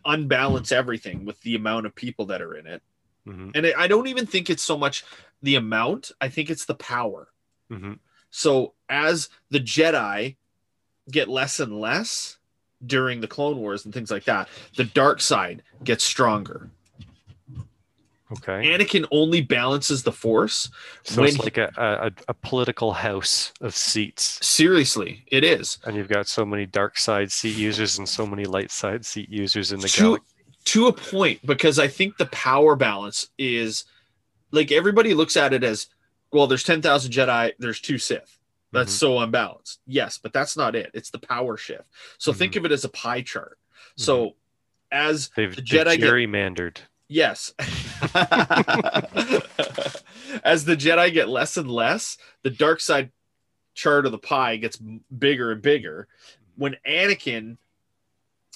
[0.06, 2.84] unbalance everything with the amount of people that are in it.
[3.26, 3.52] Mhm.
[3.56, 5.04] And I don't even think it's so much
[5.42, 7.30] the amount, I think it's the power.
[7.72, 8.00] Mhm.
[8.30, 10.36] So as the Jedi
[11.12, 12.38] get less and less
[12.86, 16.70] during the Clone Wars and things like that, the dark side gets stronger.
[18.32, 18.62] Okay.
[18.78, 20.70] Anakin only balances the Force.
[21.04, 25.80] So when it's he- like a, a a political house of seats, Seriously, it is.
[25.86, 29.30] and you've got so many dark side seat users and so many light side seat
[29.30, 30.26] users in the to, galaxy.
[30.66, 33.86] to a point because I think the power balance is
[34.52, 35.88] like everybody looks at it as
[36.32, 36.46] well.
[36.46, 37.54] There's ten thousand Jedi.
[37.58, 38.38] There's two Sith.
[38.72, 39.00] That's Mhm.
[39.00, 39.80] so unbalanced.
[39.88, 40.92] Yes, but that's not it.
[40.94, 41.86] It's the power shift.
[42.18, 43.58] So think of it as a pie chart.
[43.96, 44.36] So
[44.92, 46.10] as They've, the they've Jedi get-
[47.08, 47.54] yes,
[50.44, 53.12] as the Jedi get less and less, the dark side
[53.74, 56.08] chart of the pie gets bigger and bigger.
[56.56, 57.58] When Anakin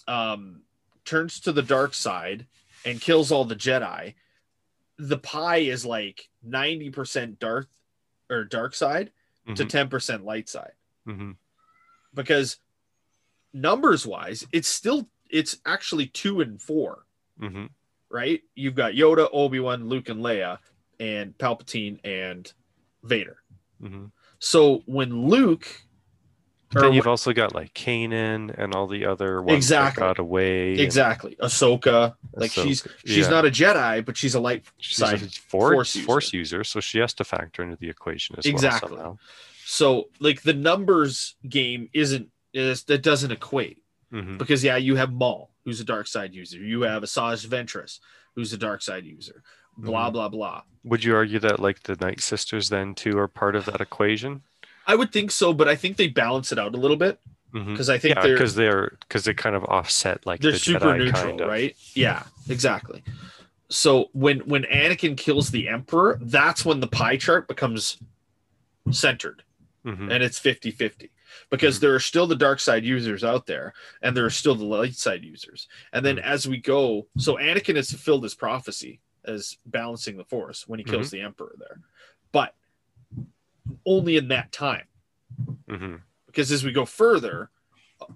[0.07, 0.61] um,
[1.05, 2.45] turns to the dark side
[2.85, 4.15] and kills all the Jedi,
[4.97, 7.67] the pie is like ninety percent dark
[8.29, 9.11] or dark side
[9.47, 9.69] to Mhm.
[9.69, 10.73] ten percent light side
[11.07, 11.35] Mhm.
[12.13, 12.57] because
[13.53, 17.05] numbers wise, it's still it's actually two and four
[17.39, 17.69] Mhm.
[18.09, 18.43] right?
[18.55, 20.59] You've got Yoda, Obi Wan, Luke, and Leia,
[20.99, 22.53] and Palpatine and
[23.01, 23.41] Vader.
[23.81, 24.11] Mhm.
[24.37, 25.67] So when Luke,
[26.73, 30.01] But then you've also got like Kanan and all the other ones Exactly.
[30.01, 30.71] that got away.
[30.71, 33.29] and exactly Ahsoka, like she's Ahsoka, she's yeah.
[33.29, 35.21] not a Jedi, but she's a light She's side.
[35.21, 36.57] a force, Force force, user.
[36.57, 36.63] user.
[36.63, 38.91] so she has to factor into the equation as Exactly.
[38.91, 39.17] well somehow.
[39.65, 43.79] So like the numbers game isn't is that doesn't equate
[44.13, 44.37] Mhm.
[44.37, 46.57] because yeah, you have Maul, who's a dark side user.
[46.59, 47.99] You have Asajj Ventress,
[48.35, 49.41] who's a dark side user.
[49.77, 50.13] Blah Mhm.
[50.13, 50.61] blah blah.
[50.83, 54.43] Would you argue that like the Night Sisters then too are part of that equation?
[54.87, 57.19] I would think so, but I think they balance it out a little bit
[57.53, 60.59] because I think Yeah, they're because they're because they kind of offset like they're the
[60.59, 61.47] super Jedi neutral, kind of.
[61.47, 61.75] right?
[61.93, 63.03] Yeah, exactly.
[63.69, 67.97] So when when Anakin kills the Emperor, that's when the pie chart becomes
[68.91, 69.43] centered
[69.85, 70.11] Mhm.
[70.11, 71.09] and it's 50-50
[71.49, 74.63] because there are still the dark side users out there and there are still the
[74.65, 75.67] light side users.
[75.91, 76.21] And then Mhm.
[76.23, 80.83] as we go, so Anakin has fulfilled his prophecy as balancing the force when he
[80.85, 81.15] kills Mm-hmm.
[81.17, 81.79] the Emperor there.
[82.31, 82.55] But
[83.85, 84.87] only in that time
[85.67, 86.01] Mhm.
[86.27, 87.49] because as we go further,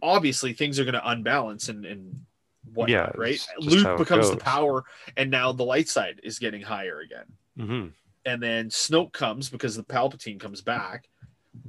[0.01, 2.25] obviously things are going to unbalance and and
[2.73, 3.39] what Yeah, right?
[3.59, 4.83] Luke becomes the power,
[5.15, 7.25] and now the light side is getting higher again.
[7.57, 7.93] Mhm.
[8.25, 11.07] And then Snoke comes because the Palpatine comes back,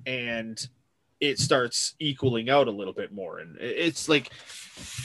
[0.07, 0.68] and
[1.20, 3.39] it starts equaling out a little bit more.
[3.39, 4.31] And it's like,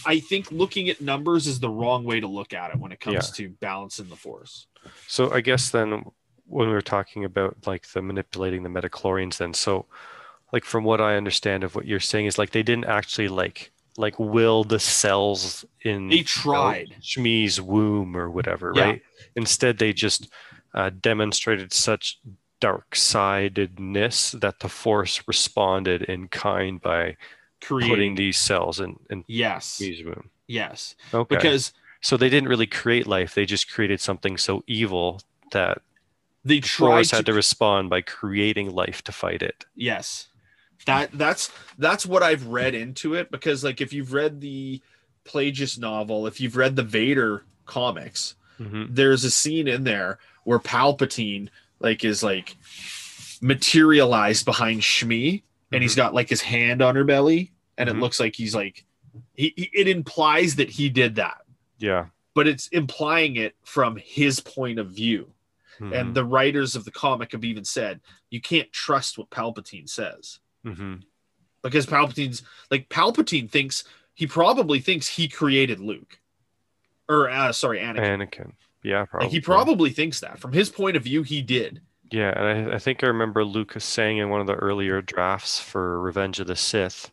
[0.06, 3.00] I think looking at numbers is the wrong way to look at it when it
[3.00, 4.66] comes to balancing the Force.
[5.08, 6.04] So I guess then
[6.54, 9.86] when we were talking about like the manipulating the midichlorians then so
[10.54, 13.72] like from what I understand of what you're saying is like they didn't actually like
[13.98, 16.96] like will the cells in They you know, tried.
[17.02, 18.84] Shmi's womb or whatever, Yeah.
[18.86, 19.02] right?
[19.36, 20.30] Instead they just
[20.74, 22.20] uh, demonstrated such
[22.60, 27.18] dark sidedness that the force responded in kind by
[27.62, 30.30] putting Creating these cells in, in yes, Shmi's womb.
[30.48, 31.36] yes, Okay.
[31.36, 35.82] because so they didn't really create life, they just created something so evil that
[36.46, 39.66] they the tried to had to respond by creating life to fight it.
[39.76, 40.28] Yes.
[40.86, 44.82] That that's that's what I've read into it because like if you've read the
[45.26, 48.94] Plagueis novel, if you've read the Vader comics, Mm-hmm.
[48.94, 52.56] there's a scene in there where Palpatine like is like
[53.42, 55.42] materialized behind Shmi
[55.72, 57.94] and he's got like his hand on her belly and Mhm.
[57.94, 58.86] it looks like he's like
[59.36, 61.42] he, he it implies that he did that
[61.80, 62.08] Yeah.
[62.36, 65.33] but it's implying it from his point of view
[65.80, 65.94] Mm-hmm.
[65.94, 68.00] and the writers of the comic have even said
[68.30, 70.96] you can't trust what Palpatine says hmm
[71.64, 76.20] because Palpatine's like Palpatine thinks he probably thinks he created Luke,
[77.10, 77.98] or uh, sorry, Anakin.
[77.98, 78.52] Anakin.
[78.84, 79.26] Yeah, probably.
[79.26, 81.82] Like he probably thinks that from his point of view, he did.
[82.12, 85.60] Yeah, and I, I think I remember Lucas saying in one of the earlier drafts
[85.60, 87.12] for Revenge of the Sith,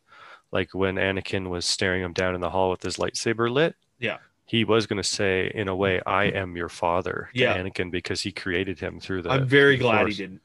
[0.53, 3.77] like when Anakin was staring him down in the hall with his lightsaber lit.
[3.99, 4.19] Yeah.
[4.51, 7.57] He was going to say, in a way, I am your father to Yeah.
[7.57, 9.31] Anakin because he created him through the.
[9.31, 10.17] I'm very glad Force.
[10.17, 10.41] he didn't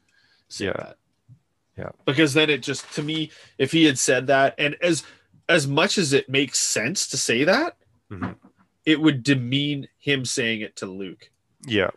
[0.48, 0.72] say Yeah.
[0.74, 0.96] that.
[1.76, 1.88] Yeah.
[2.04, 5.02] Because then it just to me, if he had said that, and as
[5.48, 7.76] as much as it makes sense to say that,
[8.12, 8.36] Mhm.
[8.84, 11.30] it would demean him saying it to Luke.
[11.66, 11.90] Yeah.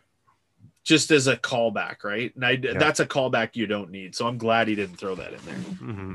[0.82, 2.34] Just as a callback, right?
[2.34, 4.16] And I, that's a callback you don't need.
[4.16, 5.54] So I'm glad he didn't throw that in there.
[5.54, 6.14] hmm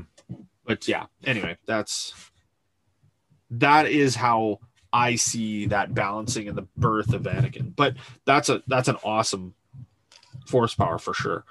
[0.66, 2.12] But yeah, anyway, that's
[3.50, 4.60] that is how
[4.96, 7.74] I see that balancing and the birth of Anakin.
[7.76, 9.54] But that's a that's an awesome
[10.46, 11.44] force power for sure.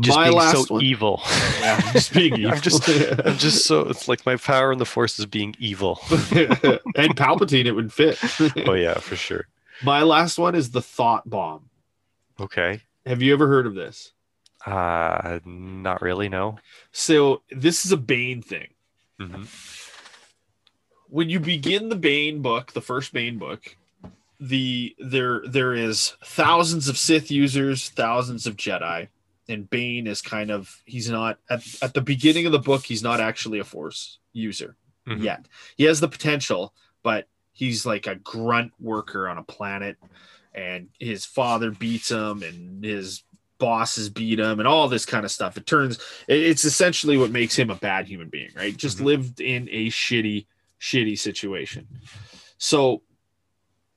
[0.00, 1.20] Just My being last so one- evil.
[1.60, 2.52] Yeah, just being evil.
[2.54, 3.80] I'm just, I'm just so.
[3.82, 6.00] It's like my power in the Force is being evil.
[6.10, 8.18] and Palpatine, it would fit.
[8.66, 9.46] oh yeah, for sure.
[9.84, 11.68] My last one is the thought bomb.
[12.40, 12.80] Okay.
[13.04, 14.12] Have you ever heard of this?
[14.64, 16.28] Uh, not really.
[16.30, 16.58] No.
[16.92, 18.68] So this is a Bane thing.
[19.20, 19.42] hmm
[21.12, 23.76] When you begin the Bane book, the first Bane book,
[24.40, 29.08] the there there is thousands of Sith users, thousands of Jedi,
[29.46, 33.02] and Bane is kind of he's not at, at the beginning of the book, he's
[33.02, 34.74] not actually a Force user.
[35.06, 35.22] Mhm.
[35.22, 35.44] yet.
[35.76, 39.98] He has the potential, but he's like a grunt worker on a planet,
[40.54, 43.22] and his father beats him, and his
[43.58, 45.58] bosses beat him, and all this kind of stuff.
[45.58, 48.74] It turns it's essentially what makes him a bad human being, right?
[48.74, 49.04] Just Mhm.
[49.04, 50.46] lived in a shitty,
[50.82, 51.86] shitty situation.
[52.58, 53.02] So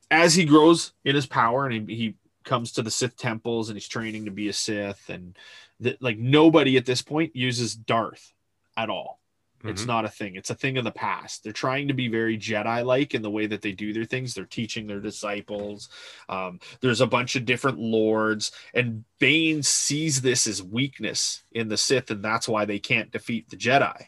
[0.08, 2.14] as he grows in his power and he, he
[2.44, 5.36] comes to the Sith temples and he's training to be a Sith, and
[5.80, 8.32] that like nobody at this point uses Darth
[8.76, 9.20] at all.
[9.64, 9.86] It's Mhm.
[9.86, 10.36] not a thing.
[10.36, 11.42] It's a thing of the past.
[11.42, 14.32] They're trying to be very Jedi like in the way that they do their things.
[14.32, 15.88] They're teaching their disciples.
[16.28, 21.76] Um, there's a bunch of different lords, and Bane sees this as weakness in the
[21.76, 24.06] Sith, and that's why they can't defeat the Jedi.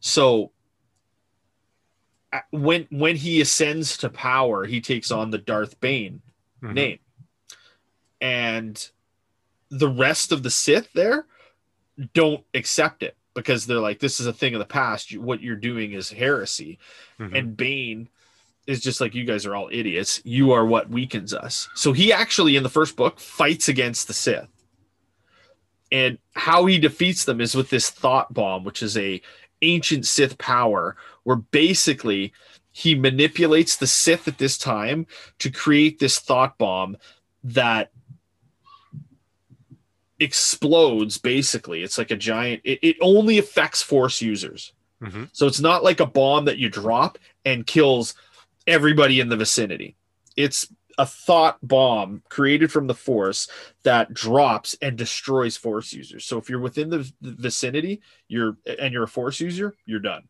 [0.00, 0.52] So
[2.50, 6.22] when when he ascends to power, he takes on the Darth Bane
[6.62, 6.74] Mhm.
[6.74, 6.98] name.
[8.20, 8.88] And
[9.70, 11.26] the rest of the Sith there
[12.14, 15.16] don't accept it because they're like, this is a thing of the past.
[15.16, 16.78] What you're doing is heresy.
[17.18, 17.38] Mhm.
[17.38, 18.08] And Bane
[18.66, 20.20] is just like, you guys are all idiots.
[20.24, 21.68] You are what weakens us.
[21.74, 24.48] So he actually, in the first book, fights against the Sith.
[25.90, 29.20] And how he defeats them is with this thought bomb, which is a
[29.62, 32.32] ancient Sith power, where basically
[32.72, 35.06] he manipulates the Sith at this time
[35.38, 36.96] to create this thought bomb
[37.44, 37.90] that
[40.18, 41.82] explodes basically.
[41.82, 44.72] It's like a giant it, it only affects force users.
[45.02, 45.30] Mhm.
[45.32, 48.14] so it's not like a bomb that you drop and kills
[48.68, 49.96] everybody in the vicinity.
[50.36, 50.72] It's
[51.02, 53.48] a thought bomb created from the force
[53.82, 59.02] that drops and destroys force users so if you're within the vicinity you're and you're
[59.02, 60.22] a force user you're done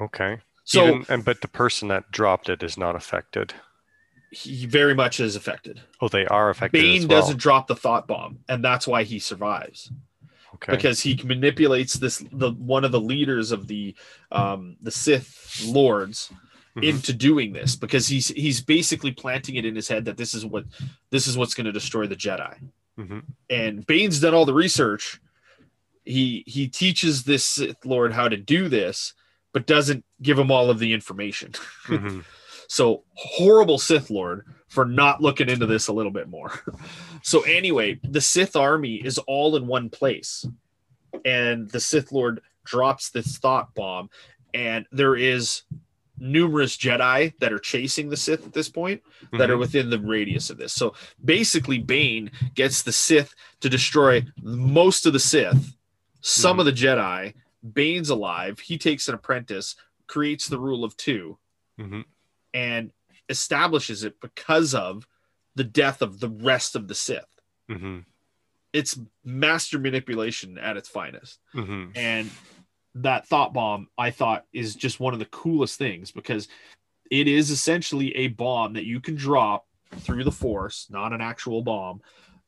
[0.00, 0.38] Okay.
[0.64, 3.54] so Even, and but the person that dropped it is not affected.
[4.32, 7.20] he very much is affected Oh, they are affected bane as well.
[7.20, 9.92] doesn't drop the thought bomb and that's why he survives
[10.56, 10.72] Okay.
[10.76, 13.94] because he manipulates this the one of the leaders of the
[14.32, 16.32] um the Sith lords
[16.76, 16.84] Mhm.
[16.84, 20.46] into doing this because he's he's basically planting it in his head that this is
[20.46, 20.64] what
[21.10, 22.56] this is what's going to destroy the Jedi.
[22.98, 23.24] Mhm.
[23.48, 25.20] And Bane's done all the research.
[26.04, 29.14] He he teaches this Sith Lord how to do this,
[29.52, 31.52] but doesn't give him all of the information.
[31.86, 32.24] Mhm.
[32.68, 36.52] So horrible Sith Lord for not looking into this a little bit more.
[37.24, 40.46] so anyway, the Sith army is all in one place,
[41.24, 44.08] and the Sith Lord drops this thought bomb,
[44.54, 45.62] and there is
[46.20, 49.02] numerous Jedi that are chasing the Sith at this point
[49.32, 49.60] that are Mhm.
[49.60, 50.72] within the radius of this.
[50.72, 50.94] So
[51.24, 55.76] basically, Bane gets the Sith to destroy most of the Sith,
[56.20, 56.60] some Mhm.
[56.60, 57.34] of the Jedi.
[57.62, 58.60] Bane's alive.
[58.60, 61.38] He takes an apprentice, creates the rule of two
[61.78, 62.04] Mhm.
[62.52, 62.92] and
[63.28, 65.06] establishes it because of
[65.54, 67.40] the death of the rest of the Sith.
[67.68, 68.04] Mhm.
[68.72, 71.40] It's master manipulation at its finest.
[71.54, 71.92] Mhm.
[71.96, 72.30] And
[72.96, 76.48] that thought bomb, I thought, is just one of the coolest things because
[77.10, 79.66] it is essentially a bomb that you can drop
[79.98, 82.00] through the force, not an actual bomb,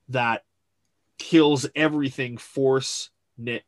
[0.09, 0.45] that
[1.19, 3.11] kills everything force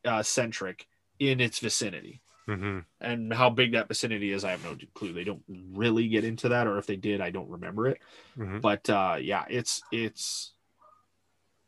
[0.05, 0.87] uh, centric
[1.19, 2.85] in its vicinity Mhm.
[3.01, 6.51] and how big that vicinity is i have no clue they don't really get into
[6.51, 8.01] that or if they did i don't remember it
[8.37, 8.61] Mhm.
[8.61, 10.53] but uh yeah it's it's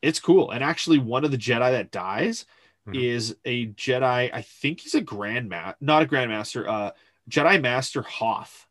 [0.02, 2.44] it's cool and actually one of the jedi that dies
[2.86, 2.94] Mhm.
[3.02, 6.90] is a jedi i think he's a grandmaster not a grandmaster uh
[7.28, 8.66] jedi master hoth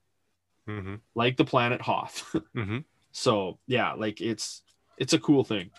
[0.68, 1.02] Mhm.
[1.16, 2.86] like the planet hoth Mhm.
[3.12, 4.62] so yeah like it's
[4.98, 5.70] it's a cool thing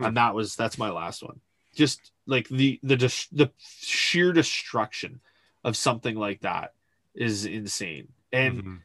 [0.00, 1.40] and that was that's my last one.
[1.74, 2.96] Just like the the
[3.30, 5.20] the sheer destruction
[5.62, 6.74] of something like that
[7.14, 8.80] is insane, and Mhm.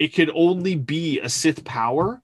[0.00, 2.20] it could only be a Sith power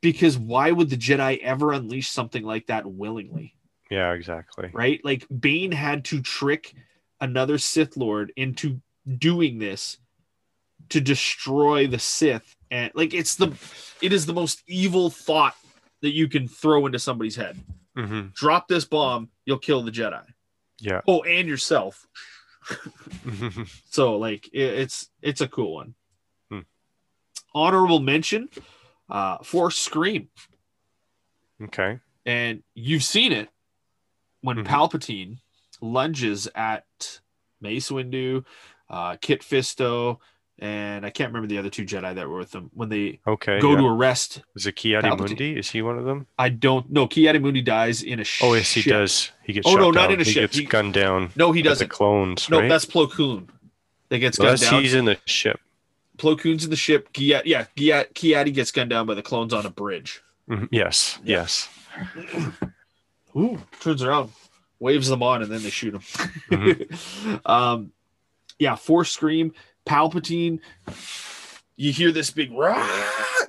[0.00, 3.56] because why would the Jedi ever unleash something like that willingly?
[3.90, 4.70] Yeah, exactly.
[4.72, 5.00] Right?
[5.04, 6.74] Like Bane had to trick
[7.20, 8.80] another Sith Lord into
[9.18, 9.98] doing this
[10.90, 12.56] to destroy the Sith.
[12.70, 13.52] And like it's the
[14.00, 15.56] it is the most evil thought
[16.02, 17.58] that you can throw into somebody's head.
[17.96, 20.22] hmm Drop this bomb, you'll kill the Jedi.
[20.78, 21.00] Yeah.
[21.06, 22.06] Oh, and yourself.
[23.86, 25.94] So like it, it's it's a cool one.
[26.50, 26.60] Hmm.
[27.54, 28.48] Honorable mention
[29.10, 30.28] uh for Scream.
[31.64, 31.98] okay.
[32.26, 33.48] And you've seen it
[34.42, 34.66] when Mhm.
[34.66, 35.38] Palpatine
[35.80, 37.20] lunges at
[37.60, 38.44] Mace Windu,
[38.88, 40.18] uh, Kit Fisto,
[40.58, 43.60] and I can't remember the other two Jedi that were with them when they Okay.
[43.60, 43.78] go yeah.
[43.78, 44.42] to arrest.
[44.54, 45.08] Is it Kiadi.
[45.18, 45.56] Mundi?
[45.58, 46.26] Is he one of them?
[46.38, 47.06] I don't know.
[47.06, 48.46] Ki-Adi-Mundi dies in a ship.
[48.46, 49.32] Oh, yes, he does.
[49.42, 50.12] He gets Oh, no, not down.
[50.14, 50.42] in a he ship.
[50.50, 51.30] gets He- gunned down.
[51.34, 51.88] No, he doesn't.
[51.88, 52.68] The clones, No, right?
[52.68, 53.48] that's Plo Koon.
[54.10, 54.82] That gets Well, gunned down.
[54.82, 55.60] he's in the ship.
[56.18, 57.10] Plo Koon's in the ship.
[57.14, 60.20] Ki- yeah, Ki- Ki-Adi gets gunned down by the clones on a bridge.
[60.50, 60.68] Mhm.
[60.70, 61.18] Yes.
[61.24, 61.38] Yeah.
[61.38, 61.68] Yes.
[63.36, 64.30] Ooh, turns around,
[64.78, 66.00] waves them on, and then they shoot him.
[66.50, 67.36] Mm-hmm.
[67.50, 67.92] um,
[68.58, 69.52] yeah, Force Scream,
[69.86, 70.60] Palpatine.
[71.76, 72.86] You hear this big rah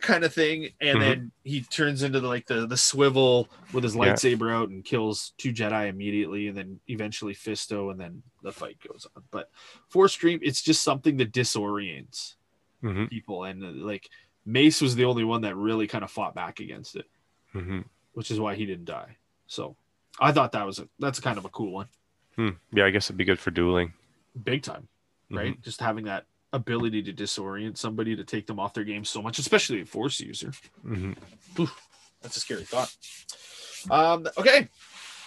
[0.02, 1.00] kind of thing, and Mhm.
[1.02, 4.14] then he turns into the, like the the swivel with his Yeah.
[4.14, 8.78] lightsaber out and kills two Jedi immediately, and then eventually Fisto, and then the fight
[8.88, 9.24] goes on.
[9.32, 9.50] But
[9.90, 12.36] Force Scream, it's just something that disorients
[12.82, 14.10] hmm people, and uh, like
[14.46, 17.06] Mace was the only one that really kind of fought back against it
[17.52, 17.82] hmm
[18.14, 19.18] which is why he didn't die.
[19.52, 19.76] So
[20.18, 21.88] I thought that was a that's kind of a cool one,
[22.38, 22.49] Hmm.
[22.72, 23.91] Yeah, I guess it'd be good for dueling.
[24.41, 24.88] big time,
[25.30, 25.52] right?
[25.52, 25.62] Mm-hmm.
[25.62, 29.39] Just having that ability to disorient somebody to take them off their game so much,
[29.39, 30.54] especially a force user.
[30.84, 31.12] hmm
[32.22, 32.95] That's a scary thought.
[33.89, 34.70] Um, okay,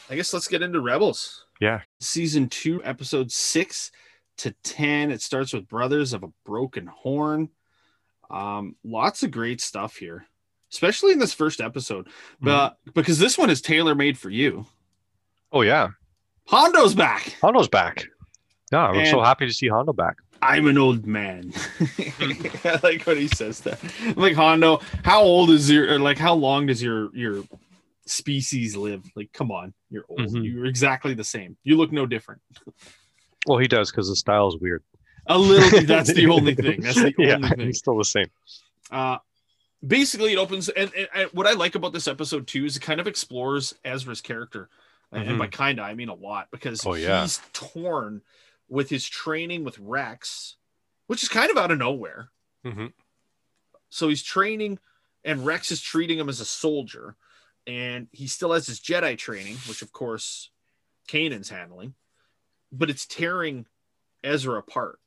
[0.08, 1.44] I guess let's get into Rebels.
[1.60, 1.82] Yeah.
[2.00, 3.90] Season two, episode six
[4.38, 5.10] to ten.
[5.10, 7.50] It starts with Brothers of a Broken Horn.
[8.30, 10.26] Um, lots of great stuff here,
[10.74, 12.46] especially in this first episode, Mm-hmm.
[12.46, 14.66] but because this one is tailor made for you.
[15.52, 15.88] Oh yeah,
[16.48, 17.36] Hondo's back.
[17.40, 18.04] Hondo's back.
[18.72, 20.16] Yeah, I'm so happy to see Hondo back.
[20.42, 21.52] I'm an old man.
[22.64, 23.78] I like when he says that.
[24.02, 27.44] I'm like Hondo, how old is your or like how long does your your
[28.06, 29.02] species live?
[29.16, 30.20] Like, come on, you're old.
[30.20, 30.44] Mhm.
[30.44, 31.56] You're exactly the same.
[31.62, 32.42] You look no different.
[33.46, 34.82] Well, he does because the style is weird.
[35.28, 35.82] A little.
[35.86, 36.80] That's the only thing.
[36.80, 37.60] That's the yeah, only thing.
[37.66, 38.26] he's still the same.
[38.90, 39.18] Uh,
[39.86, 42.80] basically, it opens, and, and, and what I like about this episode too is it
[42.80, 44.68] kind of explores Ezra's character,
[45.12, 45.38] and Mhm.
[45.38, 47.22] by kinda I mean a lot because Oh, yeah.
[47.22, 48.22] he's torn
[48.68, 50.56] with his training with Rex,
[51.06, 52.30] which is kind of out of nowhere.
[52.62, 52.86] hmm
[53.90, 54.78] So he's training,
[55.24, 57.16] and Rex is treating him as a soldier,
[57.66, 60.50] and he still has his Jedi training, which of course
[61.08, 61.94] Kanan's handling,
[62.72, 63.66] but it's tearing
[64.22, 64.98] Ezra apart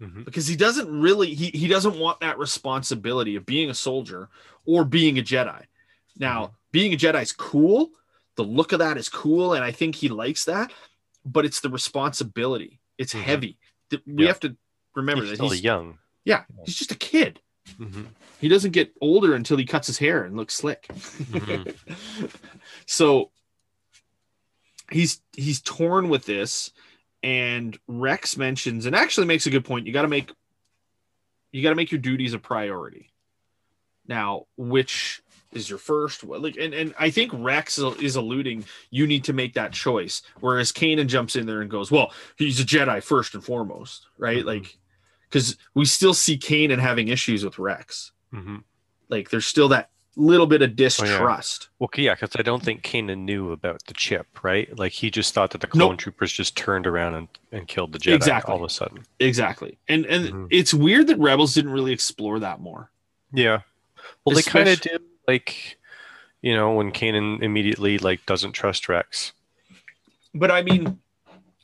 [0.00, 4.28] hmm because he doesn't really he, he doesn't want that responsibility of being a soldier
[4.64, 5.62] or being a Jedi.
[6.18, 7.90] Now, being a Jedi is cool.
[8.36, 10.72] The look of that is cool, and I think he likes that.
[11.24, 12.80] But it's the responsibility.
[12.96, 13.22] It's Mhm.
[13.22, 13.58] heavy.
[14.06, 14.28] We Yeah.
[14.28, 14.56] have to
[14.94, 15.98] remember He's that he's young.
[16.24, 17.40] yeah he's just a kid.
[17.76, 18.04] hmm
[18.40, 20.88] He doesn't get older until he cuts his hair and looks slick.
[20.88, 21.74] Mhm.
[22.86, 23.32] so
[24.90, 26.72] he's he's torn with this,
[27.22, 29.86] and Rex mentions and actually makes a good point.
[29.86, 30.30] You got to make
[31.52, 33.12] you got to make your duties a priority.
[34.06, 36.22] Now, which is your first?
[36.24, 40.22] Well, Like, and and I think Rex is alluding you need to make that choice.
[40.40, 44.42] Whereas Kanan jumps in there and goes, "Well, he's a Jedi first and foremost, right?"
[44.44, 44.46] Mhm.
[44.46, 44.78] Like,
[45.28, 48.58] because we still see Kanan having issues with Rex hmm
[49.08, 51.68] like there's still that little bit of distrust.
[51.78, 54.76] Well, yeah, because I don't think Kanan knew about the chip, right?
[54.78, 55.98] Like he just thought that the clone Nope.
[56.00, 58.52] troopers just turned around and, and killed the Jedi Exactly.
[58.52, 59.04] all of a sudden.
[59.20, 59.78] Exactly.
[59.88, 60.46] And and Mhm.
[60.50, 62.90] it's weird that Rebels didn't really explore that more.
[63.32, 63.60] Yeah.
[64.24, 65.78] Well, they kind of Especially- do, like,
[66.42, 69.32] you know, when Kanan immediately like doesn't trust Rex.
[70.34, 70.98] But I mean,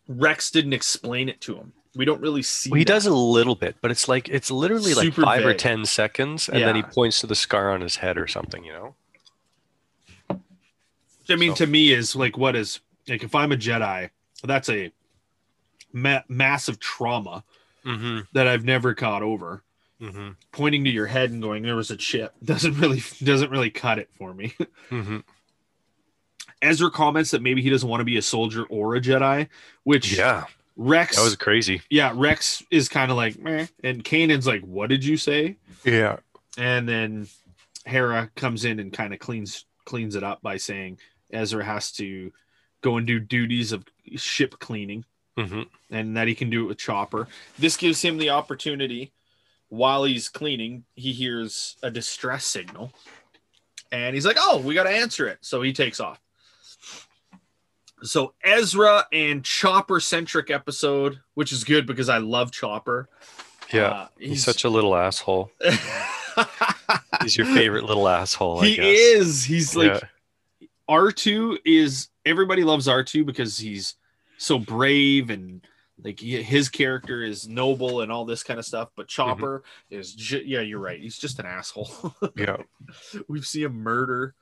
[0.08, 1.72] Rex didn't explain it to him.
[1.96, 2.70] We don't really see.
[2.70, 2.92] Well, he that.
[2.92, 6.48] does a little bit, but it's like it's literally like Super five or ten seconds,
[6.48, 8.64] and then he points to the scar on his head or something.
[8.64, 8.94] You know?
[11.28, 11.64] I mean, so.
[11.64, 14.10] to me, is like what is like if I'm a Jedi,
[14.44, 14.92] that's a
[15.92, 17.42] ma- massive trauma
[17.84, 18.22] Mm-hmm.
[18.32, 19.62] that I've never caught over.
[20.02, 20.30] Mm-hmm.
[20.50, 23.98] Pointing to your head and going, "There was a chip," doesn't really doesn't really cut
[23.98, 24.54] it for me.
[24.90, 25.18] Mm-hmm.
[26.62, 29.48] Ezra comments that maybe he doesn't want to be a soldier or a Jedi,
[29.84, 30.44] which Yeah,
[30.76, 31.80] Rex that was crazy.
[31.90, 33.66] yeah, Rex is kind of like, Meh.
[33.82, 36.18] and Kanan's like, "What did you say?" Yeah.
[36.58, 37.28] And then
[37.86, 40.98] Hera comes in and kind of cleans cleans it up by saying,
[41.32, 42.32] Ezra has to
[42.82, 43.84] go and do duties of
[44.16, 45.04] ship cleaning
[45.38, 47.28] hmm and that he can do it with Chopper.
[47.58, 49.12] This gives him the opportunity
[49.68, 52.92] while he's cleaning, he hears a distress signal
[53.92, 55.38] and he's like, Oh, we got to answer it.
[55.40, 56.20] So he takes off.
[58.02, 63.08] So Ezra and Chopper centric episode, which is good because I love Chopper.
[63.72, 63.88] Yeah.
[63.88, 65.50] Uh, he's, such a little asshole.
[67.22, 68.60] He's your favorite little asshole.
[68.60, 68.84] I he guess.
[68.86, 69.44] is.
[69.44, 70.02] He's like
[70.60, 70.66] Yeah.
[70.88, 73.94] R2 is everybody loves R2 because he's
[74.38, 75.62] so brave and
[76.04, 78.90] like he, his character is noble and all this kind of stuff.
[78.94, 81.00] But Chopper is, ju- yeah, you're right.
[81.00, 81.90] He's just an asshole.
[82.36, 82.58] Yeah.
[83.28, 84.34] We've seen him murder,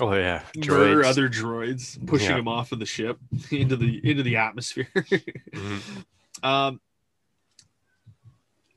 [0.00, 0.42] Oh yeah.
[0.56, 2.38] murder other droids, pushing Yeah.
[2.38, 3.18] him off of the ship
[3.50, 4.88] into the into the atmosphere.
[4.94, 6.04] Mhm.
[6.42, 6.80] um,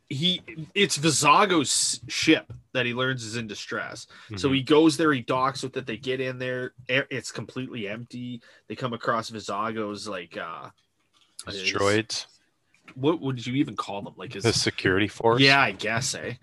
[0.10, 0.42] he
[0.74, 4.08] it's Vizago's ship that he learns is in distress.
[4.38, 4.56] So Mhm.
[4.56, 5.86] he goes there, he docks with it.
[5.86, 8.42] They get in there, it's completely empty.
[8.68, 10.70] They come across Vizago's like uh
[11.46, 12.26] His his- droids.
[12.96, 14.14] What would you even call them?
[14.16, 15.42] Like his The security force.
[15.42, 16.16] yeah, I guess.
[16.16, 16.36] Eh.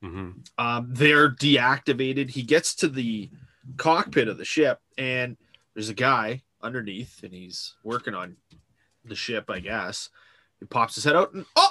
[0.00, 2.30] hmm Um, they're deactivated.
[2.30, 3.30] He gets to the
[3.76, 5.36] cockpit of the ship, and
[5.74, 8.36] there's a guy underneath, and he's working on
[9.04, 9.50] the ship.
[9.50, 10.08] I guess
[10.60, 11.70] he pops his head out, and oh,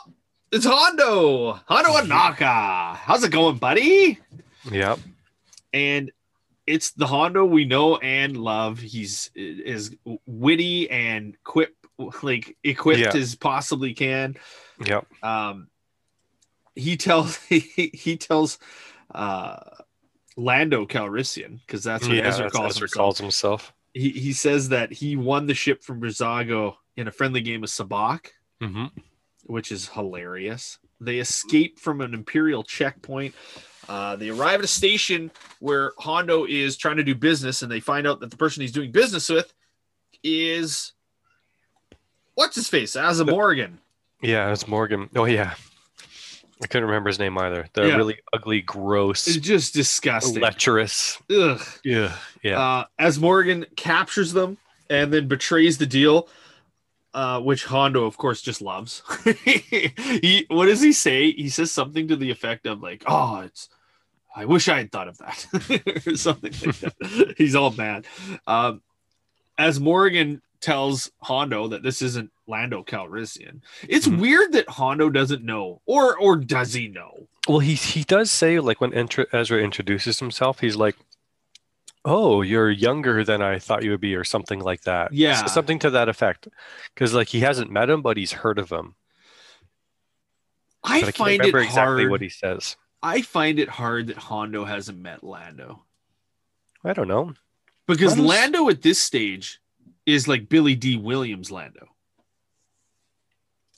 [0.51, 2.95] it's Hondo, Hondo Ohnaka.
[2.95, 4.19] How's it going, buddy?
[4.71, 4.99] Yep.
[5.73, 6.11] and
[6.67, 8.77] it's the Hondo we know and love.
[8.79, 9.31] He's
[9.65, 9.95] as
[10.27, 11.75] witty and quip
[12.21, 13.15] like equipped Yeah.
[13.19, 14.35] as possibly can.
[14.85, 15.07] Yep.
[15.23, 15.67] Um,
[16.75, 17.59] he tells he,
[17.93, 18.59] he tells
[19.13, 19.57] uh
[20.37, 23.03] Lando Calrissian because that's what yeah, Ezra that's calls Ezra himself.
[23.03, 23.73] calls himself.
[23.93, 27.69] He he says that he won the ship from Brazago in a friendly game of
[27.69, 28.27] sabacc
[28.61, 28.85] hmm
[29.45, 30.77] which is hilarious.
[30.99, 33.33] They escape from an Imperial checkpoint.
[33.89, 37.79] Uh, they arrive at a station where Hondo is trying to do business, and they
[37.79, 39.53] find out that the person he's doing business with
[40.23, 40.93] is
[42.35, 43.73] what's his face, Azmorigan.
[44.21, 45.09] Yeah, it's Morgan.
[45.15, 45.55] Oh yeah.
[46.63, 47.67] I couldn't remember his name either.
[47.73, 47.95] The Yeah.
[47.95, 50.41] really ugly, gross, It's just disgusting.
[50.41, 51.17] lecherous.
[51.35, 51.59] Ugh.
[51.83, 52.15] Yeah.
[52.43, 52.59] Yeah.
[52.59, 54.57] Uh, Azmorigan captures them
[54.89, 56.27] and then betrays the deal,
[57.13, 59.01] uh, which Hondo, of course, just loves.
[59.43, 61.31] he, what does he say?
[61.31, 63.67] He says something to the effect of like, "Oh, it's,
[64.35, 67.33] I wish I had thought of that," or something like that.
[67.37, 68.05] He's all mad.
[68.47, 68.81] Um,
[69.59, 74.19] Azmorigan tells Hondo that this isn't Lando Calrissian, it's Mhm.
[74.19, 77.27] weird that Hondo doesn't know, or or does he know?
[77.47, 80.95] Well, he he does say like when Entra- Ezra introduces himself, he's like,
[82.05, 85.13] "Oh, you're younger than I thought you would be," or something like that.
[85.13, 85.41] Yeah.
[85.43, 86.47] S- something to that effect.
[86.93, 88.95] Because like he hasn't met him, but he's heard of him.
[90.83, 92.11] I But I can't find it remember exactly hard.
[92.11, 92.75] what he says.
[93.03, 95.85] I find it hard that Hondo hasn't met Lando
[96.83, 97.33] I don't know.
[97.87, 99.59] because Lando's- Lando at this stage
[100.05, 101.87] is like Billy Dee Williams Lando.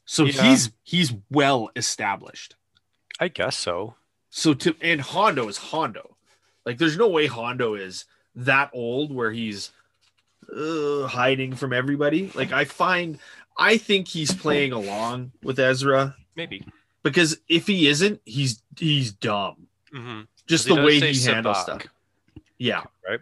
[0.05, 0.43] So Yeah.
[0.43, 2.55] he's he's well established.
[3.19, 3.95] I guess so.
[4.29, 6.15] So to and Hondo is Hondo.
[6.65, 8.05] Like there's no way Hondo is
[8.35, 9.71] that old where he's
[10.55, 12.31] uh, hiding from everybody.
[12.35, 13.19] Like I find
[13.57, 16.65] I think he's playing along with Ezra Maybe.
[17.03, 19.67] because if he isn't, he's he's dumb.
[19.93, 20.21] Mm-hmm.
[20.47, 21.85] Just the way he handles stuff.
[22.57, 22.83] Yeah.
[23.07, 23.19] Right.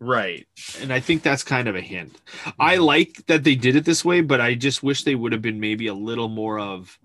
[0.00, 0.46] Right.
[0.80, 2.18] And I think that's kind of a hint.
[2.58, 5.42] I like that they did it this way, but I just wish they would have
[5.42, 6.98] been maybe a little more of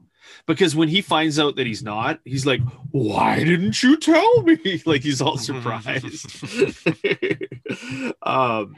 [0.47, 2.61] because when he finds out that he's not, he's like,
[2.91, 4.81] Why didn't you tell me?
[4.85, 6.25] Like he's all surprised.
[8.21, 8.77] um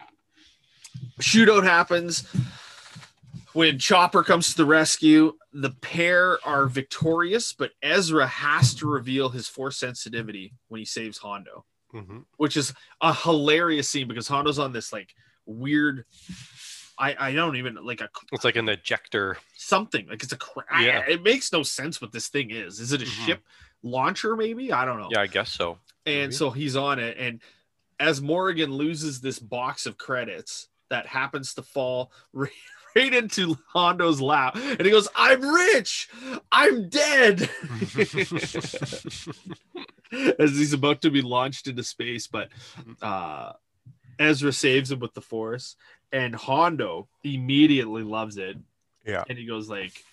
[1.21, 2.27] shootout happens.
[3.53, 9.29] When Chopper comes to the rescue, the pair are victorious, but Ezra has to reveal
[9.29, 14.59] his force sensitivity when he saves Hondo hmm which is a hilarious scene because Hondo's
[14.59, 15.13] on this like
[15.45, 16.05] weird.
[16.99, 19.37] I I don't even like a It's like an ejector.
[19.55, 21.05] something like it's a cra- I- Yeah.
[21.07, 22.79] it makes no sense what this thing is.
[22.79, 23.25] Is it a Mhm.
[23.25, 23.43] ship
[23.83, 24.35] launcher?
[24.35, 25.09] Maybe I don't know.
[25.11, 25.79] Yeah, I guess so.
[26.05, 26.31] and maybe.
[26.33, 27.41] so he's on it, and
[27.99, 32.11] Azmorigan loses this box of credits that happens to fall
[32.97, 36.09] right into Hondo's lap, and he goes, "I'm rich,
[36.51, 37.49] I'm dead."
[40.39, 42.49] as he's about to be launched into space, but
[43.01, 43.53] uh,
[44.19, 45.75] Ezra saves him with the Force,
[46.11, 48.57] and Hondo immediately loves it,
[49.05, 49.23] yeah.
[49.29, 50.03] and he goes like,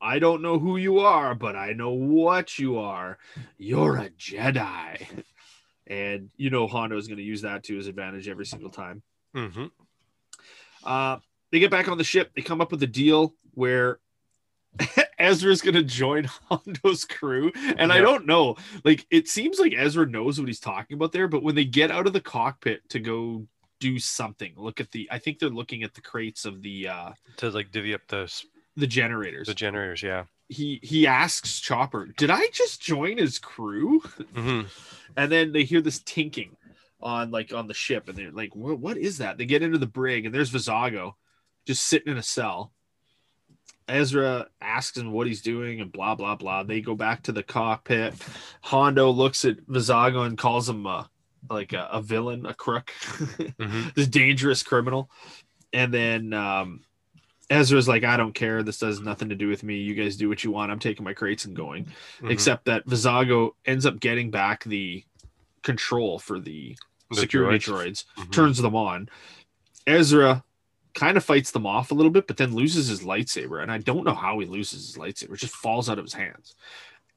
[0.00, 3.18] "I don't know who you are, but I know what you are.
[3.56, 5.24] You're a Jedi."
[5.86, 9.02] And you know Hondo is going to use that to his advantage every single time.
[9.34, 9.66] hmm
[10.84, 11.18] Uh,
[11.50, 12.32] they get back on the ship.
[12.34, 14.00] They come up with a deal where
[15.18, 17.52] Ezra's going to join Hondo's crew.
[17.76, 21.28] And I don't know, like, it seems like Ezra knows what he's talking about there.
[21.28, 23.46] But when they get out of the cockpit to go
[23.80, 24.52] do something.
[24.56, 25.08] Look at the.
[25.10, 28.28] I think they're looking at the crates of the uh To like divvy up the
[28.76, 29.46] the generators.
[29.48, 30.24] the generators, yeah.
[30.48, 34.00] he he asks Chopper, "Did I just join his crew?"
[34.34, 34.62] hmm
[35.16, 36.56] And then they hear this tinking
[37.00, 38.78] on like on the ship, and they're like, "What?
[38.78, 41.14] What is that?" They get into the brig, and there's Vizago
[41.68, 42.72] just sitting in a cell.
[43.86, 46.62] Ezra asks him what he's doing, and blah blah blah.
[46.62, 48.14] They go back to the cockpit.
[48.62, 51.04] Hondo looks at Vizago and calls him uh,
[51.48, 52.90] like a, a villain, a crook,
[53.60, 55.10] hmm this dangerous criminal.
[55.72, 56.80] And then um,
[57.48, 58.62] Ezra's like, "I don't care.
[58.62, 59.76] This has nothing to do with me.
[59.76, 60.70] You guys do what you want.
[60.70, 62.30] I'm taking my crates and going." Mm-hmm.
[62.30, 65.02] except that Vizago ends up getting back the
[65.62, 66.76] control for the,
[67.10, 68.04] The security droids.
[68.18, 68.32] droids, Mhm.
[68.32, 69.08] turns them on.
[69.86, 70.44] Ezra
[70.98, 73.62] kind of fights them off a little bit, but then loses his lightsaber.
[73.62, 76.14] And I don't know how he loses his lightsaber, it just falls out of his
[76.14, 76.54] hands.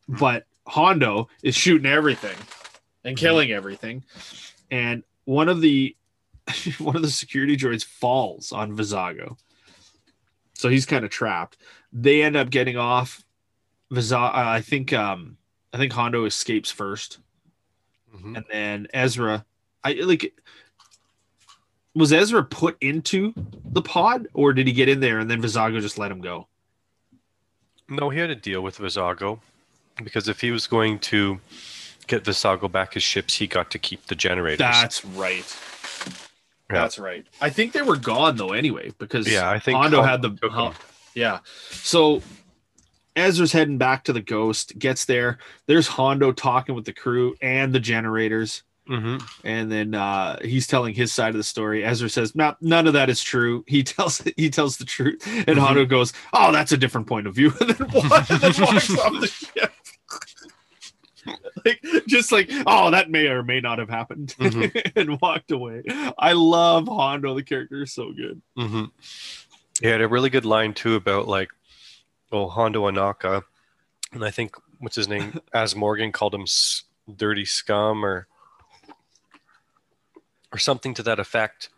[0.08, 2.38] But Hondo is shooting everything
[3.03, 4.03] and killing everything.
[4.70, 5.95] And one of the
[6.80, 9.38] one of the security droids falls on Vizago.
[10.53, 11.58] So he's kind of trapped.
[11.94, 13.24] They end up getting off.
[13.91, 15.38] Viza- uh, I think um
[15.74, 17.20] I think Hondo escapes first,
[18.16, 18.36] Mhm.
[18.38, 19.45] and then Ezra.
[19.84, 20.34] I like.
[21.94, 23.34] Was Ezra put into
[23.66, 26.48] the pod, or did he get in there and then Vizago just let him go?
[27.90, 29.40] No, he had to deal with Vizago
[30.02, 31.40] because if he was going to
[32.08, 34.60] get Vizago back his ships, he got to keep the generators.
[34.60, 35.58] That's right.
[36.70, 36.82] Yeah.
[36.82, 37.26] That's right.
[37.42, 40.74] I think they were gone though anyway because yeah, I think Hondo had the him.
[41.14, 41.40] yeah.
[41.70, 42.22] So
[43.16, 44.78] Ezra's heading back to the Ghost.
[44.80, 45.40] Gets there.
[45.66, 48.64] There's Hondo talking with the crew and the generators.
[48.90, 49.22] Mhm.
[49.44, 51.84] and then uh, he's telling his side of the story.
[51.86, 55.45] Ezra says, "No, none of that is true." He tells he tells the truth, and
[55.45, 55.60] Mhm.
[55.60, 58.90] Hondo goes, "Oh, that's a different point of view," and then, walk, and then walks
[58.98, 59.72] off the ship.
[61.66, 64.91] like just like, "Oh, that may or may not have happened," Mhm.
[64.95, 65.84] and walked away.
[66.18, 67.36] I love Hondo.
[67.36, 68.41] The character is so good.
[68.58, 68.86] hmm
[69.80, 71.49] He had a really good line too about like,
[72.32, 73.44] oh, Hondo Ohnaka,
[74.12, 76.84] and I think what's his name, Azmorigan called him s-
[77.16, 78.28] "dirty scum" or
[80.52, 81.69] or something to that effect.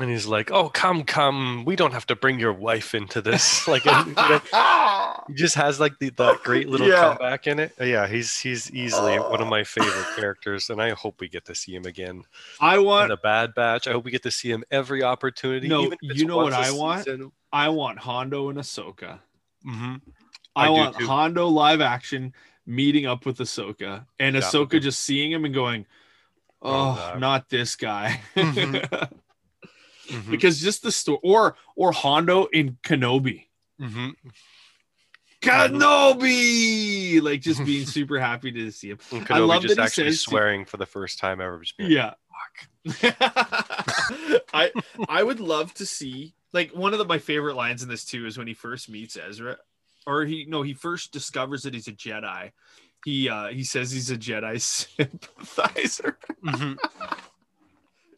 [0.00, 3.66] And he's like, "Oh, come, come, we don't have to bring your wife into this."
[3.68, 7.00] Like, you know, he just has like the, that great little Yeah.
[7.16, 7.72] comeback in it.
[7.80, 11.54] Yeah, he's he's easily one of my favorite characters, and I hope we get to
[11.54, 12.22] see him again
[12.60, 13.88] I want the Bad Batch.
[13.88, 15.66] I hope we get to see him every opportunity.
[15.66, 17.04] No, you know what I want?
[17.04, 17.32] season.
[17.52, 19.18] I want Hondo and Ahsoka.
[19.66, 20.00] Mhm.
[20.54, 21.06] I, I want too.
[21.06, 22.34] Hondo live action
[22.66, 25.86] meeting up with Ahsoka and would Ahsoka be- just seeing him and going,
[26.60, 29.10] Oh, "Oh, not this guy." Mhm.
[30.08, 30.30] Mhm.
[30.30, 33.46] because just the story, or or Hondo in Kenobi,
[33.80, 34.14] Mhm.
[35.42, 38.98] Kenobi, like just being super happy to see him.
[39.12, 41.58] And I Kenobi love just actually says to- swearing for the first time ever.
[41.60, 42.14] Just being Yeah.
[44.54, 44.70] I
[45.08, 48.26] I would love to see like one of the, my favorite lines in this too
[48.26, 49.58] is when he first meets Ezra,
[50.06, 52.52] or he no he first discovers that he's a Jedi.
[53.04, 56.18] He uh he says he's a Jedi sympathizer.
[56.44, 56.78] "Mhm."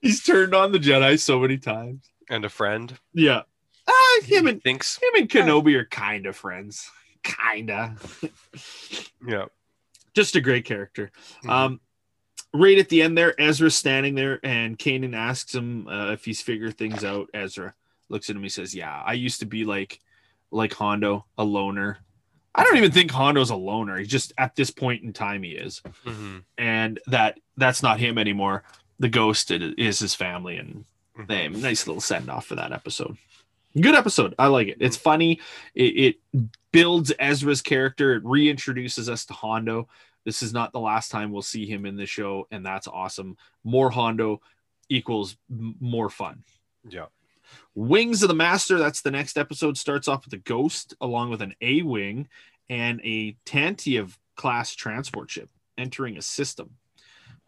[0.03, 2.09] He's turned on the Jedi so many times.
[2.31, 2.99] and a friend.
[3.13, 3.43] Yeah.
[3.87, 6.91] Ah, him and thinks, him and Kenobi are kind of friends.
[7.23, 7.97] Kinda.
[9.27, 9.45] yeah.
[10.15, 11.11] Just a great character.
[11.45, 11.51] Mhm.
[11.51, 11.81] Um,
[12.55, 16.41] right at the end there, Ezra's standing there, and Kanan asks him uh, if he's
[16.41, 17.29] figured things out.
[17.35, 17.75] Ezra
[18.09, 18.43] looks at him.
[18.43, 20.01] He says, "Yeah, I used to be like,
[20.51, 21.99] like Hondo, a loner.
[22.55, 23.97] I don't even think Hondo's a loner.
[23.99, 26.45] He's just at this point in time he is, Mhm.
[26.59, 28.65] and that that's not him anymore.
[28.99, 30.85] The ghost is his family, and
[31.17, 31.27] Mhm.
[31.29, 33.17] they nice little send off for that episode.
[33.81, 34.35] Good episode.
[34.39, 34.79] I like it.
[34.81, 35.41] It's funny.
[35.75, 38.15] It, it builds Ezra's character.
[38.15, 39.89] It reintroduces us to Hondo.
[40.25, 43.37] This is not the last time we'll see him in the show, and that's awesome.
[43.63, 44.41] More Hondo
[44.89, 46.43] equals more fun.
[46.89, 47.07] Yeah.
[47.75, 48.79] Wings of the Master.
[48.79, 49.77] That's the next episode.
[49.79, 52.29] Starts off with a ghost along with an A wing
[52.69, 56.71] and a Tantive class transport ship entering a system.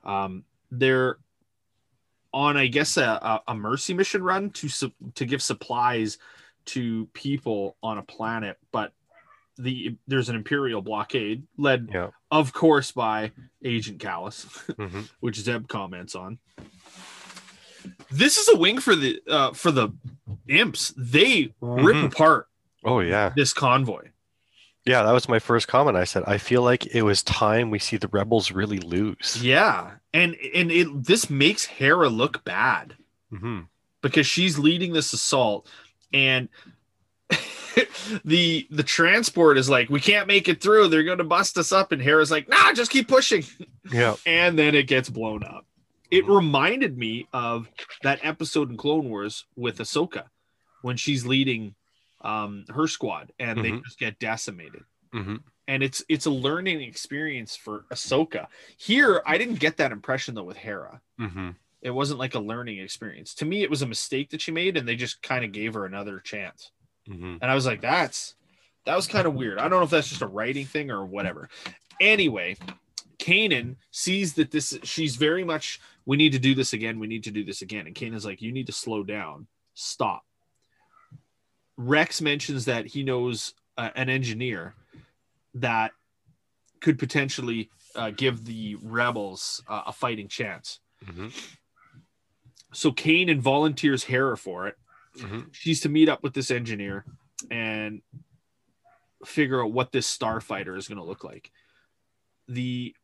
[0.05, 1.19] Um, they're
[2.33, 6.19] on, I guess, a, a, mercy mission run to su- to give supplies
[6.66, 8.93] to people on a planet, but
[9.59, 12.09] the there's an Imperial blockade led, Yeah.
[12.31, 14.47] of course, by Agent Kallus
[14.77, 15.11] Mhm.
[15.20, 16.39] which Zeb comments on.
[18.12, 19.89] This is a wing for the uh, for the
[20.48, 20.93] imps.
[20.97, 22.06] They rip Mhm.
[22.12, 22.48] apart
[22.84, 23.32] Oh yeah.
[23.36, 24.09] this convoy.
[24.84, 25.97] Yeah, that was my first comment.
[25.97, 29.39] I said I feel like it was time we see the rebels really lose.
[29.40, 32.97] Yeah, and and it this makes Hera look bad
[33.30, 33.60] hmm
[34.02, 35.68] because she's leading this assault,
[36.12, 36.48] and
[38.24, 40.89] the the transport is like, we can't make it through.
[40.89, 43.44] They're going to bust us up, and Hera's like, nah, just keep pushing,
[43.90, 44.16] Yeah.
[44.26, 45.64] and then it gets blown up.
[46.12, 47.68] It reminded me of
[48.02, 50.24] that episode in Clone Wars with Ahsoka
[50.82, 51.74] when she's leading
[52.20, 53.82] um, her squad and they Mhm.
[53.84, 54.84] just get decimated.
[55.12, 55.36] hmm
[55.66, 58.47] And it's it's a learning experience for Ahsoka.
[58.76, 61.01] Here, I didn't get that impression though with Hera.
[61.18, 63.34] hmm It wasn't like a learning experience.
[63.36, 65.74] To me, it was a mistake that she made, and they just kind of gave
[65.74, 66.70] her another chance.
[67.06, 68.34] hmm And I was like, that's
[68.84, 69.59] that was kind of weird.
[69.59, 71.48] I don't know if that's just a writing thing or whatever.
[72.01, 72.56] Anyway,
[73.18, 76.99] Kanan sees that this she's very much we need to do this again.
[76.99, 77.87] We need to do this again.
[77.87, 79.47] And Kanan's like, you need to slow down.
[79.74, 80.24] Stop.
[81.77, 84.74] Rex mentions that he knows uh, an engineer
[85.55, 85.93] that
[86.81, 90.81] could potentially uh, give the rebels uh, a fighting chance.
[91.05, 91.29] hmm
[92.73, 94.77] So Kanan volunteers Hera for it.
[95.19, 97.05] hmm she's to meet up with this engineer
[97.51, 98.03] and
[99.24, 101.51] figure out what this starfighter is going to look like.
[102.49, 102.95] The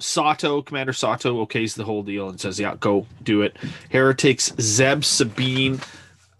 [0.00, 3.56] Sato, Commander Sato, okays the whole deal and says, "Yeah, go do it."
[3.88, 5.80] Hera takes Zeb, Sabine,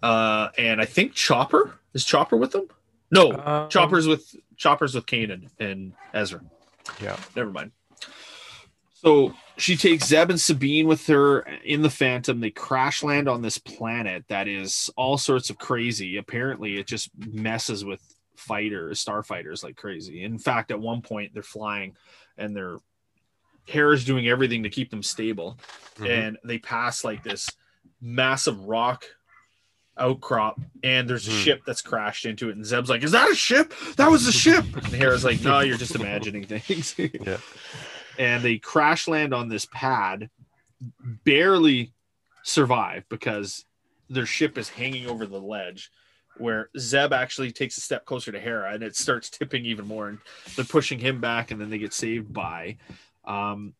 [0.01, 2.67] uh, and I think Chopper is Chopper with them.
[3.11, 6.41] No, Um, Chopper's with Chopper's with Kanan and Ezra.
[7.01, 7.17] Yeah.
[7.35, 7.71] Never mind.
[8.93, 12.39] So she takes Zeb and Sabine with her in the Phantom.
[12.39, 16.17] They crash land on this planet that is all sorts of crazy.
[16.17, 18.01] Apparently, it just messes with
[18.35, 20.23] fighters, starfighters like crazy.
[20.23, 21.95] In fact, at one point, they're flying
[22.37, 22.77] and their
[23.69, 25.57] hair is doing everything to keep them stable.
[25.97, 26.09] Mhm.
[26.09, 27.49] And they pass like this
[28.01, 29.05] massive rock
[29.97, 31.37] outcrop, and there's a Hmm.
[31.39, 32.55] ship that's crashed into it.
[32.55, 33.73] And Zeb's like, Is that a ship?
[33.97, 34.63] That was a ship.
[34.75, 36.95] And Hera's like, No, you're just imagining things.
[36.97, 37.37] Yeah.
[38.17, 40.29] And they crash land on this pad,
[41.23, 41.93] barely
[42.43, 43.65] survive because
[44.09, 45.91] their ship is hanging over the ledge.
[46.37, 50.07] Where Zeb actually takes a step closer to Hera and it starts tipping even more,
[50.07, 50.19] and
[50.55, 52.77] they're pushing him back, and then they get saved by
[53.29, 53.73] um,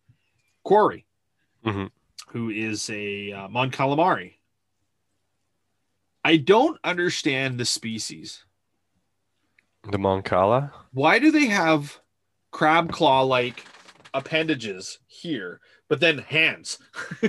[0.64, 1.06] Quarrie,
[1.66, 1.90] Mhm.
[2.30, 4.36] who is a uh, Mon Calamari.
[6.24, 8.46] I don't understand the species.
[9.90, 10.72] The Mon Cala.
[10.92, 12.00] Why do they have
[12.52, 13.66] crab claw like
[14.14, 16.78] appendages here, but then hands?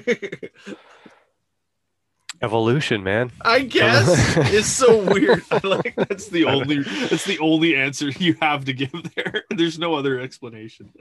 [2.43, 3.31] Evolution, man.
[3.43, 5.43] I guess it's so weird.
[5.51, 9.45] I like that's the only that's the only answer you have to give there.
[9.51, 10.93] There's no other explanation.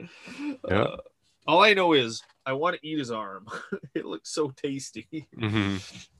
[0.68, 0.82] Yeah.
[0.82, 0.96] Uh,
[1.46, 3.46] all I know is I want to eat his arm.
[3.94, 5.28] it looks so tasty.
[5.38, 5.76] hmm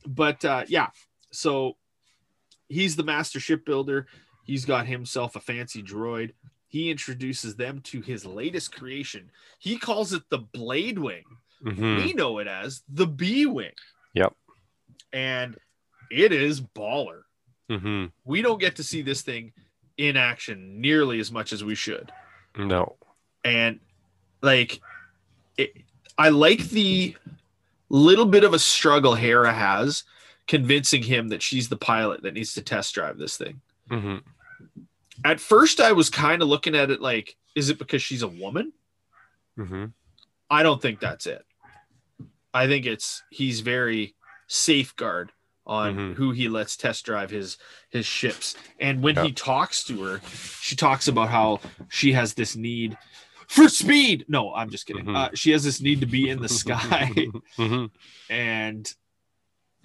[0.07, 0.87] but uh, yeah,
[1.31, 1.77] so
[2.67, 4.07] he's the master shipbuilder.
[4.43, 6.31] He's got himself a fancy droid.
[6.67, 9.29] He introduces them to his latest creation.
[9.59, 11.23] He calls it the Blade Wing.
[11.63, 13.73] hmm We know it as the B Wing.
[14.13, 14.33] Yep.
[15.13, 15.57] And
[16.09, 17.21] it is baller.
[17.69, 19.53] hmm We don't get to see this thing
[19.97, 22.11] in action nearly as much as we should.
[22.57, 22.95] No.
[23.43, 23.79] And
[24.41, 24.81] like,
[25.57, 25.73] it,
[26.17, 27.15] I like the
[27.89, 30.03] little bit of a struggle Hera has
[30.47, 33.61] convincing him that she's the pilot that needs to test drive this thing.
[33.89, 34.17] hmm
[35.23, 38.27] At first, I was kind of looking at it like, is it because she's a
[38.27, 38.73] woman?
[39.55, 39.85] hmm
[40.49, 41.45] I don't think that's it.
[42.53, 44.15] I think it's he's very
[44.55, 45.31] safeguard
[45.65, 46.15] on Mhm.
[46.15, 47.57] who he lets test drive his
[47.89, 48.55] his ships.
[48.79, 49.23] And when Yeah.
[49.25, 50.21] he talks to her,
[50.61, 52.97] she talks about how she has this need
[53.47, 54.25] for speed.
[54.27, 55.05] No, I'm just kidding.
[55.05, 55.15] Mhm.
[55.15, 57.85] Uh, she has this need to be in the sky, hmm
[58.29, 58.93] and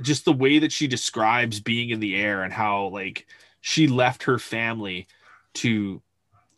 [0.02, 3.26] just the way that she describes being in the air and how like
[3.60, 5.06] she left her family
[5.55, 6.02] to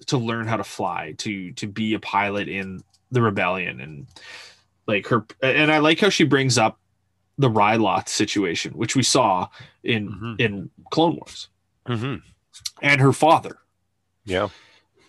[0.06, 4.06] to learn how to fly to to be a pilot in the rebellion and
[4.86, 6.78] like her and I like how she brings up
[7.38, 9.48] the Ryloth situation which we saw
[9.84, 10.40] in Mhm.
[10.40, 11.48] in Clone Wars.
[11.86, 12.16] Hmm
[12.82, 13.58] and her father.
[14.24, 14.48] Yeah.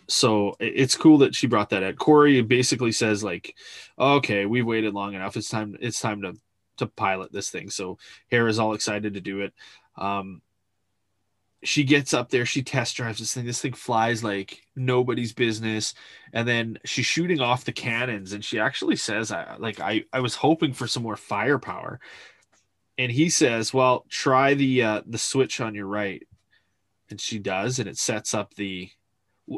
[0.07, 1.97] so it's cool that she brought that at.
[1.97, 3.55] Quarrie basically says like
[3.97, 5.35] okay we've waited long enough.
[5.37, 6.35] It's time it's time to
[6.77, 7.69] to pilot this thing.
[7.69, 7.97] So
[8.31, 9.53] Hera's all excited to do it.
[9.97, 10.41] Um
[11.63, 15.93] she gets up there she test drives this thing this thing flies like nobody's business
[16.31, 20.21] and then she's shooting off the cannons and she actually says I like I I
[20.21, 21.99] was hoping for some more firepower.
[22.97, 26.25] And he says well try the uh the switch on your right.
[27.09, 28.89] And she does and it sets up the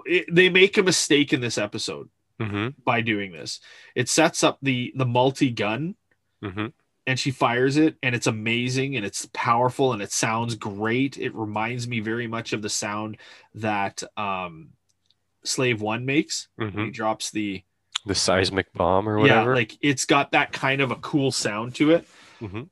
[0.06, 2.10] it, they make a mistake in this episode
[2.40, 3.60] hmm by doing this.
[3.95, 5.95] It sets up the the multi gun
[6.41, 6.68] hmm
[7.12, 11.18] and she fires it and it's amazing and it's powerful and it sounds great.
[11.18, 13.18] It reminds me very much of the sound
[13.56, 14.70] that um
[15.44, 17.64] slave one makes when hmm he drops the
[18.06, 19.50] The seismic bomb or whatever.
[19.52, 22.08] yeah like it's got that kind of a cool sound to it.
[22.42, 22.70] Mhm.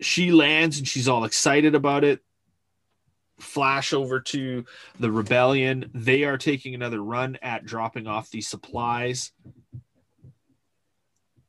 [0.00, 2.20] she lands and she's all excited about it.
[3.38, 4.64] Flash over to
[4.98, 5.90] the rebellion.
[5.94, 9.30] They are taking another run at dropping off the supplies.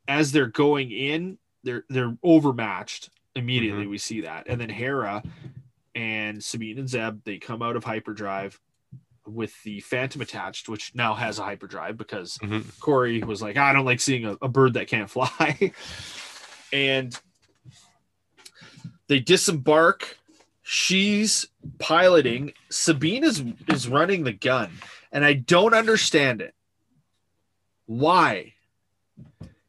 [0.07, 3.09] As they're going in, they're they're overmatched.
[3.35, 3.89] Immediately Mhm.
[3.89, 4.47] we see that.
[4.47, 5.21] And then Hera
[5.93, 8.59] and Sabine and Zeb, they come out of hyperdrive
[9.27, 12.79] with the Phantom attached, which now has a hyperdrive because Mhm.
[12.79, 15.71] Quarrie was like, I don't like seeing a, a bird that can't fly.
[16.71, 17.19] and
[19.07, 20.17] they disembark.
[20.61, 21.47] She's
[21.79, 22.53] piloting.
[22.69, 24.71] Sabine is is running the gun.
[25.11, 26.53] And I don't understand it.
[27.85, 28.53] Why?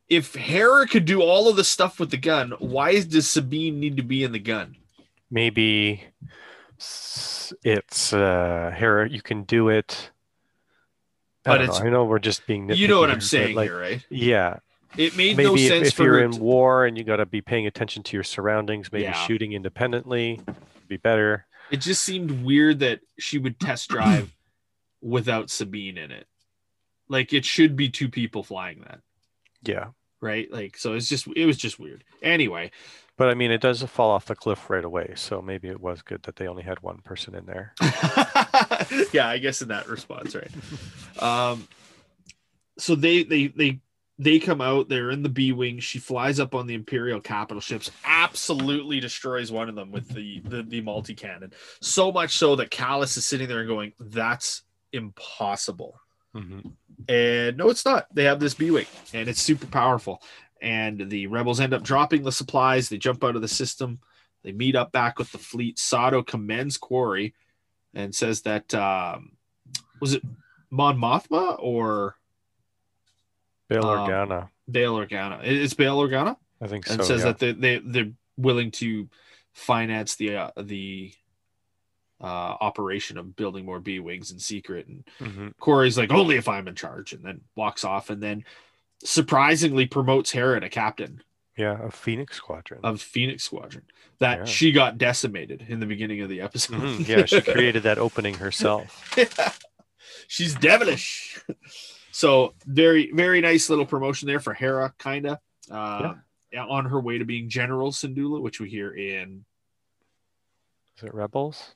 [0.08, 3.96] If Hera could do all of the stuff with the gun, why does Sabine need
[3.96, 4.76] to be in the gun?
[5.28, 6.04] maybe
[7.64, 9.08] it's uh Hera.
[9.08, 10.10] You can do it.
[11.44, 12.68] I, But know, I know we're just being.
[12.70, 14.06] You know what I'm saying like, here, right?
[14.10, 14.58] Yeah,
[14.96, 17.16] It made maybe no if, sense if for you're in to- war and you got
[17.16, 19.12] to be paying attention to your surroundings, maybe Yeah.
[19.26, 21.46] shooting independently would be better.
[21.70, 24.32] it just seemed weird that she would test drive
[25.00, 26.26] without Sabine in it.
[27.08, 29.00] Like it should be two people flying that,
[29.68, 29.88] Yeah,
[30.20, 30.50] right?
[30.50, 32.04] Like so it's just it was just weird.
[32.22, 32.70] Anyway,
[33.16, 36.02] but I mean, it does fall off the cliff right away, so maybe it was
[36.02, 37.72] good that they only had one person in there.
[39.12, 41.22] yeah, I guess in that response, right?
[41.22, 41.66] Um
[42.78, 43.80] so they they they
[44.18, 45.78] they come out, they're in the B wing.
[45.78, 50.40] She flies up on the Imperial capital ships, absolutely destroys one of them with the
[50.40, 51.52] the, the multi cannon.
[51.80, 54.62] So much so that Kallus is sitting there and going, That's
[54.92, 56.00] impossible.
[56.36, 56.72] Mhm.
[57.08, 58.06] And no, it's not.
[58.14, 60.22] They have this B Wing and it's super powerful.
[60.60, 62.88] And the rebels end up dropping the supplies.
[62.88, 64.00] They jump out of the system.
[64.42, 65.78] They meet up back with the fleet.
[65.78, 67.34] Sato commends Quarrie
[67.94, 69.32] and says that um,
[70.00, 70.22] was it
[70.70, 72.16] Mon Mothma or
[73.68, 75.40] Bail Um, Organa, Bail Organa?
[75.42, 77.00] It's Bail Organa, I think and so.
[77.00, 77.26] And says yeah.
[77.26, 79.08] that they, they they're willing to
[79.52, 81.12] finance the uh, the
[82.20, 82.24] uh,
[82.60, 84.86] operation of building more B wings in secret.
[84.86, 85.52] And Mhm.
[85.58, 88.44] Quarrie's like, only if I'm in charge, and then walks off, and then
[89.04, 91.22] surprisingly promotes Hera to captain
[91.58, 92.80] Yeah, a Phoenix Squadron.
[92.82, 93.84] of Phoenix Squadron.
[94.18, 94.44] That Yeah.
[94.46, 96.80] she got decimated in the beginning of the episode.
[96.80, 99.14] Mhm, Yeah, she created that opening herself.
[100.28, 101.38] She's devilish.
[102.12, 105.38] So very, very nice little promotion there for Hera, kinda.
[105.70, 106.14] Uh,
[106.52, 106.64] yeah.
[106.64, 109.44] on her way to being General Syndulla, which we hear in
[110.96, 111.74] Is it Rebels?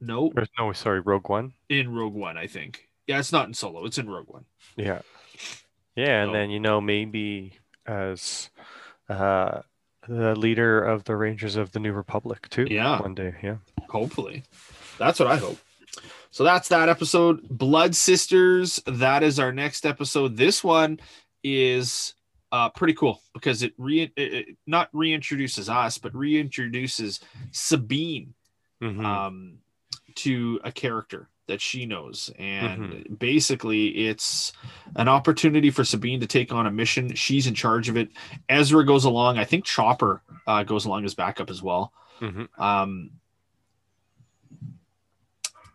[0.00, 1.52] No Or, no, sorry, Rogue One.
[1.68, 2.88] in Rogue One, I think.
[3.06, 3.84] Yeah, it's not in Solo.
[3.86, 4.44] It's in Rogue One.
[4.76, 5.00] Yeah.
[5.96, 7.54] Yeah, and then you know maybe
[7.86, 8.50] as
[9.08, 9.62] uh
[10.08, 12.66] the leader of the Rangers of the New Republic too.
[12.70, 13.00] Yeah.
[13.00, 13.56] One day, yeah.
[13.88, 14.44] Hopefully.
[14.98, 15.58] That's what I hope.
[16.30, 17.46] So that's that episode.
[17.48, 18.80] Blood Sisters.
[18.86, 20.36] That is our next episode.
[20.36, 21.00] This one
[21.42, 22.14] is
[22.52, 27.20] uh, pretty cool because it re it, it not reintroduces us, but reintroduces
[27.50, 28.34] Sabine
[28.82, 29.04] Mhm.
[29.04, 29.58] um,
[30.16, 32.30] to a character that she knows.
[32.38, 34.52] And basically, it's
[34.96, 37.14] an opportunity for Sabine to take on a mission.
[37.14, 38.10] She's in charge of it.
[38.48, 39.38] Ezra goes along.
[39.38, 41.92] I think Chopper uh, goes along as backup as well.
[42.20, 42.48] Mhm.
[42.58, 43.10] Um,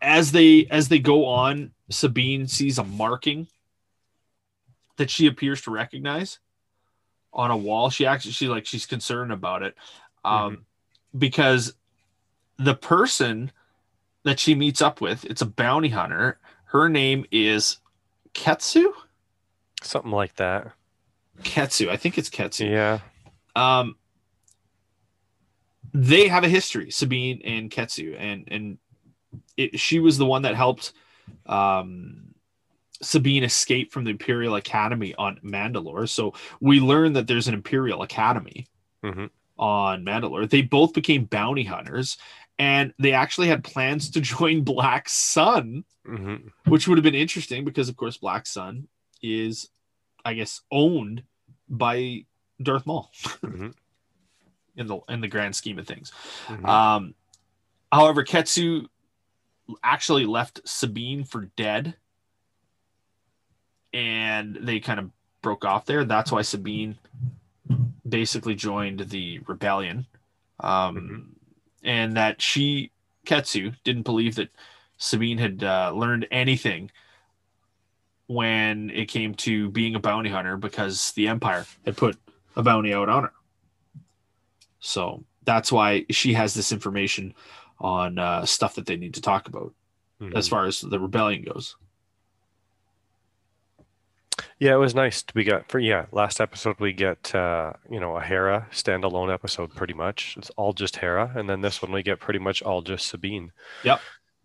[0.00, 3.48] as they as they go on, Sabine sees a marking
[4.96, 6.38] that she appears to recognize
[7.32, 7.90] on a wall.
[7.90, 9.74] She actually she like she's concerned about it
[10.24, 10.64] um,
[11.16, 11.74] because
[12.58, 13.52] the person
[14.26, 16.38] that she meets up with it's a bounty hunter.
[16.66, 17.78] Her name is
[18.34, 18.92] Ketsu.
[19.82, 20.72] Something like that.
[21.42, 22.68] Ketsu, I think it's Ketsu.
[22.70, 22.98] Yeah.
[23.54, 23.96] um
[25.94, 28.78] they have a history sabine and ketsu and and
[29.56, 30.92] it, she was the one that helped
[31.46, 32.34] um
[33.00, 38.02] sabine escape from the imperial academy on mandalore so we learn that there's an imperial
[38.02, 38.66] academy
[39.02, 39.30] Mhm.
[39.58, 42.18] on mandalore they both became bounty hunters
[42.58, 47.64] and they actually had plans to join black sun hmm which would have been interesting
[47.64, 48.86] because of course black sun
[49.22, 49.68] is
[50.24, 51.22] i guess owned
[51.68, 52.24] by
[52.62, 53.10] darth maul
[53.42, 53.74] Mhm.
[54.76, 56.12] in the in the grand scheme of things.
[56.46, 56.66] Mhm.
[56.68, 57.14] um
[57.92, 58.86] however ketsu
[59.82, 61.96] actually left sabine for dead
[63.92, 65.10] and they kind of
[65.42, 66.04] broke off there.
[66.04, 66.98] That's why sabine
[68.08, 70.06] basically joined the rebellion.
[70.60, 71.35] Um
[71.86, 72.90] and that she
[73.24, 74.50] ketsu didn't believe that
[74.98, 76.90] sabine had uh, learned anything
[78.26, 82.16] when it came to being a bounty hunter because the empire had put
[82.56, 83.32] a bounty out on her
[84.80, 87.32] so that's why she has this information
[87.78, 89.72] on uh, stuff that they need to talk about
[90.34, 90.50] as Mhm.
[90.50, 91.76] far as the rebellion goes.
[94.58, 95.22] Yeah, it was nice.
[95.34, 99.74] We got for yeah, last episode we get uh, you know, a Hera standalone episode
[99.74, 100.34] pretty much.
[100.38, 103.52] It's all just Hera, and then this one we get pretty much all just Sabine.
[103.84, 104.00] Yep.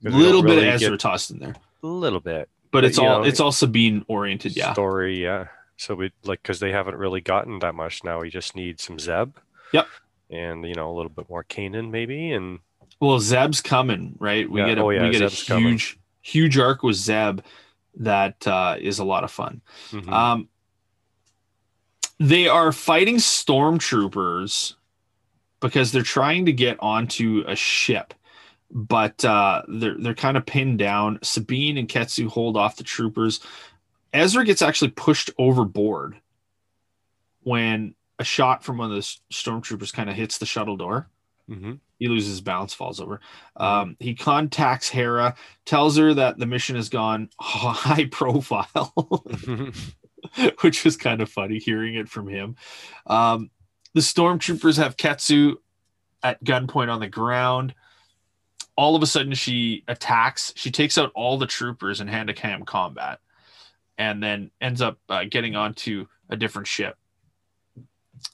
[0.05, 2.49] A little bit really of Ezra get- tossed in there, A little bit.
[2.71, 4.55] but But, it's all know, it's all Sabine oriented.
[4.55, 5.47] Yeah, Story, yeah.
[5.77, 8.19] So we like because they haven't really gotten that much now.
[8.19, 9.35] We just need some Zeb.
[9.73, 9.87] Yep.
[10.29, 12.59] And you know a little bit more Kanan maybe, and
[12.99, 14.49] Well, Zeb's coming, right?
[14.49, 15.69] We Yeah, get a oh yeah, we get Zeb's a coming.
[15.69, 17.39] huge huge arc with Zeb
[17.95, 19.61] that uh, is a lot of fun.
[19.91, 20.11] Mhm.
[20.11, 20.47] Um,
[22.19, 24.75] they are fighting stormtroopers
[25.59, 28.13] because they're trying to get onto a ship,
[28.69, 31.19] but uh, they're they're kind of pinned down.
[31.23, 33.39] Sabine and Ketsu hold off the troopers.
[34.13, 36.17] Ezra gets actually pushed overboard
[37.43, 41.07] when a shot from one of the stormtroopers kind of hits the shuttle door.
[41.49, 41.79] Mhm.
[41.99, 43.19] He loses his balance, falls over.
[43.55, 45.35] Um, he contacts Hera,
[45.65, 49.25] tells her that the mission has gone high profile.
[50.61, 52.55] which was kind of funny hearing it from him.
[53.07, 53.49] Um,
[53.93, 55.55] the stormtroopers have Ketsu
[56.23, 57.73] at gunpoint on the ground.
[58.77, 60.53] All of a sudden, she attacks.
[60.55, 63.19] She takes out all the troopers in hand to hand combat
[63.97, 66.97] and then ends up uh, getting onto a different ship.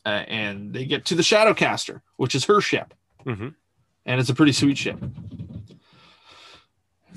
[0.06, 2.94] Uh, and they get to the Shadowcaster, which is her ship.
[3.26, 3.56] Mhm.
[4.06, 4.98] And it's a pretty sweet ship.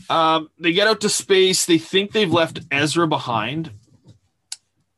[0.08, 1.66] Um, they get out to space.
[1.66, 3.70] They think they've left Ezra behind,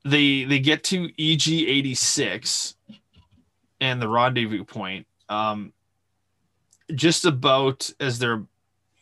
[0.05, 2.74] they they get to EG eighty six
[3.81, 5.07] and the rendezvous point.
[5.28, 5.73] Um,
[6.94, 8.43] just about as they're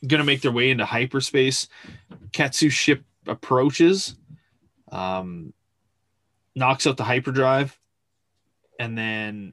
[0.06, 1.68] gonna make their way into hyperspace,
[2.32, 4.14] Ketsu's ship approaches,
[4.92, 5.54] um,
[6.54, 7.78] knocks out the hyperdrive,
[8.80, 9.52] and then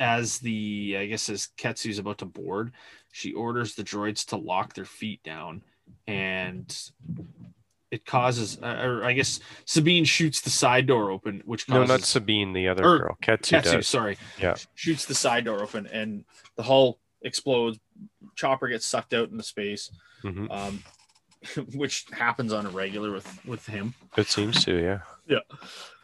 [0.00, 2.72] as the I guess as Ketsu's about to board,
[3.12, 5.62] she orders the droids to lock their feet down,
[6.06, 6.76] and
[7.90, 12.00] it causes, uh, or I guess Sabine shoots the side door open, which no, not
[12.02, 13.18] Sabine, the other girl.
[13.22, 13.86] Ketsu, Ketsu, does.
[13.86, 14.56] sorry, Yeah.
[14.74, 16.24] shoots the side door open, and
[16.56, 17.78] the hull explodes.
[18.34, 19.90] Chopper gets sucked out into space,
[20.24, 20.50] Mhm.
[20.50, 20.82] um,
[21.74, 23.94] which happens on a regular with with him.
[24.16, 25.40] It seems to, yeah, yeah.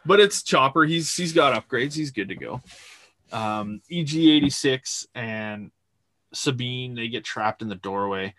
[0.09, 0.85] But it's Chopper.
[0.85, 1.93] He's he's got upgrades.
[1.93, 2.61] He's good to go.
[3.31, 5.69] Um, EG eighty six and
[6.33, 8.33] Sabine they get trapped in the doorway.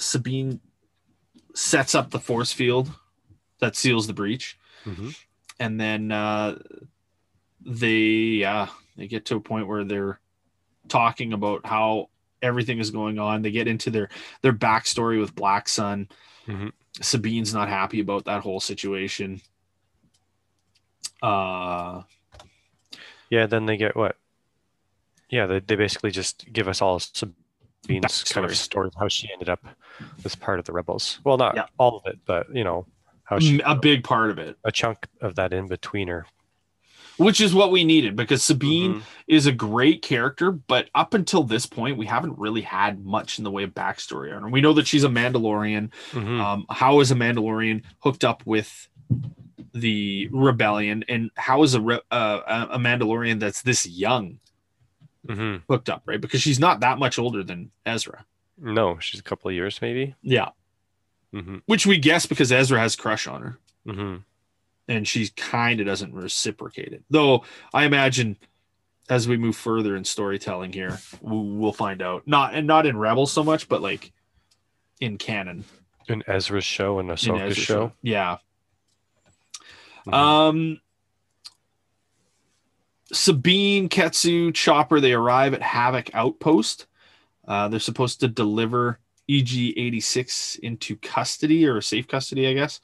[0.00, 0.58] Sabine
[1.54, 2.90] sets up the force field
[3.60, 5.16] that seals the breach, Mhm.
[5.60, 6.58] and then uh,
[7.64, 10.18] they uh, they get to a point where they're
[10.88, 12.10] talking about how
[12.42, 13.42] everything is going on.
[13.42, 14.08] They get into their
[14.42, 16.08] their backstory with Black Sun.
[16.48, 16.72] Mhm.
[17.00, 19.40] Sabine's not happy about that whole situation.
[21.22, 22.02] Uh,
[23.30, 24.16] Yeah, then they get what?
[25.30, 29.28] Yeah, they, they basically just give us all Sabine's kind of story of how she
[29.32, 29.64] ended up
[30.24, 31.20] as part of the rebels.
[31.24, 31.66] Well, not Yeah.
[31.78, 32.86] all of it, but you know
[33.24, 36.24] how she a big part of it, a chunk of that in betweener.
[37.18, 39.02] which is what we needed because Sabine Mhm.
[39.26, 43.44] is a great character, but up until this point, we haven't really had much in
[43.44, 44.48] the way of backstory on her.
[44.48, 45.90] We know that she's a Mandalorian.
[46.12, 46.40] Mhm.
[46.40, 48.88] Um, how is a Mandalorian hooked up with
[49.78, 54.38] the rebellion, and how is a re- uh, a Mandalorian that's this young
[55.26, 55.62] Mhm.
[55.68, 56.20] hooked up, right?
[56.20, 58.24] Because she's not that much older than Ezra.
[58.56, 60.14] No, she's a couple of years maybe.
[60.22, 60.50] Yeah,
[61.32, 63.58] hmm which we guess because Ezra has crush on her.
[63.86, 64.16] hmm
[64.90, 67.02] and she kind of doesn't reciprocate it.
[67.10, 67.44] Though
[67.74, 68.38] I imagine
[69.10, 72.26] as we move further in storytelling here, we'll find out.
[72.26, 74.12] Not and not in Rebels so much, but like
[75.00, 75.64] in canon.
[76.08, 77.92] In Ezra's show and In Ahsoka's Ezra's show.
[78.02, 78.38] Yeah.
[80.08, 80.14] Mhm.
[80.14, 80.80] Um
[83.12, 86.86] Sabine, Ketsu, Chopper, they arrive at Havoc Outpost.
[87.46, 88.98] Uh, they're supposed to deliver
[89.30, 92.80] EG 86 into custody or safe custody, I guess.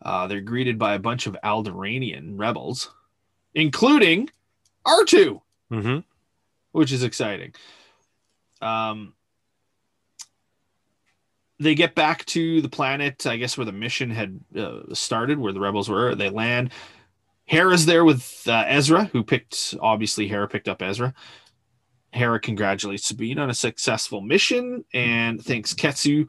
[0.00, 2.90] Uh, they're greeted by a bunch of Alderaanian rebels,
[3.54, 4.30] including
[4.86, 5.42] R2,
[5.72, 6.04] Mhm.
[6.70, 7.54] which is exciting.
[8.60, 9.14] Um,
[11.60, 15.52] they get back to the planet, I guess, where the mission had uh, started, where
[15.52, 16.14] the rebels were.
[16.14, 16.70] They land.
[17.46, 21.14] Hera's there with uh, Ezra, who picked, obviously, Hera picked up Ezra.
[22.10, 26.28] Hera congratulates Sabine on a successful mission and thanks Ketsu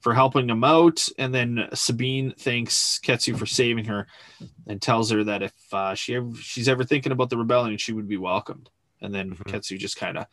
[0.00, 1.08] for helping him out.
[1.16, 4.06] And then Sabine thanks Ketsu for saving her
[4.66, 7.94] and tells her that if uh, she ever, she's ever thinking about the rebellion, she
[7.94, 8.68] would be welcomed.
[9.00, 9.44] And then Mhm.
[9.50, 10.26] Ketsu just kind of,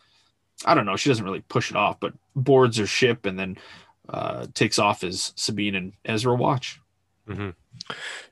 [0.66, 3.58] I don't know, she doesn't really push it off, but boards her ship and then
[4.12, 6.80] uh, takes off as Sabine and Ezra watch.
[7.28, 7.50] hmm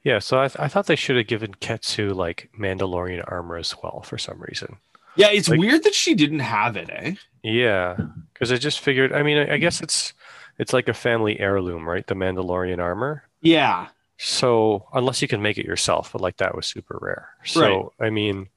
[0.03, 3.73] Yeah, so I, th- I thought they should have given Ketsu like Mandalorian armor as
[3.81, 4.77] well for some reason.
[5.15, 7.13] Yeah, it's Like- weird that she didn't have it, eh?
[7.43, 7.97] Yeah,
[8.33, 9.13] because I just figured.
[9.13, 10.13] I mean, I, I guess it's
[10.57, 12.05] it's like a family heirloom, right?
[12.05, 13.23] The Mandalorian armor.
[13.41, 13.87] Yeah.
[14.17, 17.29] So unless you can make it yourself, but like that was super rare.
[17.45, 18.49] So I mean,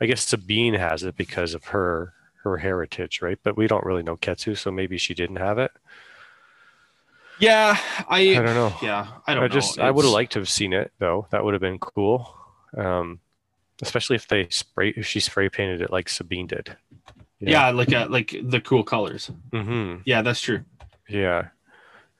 [0.00, 3.38] I guess Sabine has it because of her her heritage, right?
[3.42, 5.70] But we don't really know Ketsu, so maybe she didn't have it.
[7.40, 7.76] Yeah,
[8.08, 8.74] I, I don't know.
[8.82, 11.26] yeah, I don't I just I would have liked to have seen it though.
[11.30, 12.34] That would have been cool.
[12.76, 13.20] Um,
[13.82, 16.76] especially if they spray if she spray painted it like Sabine did.
[17.40, 19.30] yeah, like uh, like the cool colors.
[19.50, 20.02] Mm-hmm.
[20.04, 20.64] Yeah, that's true.
[21.08, 21.48] Yeah.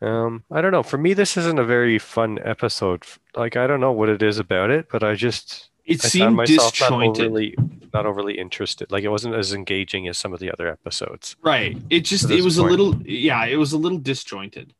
[0.02, 0.82] Um, I don't know.
[0.82, 3.04] For me, this isn't a very fun episode.
[3.36, 6.36] Like I don't know what it is about it, but I just It I seemed
[6.36, 7.26] myself not disjointed.
[7.26, 7.54] overly
[7.92, 8.90] not overly interested.
[8.90, 11.36] Like it wasn't as engaging as some of the other episodes.
[11.42, 11.76] Right.
[11.90, 14.72] It just it was a little yeah, it was a little disjointed.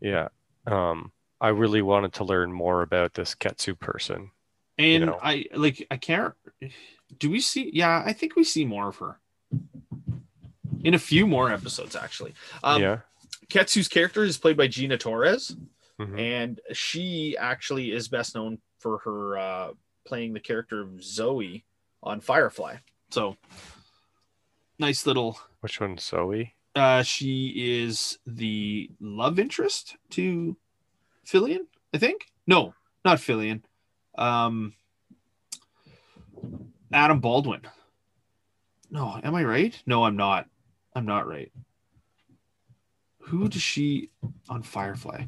[0.00, 0.28] Yeah.
[0.66, 4.30] Um, I really wanted to learn more about this Ketsu person.
[4.78, 5.18] And know.
[5.22, 6.32] I like I can't
[7.18, 9.18] do we see yeah, I think we see more of her.
[10.82, 12.34] In a few more episodes actually.
[12.62, 12.98] Um yeah.
[13.48, 15.56] Ketsu's character is played by Gina Torres
[15.98, 16.18] Mhm.
[16.18, 19.72] and she actually is best known for her uh
[20.06, 21.64] playing the character of Zoe
[22.02, 22.76] on Firefly.
[23.10, 23.36] So
[24.78, 26.54] nice little Which one's Zoe?
[26.74, 30.56] Uh she is the love interest to
[31.26, 32.26] Fillion, I think.
[32.46, 32.74] No,
[33.04, 33.62] not Fillion.
[34.16, 34.74] Um
[36.92, 37.62] Adam Baldwin.
[38.90, 39.80] No, am I right?
[39.86, 40.48] No, I'm not.
[40.94, 41.52] I'm not right.
[43.20, 44.10] Who does she
[44.48, 45.24] on Firefly?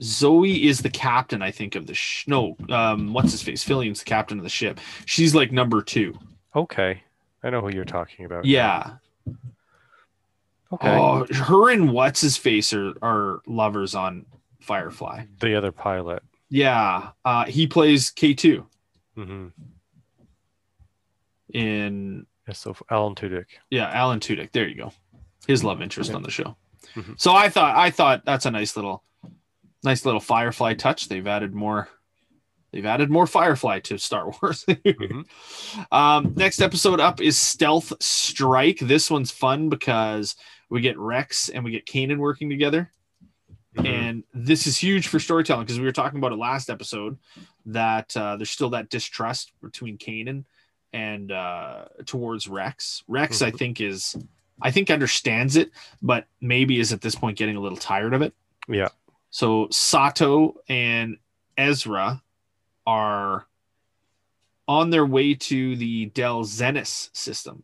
[0.00, 2.56] Zoe is the captain, I think, of the sh- no.
[2.70, 3.62] Um, what's his face?
[3.64, 4.80] Fillion's the captain of the ship.
[5.04, 6.18] She's like number two.
[6.56, 7.02] Okay.
[7.42, 8.44] I know who you're talking about.
[8.46, 8.94] Yeah.
[10.72, 10.88] Okay.
[10.96, 14.26] Oh, her and what's his face are are lovers on
[14.60, 15.24] Firefly.
[15.40, 16.22] The other pilot.
[16.50, 18.66] Yeah, uh, he plays K two
[19.14, 19.48] hmm
[21.52, 23.46] in Yeah, so Alan Tudyk.
[23.70, 24.52] yeah Alan Tudyk.
[24.52, 24.92] There you go,
[25.46, 26.16] his love interest Yeah.
[26.16, 26.56] on the show.
[26.94, 27.18] Mhm.
[27.20, 29.02] So I thought I thought that's a nice little
[29.82, 31.08] nice little Firefly touch.
[31.08, 31.88] They've added more.
[32.72, 34.64] They've added more Firefly to Star Wars.
[34.66, 35.24] Mhm.
[35.90, 38.78] um, next episode up is Stealth Strike.
[38.80, 40.36] This one's fun because
[40.70, 42.90] we get Rex and we get Kanan working together.
[43.76, 43.86] Mhm.
[43.86, 47.16] and this is huge for storytelling because we were talking about it last episode
[47.66, 50.44] that uh, there's still that distrust between Kanan
[50.92, 53.04] and uh, towards Rex.
[53.06, 53.58] Rex, I Mhm.
[53.58, 54.16] think, is
[54.60, 55.70] I think understands it,
[56.02, 58.34] but maybe is at this point getting a little tired of it.
[58.68, 58.88] Yeah.
[59.30, 61.18] So Sato and
[61.56, 62.22] Ezra
[62.86, 63.46] are
[64.66, 67.62] on their way to the Del Zenis system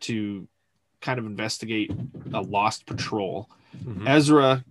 [0.00, 0.48] to
[1.00, 1.90] kind of investigate
[2.32, 3.48] a lost patrol.
[3.84, 4.08] Mhm.
[4.08, 4.64] Ezra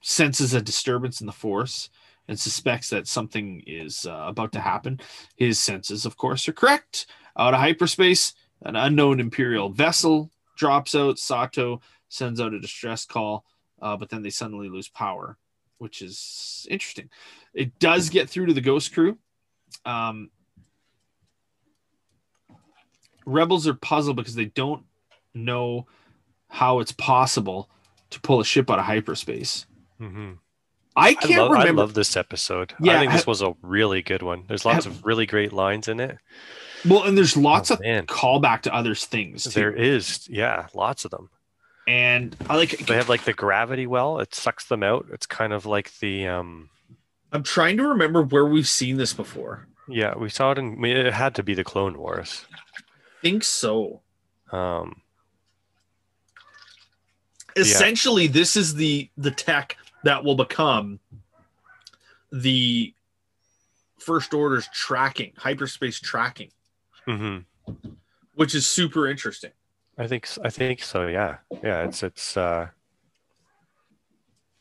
[0.00, 1.90] senses a disturbance in the force
[2.28, 5.00] and suspects that something is uh, about to happen.
[5.36, 7.06] His senses, of course, are correct.
[7.38, 11.18] Out of hyperspace, an unknown Imperial vessel drops out.
[11.18, 13.44] Sato sends out a distress call,
[13.82, 15.36] uh, but then they suddenly lose power,
[15.78, 17.10] which is interesting.
[17.52, 19.18] It does get through to the Ghost crew.
[19.84, 20.30] Um,
[23.26, 24.84] rebels are puzzled because they don't
[25.34, 25.86] know
[26.48, 27.68] how it's possible
[28.10, 29.66] to pull a ship out of hyperspace.
[30.00, 30.38] Mhm.
[30.98, 32.72] I I can't love, I love this episode.
[32.80, 34.44] Yeah, I think this ha- was a really good one.
[34.48, 36.16] There's lots of really great lines in it.
[36.88, 38.06] well, and there's lots Oh, of man.
[38.06, 39.50] callback to other things too.
[39.50, 41.28] There is, yeah, lots of them.
[41.88, 42.70] and I like.
[42.86, 44.18] They have like the gravity well.
[44.20, 45.06] It sucks them out.
[45.12, 46.70] It's kind of like the um
[47.32, 49.66] I'm trying to remember where we've seen this before.
[49.88, 52.46] yeah, we saw it in I it had to be the Clone Wars.
[53.26, 54.00] Think so.
[54.52, 55.02] Um
[57.56, 61.00] Essentially, this is the the tech that will become
[62.30, 62.92] the
[63.98, 66.50] first order's tracking, hyperspace tracking,
[67.08, 67.44] mhm.
[68.34, 69.52] which is super interesting.
[69.98, 71.38] I think I think so, yeah.
[71.62, 72.68] Yeah, it's it's uh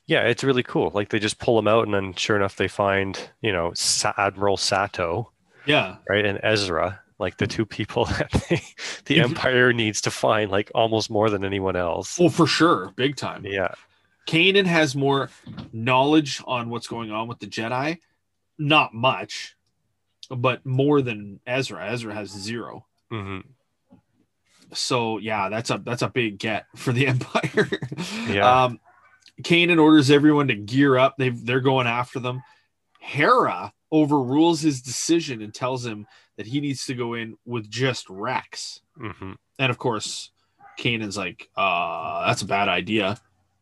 [0.08, 0.92] yeah, it's really cool.
[0.94, 3.74] Like they just pull them out, and then sure enough, they find you know
[4.18, 5.32] Admiral Sato,
[5.66, 8.62] Yeah, right, and Ezra, like the two people that they,
[9.06, 12.20] the Empire needs to find, like almost more than anyone else.
[12.20, 13.46] well, for sure, big time.
[13.46, 13.74] Yeah,
[14.28, 15.30] Kanan has more
[15.72, 18.00] knowledge on what's going on with the Jedi.
[18.58, 19.56] Not much,
[20.30, 21.92] but more than Ezra.
[21.92, 22.86] Ezra has zero.
[23.10, 23.40] hmm
[24.74, 27.70] So yeah, that's a that's a big get for the Empire.
[28.30, 28.64] Yeah.
[28.66, 28.80] Um
[29.42, 31.16] Kanan orders everyone to gear up.
[31.18, 32.42] They they're going after them.
[33.00, 38.10] Hera overrules his decision and tells him that he needs to go in with just
[38.10, 38.82] Rex.
[38.98, 40.32] hmm And of course,
[40.78, 43.18] Kanan's like, uh, that's a bad idea.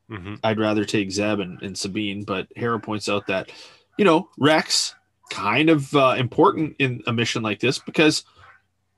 [0.09, 3.51] hmm I'd rather take Zeb and, and Sabine, but Hera points out that,
[3.97, 4.95] you know, Rex
[5.29, 8.23] kind of uh, important in a mission like this because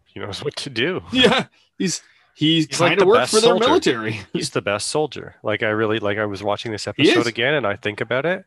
[0.05, 1.01] He knows what to do.
[1.11, 1.45] yeah,
[1.77, 2.01] he's
[2.35, 3.67] he's, He's like kind of the worked best for their soldier.
[3.67, 4.19] military.
[4.33, 5.35] He's the best soldier.
[5.43, 6.17] Like I really like.
[6.17, 8.45] I was watching this episode again, and I think about it,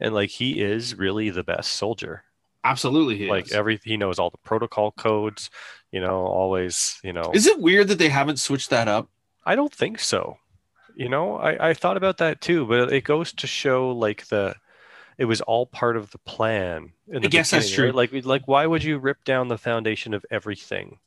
[0.00, 2.22] and like he is really the best soldier.
[2.64, 3.52] Absolutely, he like is.
[3.52, 5.50] every he knows all the protocol codes.
[5.92, 6.98] You know, always.
[7.02, 9.08] You know, Is it weird that they haven't switched that up?
[9.44, 10.38] I don't think so.
[10.94, 14.56] You know, I, I thought about that too, but it goes to show like the
[15.16, 16.92] it was all part of the plan.
[17.08, 17.86] In the I guess that's true.
[17.86, 17.94] right?
[17.94, 20.98] Like, like why would you rip down the foundation of everything?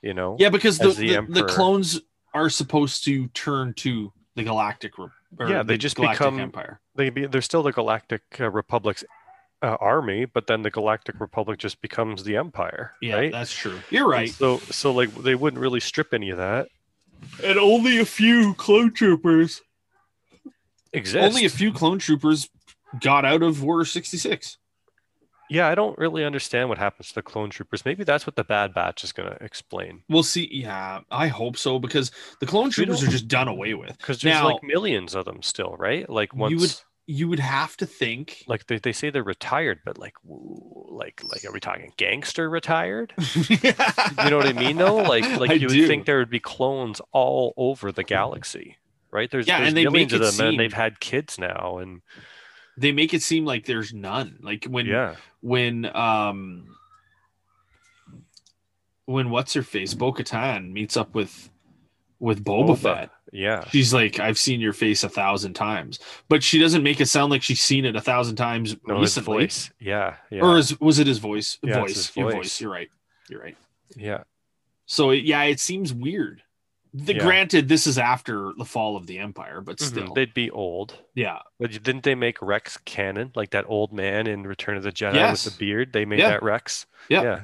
[0.00, 0.36] You know?
[0.38, 2.00] Yeah, because the, the the, the, clones
[2.34, 6.80] are supposed to turn to the Galactic or Yeah, they the just Galactic become- Empire.
[6.94, 9.04] They be they're still the Galactic uh, Republic's
[9.62, 13.32] uh, army, but then the Galactic Republic just becomes the Empire, Yeah, right?
[13.32, 13.78] that's true.
[13.90, 14.28] You're right.
[14.30, 16.68] So, so like they wouldn't really strip any of that.
[17.44, 19.62] And only a few clone troopers.
[20.92, 21.24] Exist.
[21.24, 22.48] Only a few clone troopers
[23.00, 24.58] got out of Order 66.
[25.48, 27.84] Yeah, I don't really understand what happens to the clone troopers.
[27.84, 30.02] Maybe that's what the Bad Batch is going to explain.
[30.08, 30.48] We'll see.
[30.50, 32.10] Yeah, I hope so because
[32.40, 33.96] the clone troopers are just done away with.
[33.98, 36.08] Because there's Now- like millions of them still, right?
[36.08, 38.44] Like once, You would have to think.
[38.46, 43.12] like they, they say they're retired, but like, like, like, are we talking gangster retired?
[43.18, 44.96] you You know what I mean, though?
[44.96, 48.76] Like, like I you would think there would be clones all over the galaxy,
[49.10, 49.28] right?
[49.30, 51.78] There's, Yeah, there's and they make millions of them, seem- and they've had kids now,
[51.78, 52.02] and
[52.78, 54.38] they make it seem like there's none.
[54.40, 56.76] Like when yeah, when um
[59.06, 61.50] when what's her face Bo Katan meets up with
[62.18, 62.78] with Boba, Boba.
[62.78, 63.10] Fett.
[63.32, 65.98] Yeah, She's like, I've seen your face a thousand times,
[66.28, 69.16] but she doesn't make it sound like she's seen it a thousand times no, his
[69.16, 69.44] recently.
[69.44, 71.58] voice, yeah, yeah, Or is, was it his voice?
[71.62, 71.94] Yeah, voice.
[72.08, 72.34] his Your voice.
[72.36, 72.60] voice.
[72.60, 72.90] You're right.
[73.28, 73.56] You're right.
[73.96, 74.24] yeah.
[74.86, 76.42] So it- yeah, it seems weird.
[76.94, 77.22] The, Yeah.
[77.22, 80.98] Granted, this is after the fall of the Empire, but Mhm, still, They'd be old.
[81.14, 84.92] yeah, But didn't they make Rex canon, like that old man in Return of the
[84.92, 85.46] Jedi Yes.
[85.46, 85.94] with the beard?
[85.94, 86.28] They made Yeah.
[86.32, 86.84] that Rex.
[87.08, 87.22] Yeah.
[87.22, 87.40] yeah.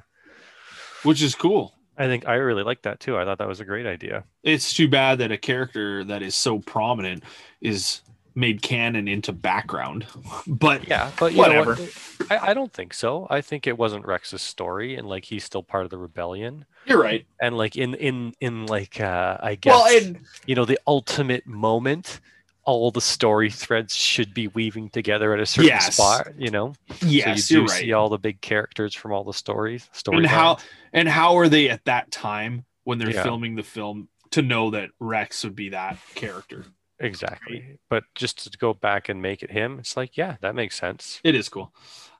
[1.05, 1.78] which is cool.
[1.99, 3.19] I think I really like that too.
[3.19, 4.25] I thought that was a great idea.
[4.43, 7.25] It's too bad that a character that is so prominent
[7.61, 8.03] is
[8.35, 10.07] made canon into background,
[10.47, 11.75] but Yeah, but you know Whatever.
[11.75, 12.31] what?
[12.31, 13.27] I, I don't think so.
[13.31, 16.65] I think it wasn't Rex's story, and like he's still part of the rebellion.
[16.87, 17.27] you're right.
[17.43, 21.47] And like in in in like uh, I guess Well, and you know the ultimate
[21.47, 22.21] moment,
[22.69, 25.95] all the story threads should be weaving together at a certain Yes.
[25.95, 26.29] spot.
[26.37, 27.81] You know, yes, so you do right.
[27.81, 29.89] see all the big characters from all the stories.
[29.95, 30.59] Story and how
[30.93, 33.23] and how are they at that time when they're Yeah.
[33.23, 36.67] filming the film to know that Rex would be that character?
[37.01, 37.79] exactly?
[37.89, 41.21] But just to go back and make it him, it's like yeah, that makes sense.
[41.25, 41.73] It is cool.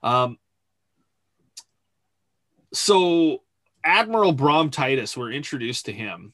[0.03, 0.39] Um,
[2.73, 3.43] so
[3.85, 6.33] Admiral Brom Titus, we're introduced to him.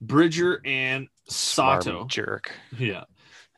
[0.00, 2.52] Bridger and Sato, jerk.
[2.78, 3.04] yeah,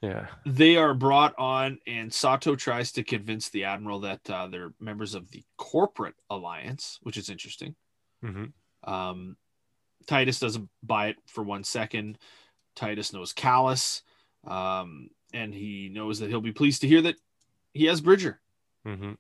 [0.03, 0.29] Yeah.
[0.47, 5.15] they are brought on, and Sato tries to convince the admiral that uh, they're members
[5.15, 7.75] of the corporate alliance, which is interesting.
[8.23, 8.47] hmm
[8.85, 9.37] Um,
[10.07, 12.19] Titus doesn't buy it for one second.
[12.77, 14.03] Titus knows Kallus,
[14.47, 17.17] um, and he knows that he'll be pleased to hear that
[17.75, 18.41] he has Bridger.
[18.87, 19.13] hmm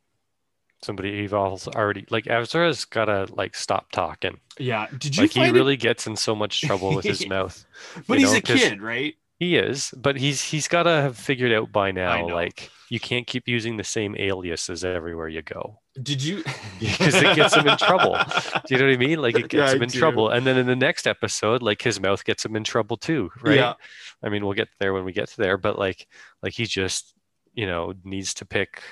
[0.83, 2.07] Somebody evolves already.
[2.09, 4.39] Like Ezra's gotta like stop talking.
[4.59, 7.65] Yeah, did you Like he it- really gets in so much trouble with his mouth.
[8.07, 9.15] But he's know, a kid, right?
[9.41, 12.29] He is, but he's he's gotta have figured out by now.
[12.29, 16.43] Like you can't keep using the same aliases everywhere you go Did you?
[16.81, 18.17] because it gets him in trouble.
[18.67, 19.21] Do you know what I mean?
[19.21, 21.83] Like it Yeah, gets I him in trouble, and then in the next episode, like
[21.83, 23.57] his mouth gets him in trouble too, right?
[23.57, 23.75] Yeah.
[24.23, 26.07] I mean, we'll get there when we get to there, but like
[26.43, 27.15] like he just
[27.55, 28.83] you know needs to pick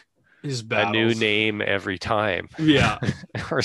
[0.49, 2.99] His a new name every time, Yeah.
[3.51, 3.61] or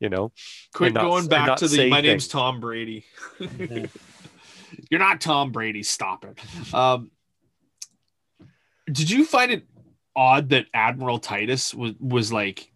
[0.00, 0.32] you know.
[0.74, 1.76] Quit not- going back to the.
[1.76, 2.28] say My name's.
[2.28, 3.04] Tom Brady.
[4.90, 5.82] You're not Tom Brady.
[5.82, 6.74] Stop it.
[6.74, 7.10] Um,
[8.90, 9.66] did you find it
[10.16, 12.70] odd that Admiral Titus was was like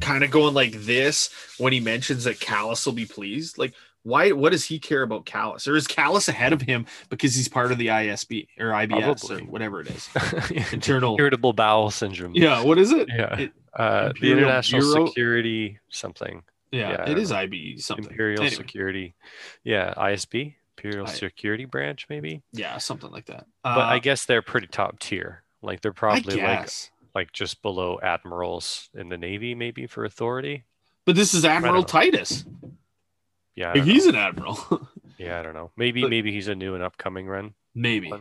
[0.00, 3.58] kind of going like this when he mentions that Kallus will be pleased?
[3.58, 4.32] Like, why?
[4.32, 5.68] What does he care about Kallus?
[5.68, 9.42] Or is Kallus ahead of him because he's part of the ISB or IBS Probably.
[9.42, 10.08] or whatever it is?
[10.72, 11.16] Internal.
[11.18, 12.32] irritable bowel syndrome.
[12.34, 12.62] Yeah.
[12.62, 13.08] What is it?
[13.08, 13.38] Yeah.
[13.38, 16.42] It- uh, the International Bureau- Security something.
[16.72, 16.90] yeah.
[16.90, 17.36] Yeah, I it don't is know.
[17.36, 18.06] IB something.
[18.06, 18.56] Imperial Anyway.
[18.56, 19.14] Security.
[19.62, 22.42] Yeah, ISB, Imperial I- Security Branch, maybe.
[22.52, 23.46] Yeah, something like that.
[23.62, 25.42] But Uh, I guess they're pretty top tier.
[25.62, 26.68] Like they're probably like
[27.14, 30.64] like just below admirals in the Navy, maybe for authority.
[31.04, 31.82] But this is Admiral know.
[31.84, 32.44] Titus.
[33.58, 34.10] Yeah, he's know.
[34.10, 34.88] an admiral.
[35.18, 35.70] yeah, I don't know.
[35.76, 37.54] Maybe But- maybe he's a new and upcoming run.
[37.74, 38.12] Maybe.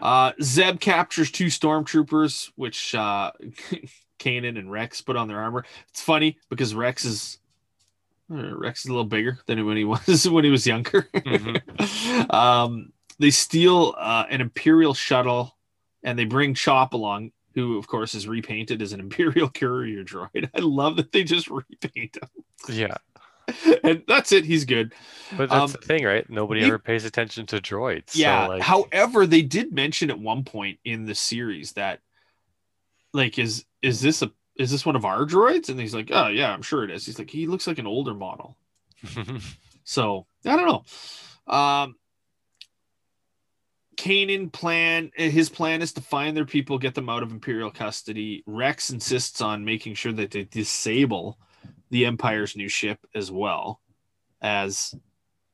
[0.00, 3.30] Uh, Zeb captures two stormtroopers, which uh,
[4.18, 5.64] Kanan and Rex put on their armor.
[5.88, 7.38] It's funny because Rex is
[8.32, 11.08] uh, Rex is a little bigger than when he was when he was younger.
[11.14, 12.32] Mhm.
[12.32, 15.56] um, they steal uh, an Imperial shuttle
[16.02, 20.50] and they bring Chop along, who of course is repainted as an Imperial courier droid.
[20.54, 22.28] I love that they just repaint him,
[22.68, 22.96] Yeah,
[23.84, 24.44] and that's it.
[24.44, 24.94] He's good.
[25.36, 26.28] but that's Um, the thing, right?
[26.30, 28.10] Nobody he- ever pays attention to droids.
[28.10, 28.46] so, Yeah.
[28.46, 32.00] like, However, they did mention at one point in the series that,
[33.12, 35.68] like, is is this a is this one of our droids?
[35.68, 37.04] And he's like, oh yeah, I'm sure it is.
[37.06, 38.56] He's like, he looks like an older model.
[39.86, 41.52] So I don't know.
[41.54, 41.96] Um,
[43.96, 48.42] Kanan plan his plan is to find their people, get them out of Imperial custody.
[48.46, 51.38] Rex insists on making sure that they disable
[51.94, 53.80] the Empire's new ship as well,
[54.42, 54.96] as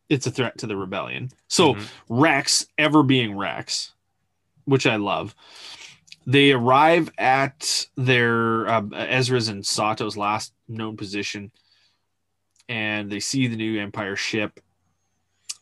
[0.08, 1.30] it's a threat to the rebellion.
[1.48, 1.86] So Mhm.
[2.08, 3.92] Rex, ever being Rex,
[4.64, 5.34] which I love,
[6.24, 11.52] they arrive at their uh, Ezra's and Sato's last known position,
[12.70, 14.60] and they see the new Empire ship.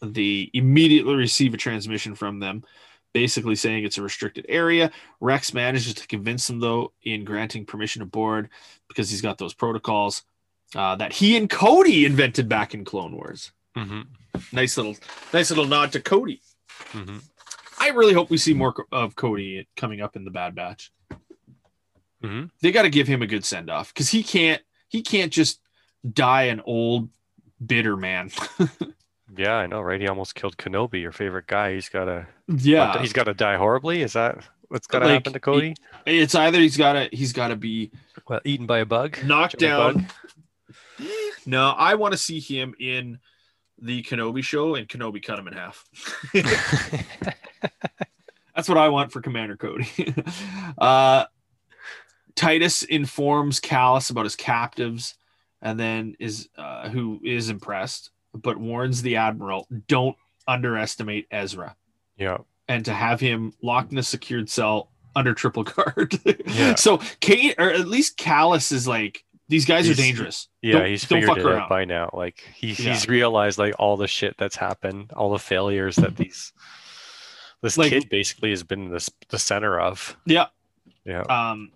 [0.01, 2.63] They immediately receive a transmission from them,
[3.13, 4.93] basically saying it's a restricted area.
[5.21, 8.49] Rex manages to convince them, though, in granting permission aboard
[8.87, 10.23] because he's got those protocols
[10.75, 13.53] uh, that he and Cody invented back in Clone Wars.
[13.77, 14.07] Mhm.
[14.53, 14.97] Nice little,
[15.33, 16.41] nice little nod to Cody.
[16.93, 17.23] Mhm.
[17.81, 20.91] I really hope we see more of Cody coming up in the Bad Batch.
[22.23, 22.51] Mhm.
[22.61, 25.61] They got to give him a good send off because he can't, he can't just
[26.13, 27.09] die an old,
[27.65, 28.31] bitter man.
[29.37, 30.01] Yeah, I know, right?
[30.01, 31.75] He almost killed Kenobi, your favorite guy.
[31.75, 32.27] He's got to.
[32.49, 34.01] yeah, He's got to die horribly.
[34.03, 34.39] Is that
[34.69, 35.75] what's got to Like, happen to Cody?
[36.07, 37.91] it's either he's got to, he's got to be
[38.27, 39.19] well, eaten by a bug.
[39.25, 40.05] knocked down, Bug?
[40.99, 41.09] Down.
[41.47, 43.19] No, I want to see him in
[43.81, 45.85] the Kenobi show and Kenobi cut him in half.
[48.55, 49.89] That's what I want for Commander Cody.
[50.79, 51.27] uh,
[52.35, 55.15] Titus informs Kallus about his captives,
[55.63, 60.17] and then is uh, who is impressed, but warns the admiral, "Don't
[60.47, 61.77] underestimate Ezra,"
[62.17, 62.39] yeah.
[62.69, 66.19] and to have him locked in a secured cell under triple guard.
[66.47, 66.75] Yeah.
[66.77, 70.49] So Kate, or at least Kallus, is like, "These guys He's- are dangerous.
[70.63, 72.11] Yeah, Don't- he's don't figured it around." out by now.
[72.13, 72.75] Like he, Yeah.
[72.93, 76.53] he's realized like all the shit that's happened, all the failures that these
[77.63, 80.17] this Like- kid basically has been this the center of.
[80.27, 80.47] Yeah.
[81.05, 81.23] Yeah.
[81.23, 81.73] um,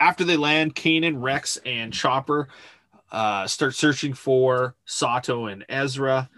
[0.00, 2.48] after they land, Kanan, Rex, and Chopper
[3.10, 6.28] uh, start searching for Sato and Ezra.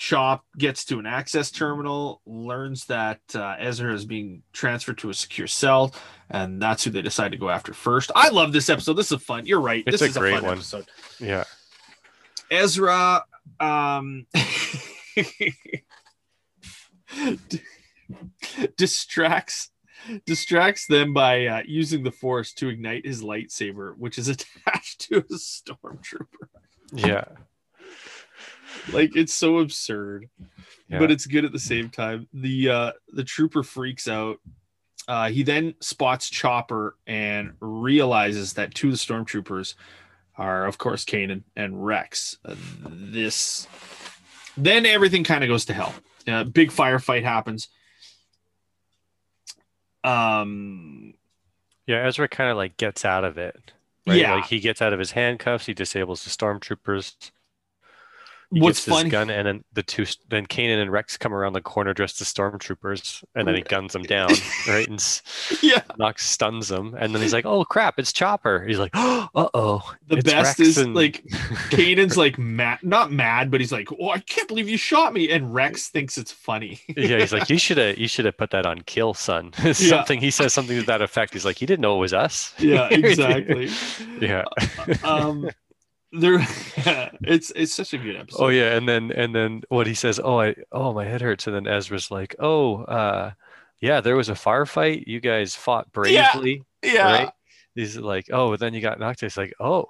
[0.00, 5.14] Chop gets to an access terminal, learns that uh, Ezra is being transferred to a
[5.14, 5.94] secure cell,
[6.30, 8.10] and that's who they decide to go after first.
[8.16, 8.94] I love this episode.
[8.94, 9.44] This is fun.
[9.44, 9.84] You're right.
[9.86, 10.54] It's this a is great a fun one.
[10.54, 10.86] episode.
[11.20, 11.44] Yeah.
[12.50, 13.24] Ezra
[13.60, 14.26] um
[18.76, 19.70] distracts
[20.24, 25.18] distracts them by uh, using the force to ignite his lightsaber which is attached to
[25.18, 26.48] a stormtrooper
[26.94, 27.24] Yeah.
[28.92, 30.28] like it's so absurd
[30.88, 30.98] Yeah.
[30.98, 34.38] but it's good at the same time the uh the trooper freaks out
[35.08, 39.74] uh he then spots chopper and realizes that two of the stormtroopers
[40.36, 42.38] are of course Kanan and Rex.
[42.44, 42.54] Uh,
[42.86, 43.66] this
[44.56, 45.94] then everything kind of goes to hell.
[46.26, 47.68] Uh, big firefight happens.
[50.04, 51.14] Um
[51.86, 53.72] Yeah, Ezra kind of like gets out of it.
[54.06, 54.16] Right?
[54.18, 54.34] yeah.
[54.36, 57.30] Like he gets out of his handcuffs, he disables the stormtroopers.
[58.52, 61.32] He What's gets his funny gun, and then the two, then Kanan and Rex come
[61.32, 64.30] around the corner dressed as stormtroopers, and then he guns them down,
[64.68, 65.22] right, and
[65.62, 69.28] yeah, knocks, stuns them, and then he's like, "Oh crap, it's Chopper." He's like, "Uh
[69.34, 71.22] oh." the best is like
[71.70, 75.30] Kanan's like mad not mad, but he's like, Oh, I can't believe you shot me.
[75.30, 76.80] And Rex thinks it's funny.
[76.96, 80.20] yeah, he's like, "You should have, you should have put that on kill, son." something
[80.20, 81.32] he says something to that effect.
[81.32, 83.70] He's like, "He didn't know it was us." yeah, exactly.
[84.20, 84.44] yeah.
[85.04, 85.48] um
[86.12, 86.38] there
[86.76, 88.44] yeah, it's it's such a good episode.
[88.44, 91.46] Oh yeah, and then and then what he says, "Oh, I oh my head hurts,"
[91.46, 93.32] and then Ezra's like, "Oh, uh,
[93.80, 95.04] yeah, there was a firefight.
[95.06, 97.04] You guys fought bravely, yeah.
[97.24, 97.32] right?"
[97.74, 99.86] He's like, "Oh, but then you got knocked." it's like, "Oh,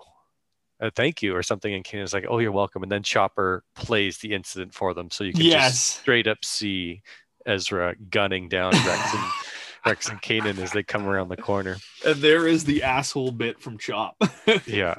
[0.81, 1.73] uh, thank you," or something.
[1.73, 5.25] And Kanan's like, "Oh, you're welcome." And then Chopper plays the incident for them, so
[5.25, 5.71] you can Yes.
[5.73, 7.03] just straight up see
[7.47, 9.25] Ezra gunning down Rex and
[9.86, 11.77] Rex and Kanan as they come around the corner.
[12.05, 14.16] And there is the asshole bit from Chop.
[14.66, 14.97] Yeah.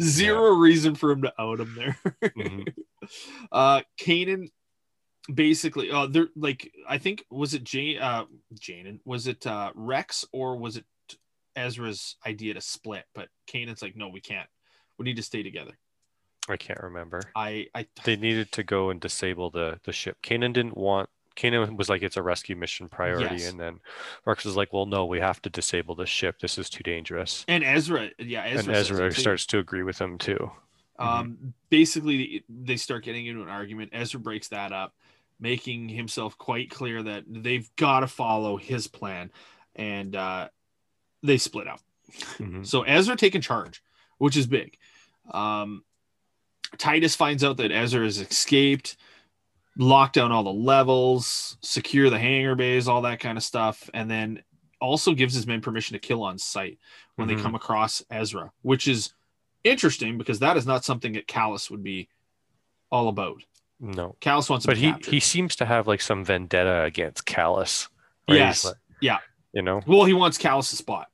[0.00, 1.98] Zero reason for him to out him there.
[2.22, 2.72] Mhm.
[3.52, 4.48] Uh Kanan
[5.32, 8.24] basically uh they're like I think was it Jane uh
[8.54, 10.84] Janan was it uh Rex or was it
[11.56, 13.04] Ezra's idea to split?
[13.14, 14.48] But Kanan's like, no, we can't.
[14.98, 15.72] We need to stay together.
[16.48, 17.20] I can't remember.
[17.34, 20.18] I I They needed to go and disable the the ship.
[20.22, 21.08] Kanan didn't want.
[21.36, 23.50] Kanan was like, it's a rescue mission priority, Yes.
[23.50, 23.80] and then
[24.24, 26.38] Rex was like, well, no, we have to disable this ship.
[26.40, 27.44] This is too dangerous.
[27.48, 30.50] and Ezra, yeah, Ezra and Ezra starts to agree with him too.
[30.98, 33.90] Um, basically, they start getting into an argument.
[33.92, 34.94] Ezra breaks that up,
[35.40, 39.30] making himself quite clear that they've got to follow his plan,
[39.74, 40.48] and uh,
[41.22, 41.80] they split up.
[42.38, 42.64] Mhm.
[42.64, 43.82] So Ezra taking charge,
[44.18, 44.76] which is big.
[45.32, 45.82] Um,
[46.78, 48.96] Titus finds out that Ezra has escaped,
[49.78, 54.10] lock down all the levels, secure the hangar bays, all that kind of stuff, and
[54.10, 54.42] then
[54.80, 56.78] also gives his men permission to kill on sight
[57.16, 57.36] when Mhm.
[57.36, 59.14] they come across Ezra, which is
[59.64, 62.08] interesting because that is not something that Kallus would be
[62.90, 63.42] all about.
[63.80, 65.10] No, Kallus wants but he captured.
[65.12, 67.88] he seems to have like some vendetta against Kallus.
[68.28, 68.36] right?
[68.38, 69.18] Yes, like- yeah.
[69.52, 71.10] you know, Well, he wants Kallus' to spot,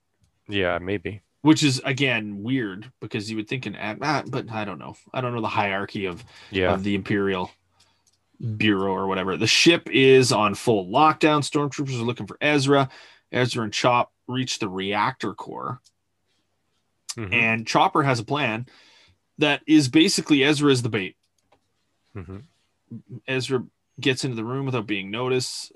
[0.48, 1.22] yeah, maybe.
[1.42, 4.96] which is again weird because you would think an ah, but I don't know.
[5.14, 7.50] I don't know the hierarchy of Yeah, of the Imperial
[8.56, 9.36] Bureau or whatever.
[9.36, 11.40] The ship is on full lockdown.
[11.42, 12.88] Stormtroopers are looking for Ezra.
[13.32, 15.80] Ezra and Chop reach the reactor core,
[17.16, 18.66] Mhm, and Chopper has a plan
[19.38, 21.16] that is basically Ezra is the bait.
[22.16, 22.42] mhm.
[23.28, 23.64] Ezra
[24.00, 25.70] gets into the room without being noticed.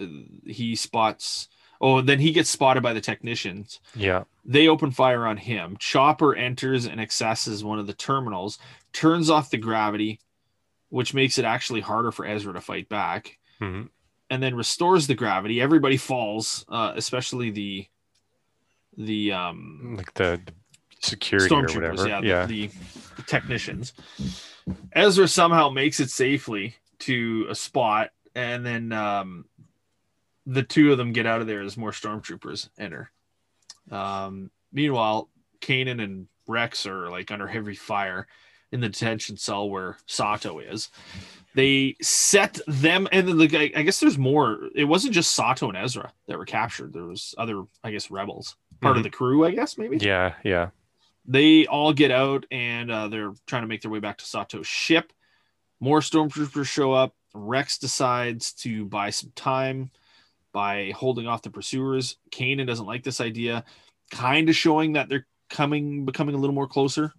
[0.47, 1.49] He spots.
[1.81, 3.79] Oh, then he gets spotted by the technicians.
[3.95, 5.77] yeah, They open fire on him.
[5.79, 8.59] Chopper enters and accesses one of the terminals,
[8.93, 10.19] turns off the gravity,
[10.95, 13.89] which makes it actually harder for Ezra to fight back, mhm.
[14.31, 15.61] and then restores the gravity.
[15.61, 17.89] Everybody falls, uh, especially the
[18.97, 20.41] the um, like the,
[21.01, 22.07] security or whatever.
[22.07, 22.71] yeah, Yeah, The,
[23.17, 23.93] the technicians.
[24.93, 29.47] Ezra somehow makes it safely to a spot, and then um,
[30.47, 33.11] the two of them get out of there as more stormtroopers enter.
[33.91, 35.29] Um, meanwhile,
[35.61, 38.29] Kanan and Rex are like under heavy fire
[38.75, 40.91] in the detention cell where Sato is.
[41.55, 43.71] They set them, and then the guy.
[43.77, 44.69] I guess there's more.
[44.75, 46.93] It wasn't just Sato and Ezra that were captured.
[46.93, 49.45] There was other, I guess, rebels, part of the crew.
[49.45, 50.71] I guess maybe yeah, yeah.
[51.25, 54.67] they all get out and uh, they're trying to make their way back to Sato's
[54.67, 55.13] ship.
[55.79, 57.15] More stormtroopers show up.
[57.33, 59.93] Rex decides to buy some time
[60.53, 62.17] by holding off the pursuers.
[62.33, 63.65] Kanan doesn't like this idea,
[64.11, 67.13] kind of showing that they're coming, becoming a little more closer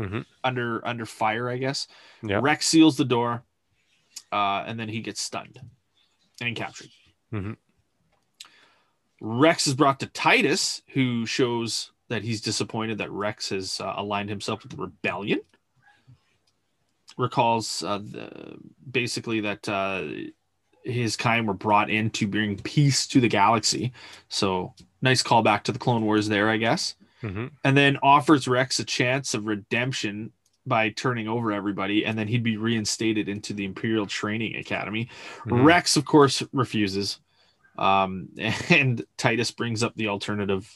[0.00, 0.24] Mhm.
[0.42, 1.86] under under fire, I guess.
[2.22, 2.40] Yeah.
[2.42, 3.44] Rex seals the door,
[4.32, 5.60] uh, and then he gets stunned
[6.40, 6.88] and captured.
[7.32, 7.52] Mm-hmm.
[9.20, 14.30] Rex is brought to Titus, who shows that he's disappointed that Rex has uh, aligned
[14.30, 15.40] himself with the rebellion.
[17.18, 18.56] Recalls uh, the,
[18.90, 20.04] basically that uh,
[20.84, 23.92] his kind were brought in to bring peace to the galaxy.
[24.28, 26.94] So nice callback to the Clone Wars there, I guess.
[27.20, 30.32] Hmm And then offers Rex a chance of redemption
[30.66, 35.08] by turning over everybody, and then he'd be reinstated into the Imperial Training Academy.
[35.46, 35.64] Mhm.
[35.64, 37.18] Rex, of course, refuses.
[37.78, 38.28] Um,
[38.70, 40.70] and Titus brings up the alternative,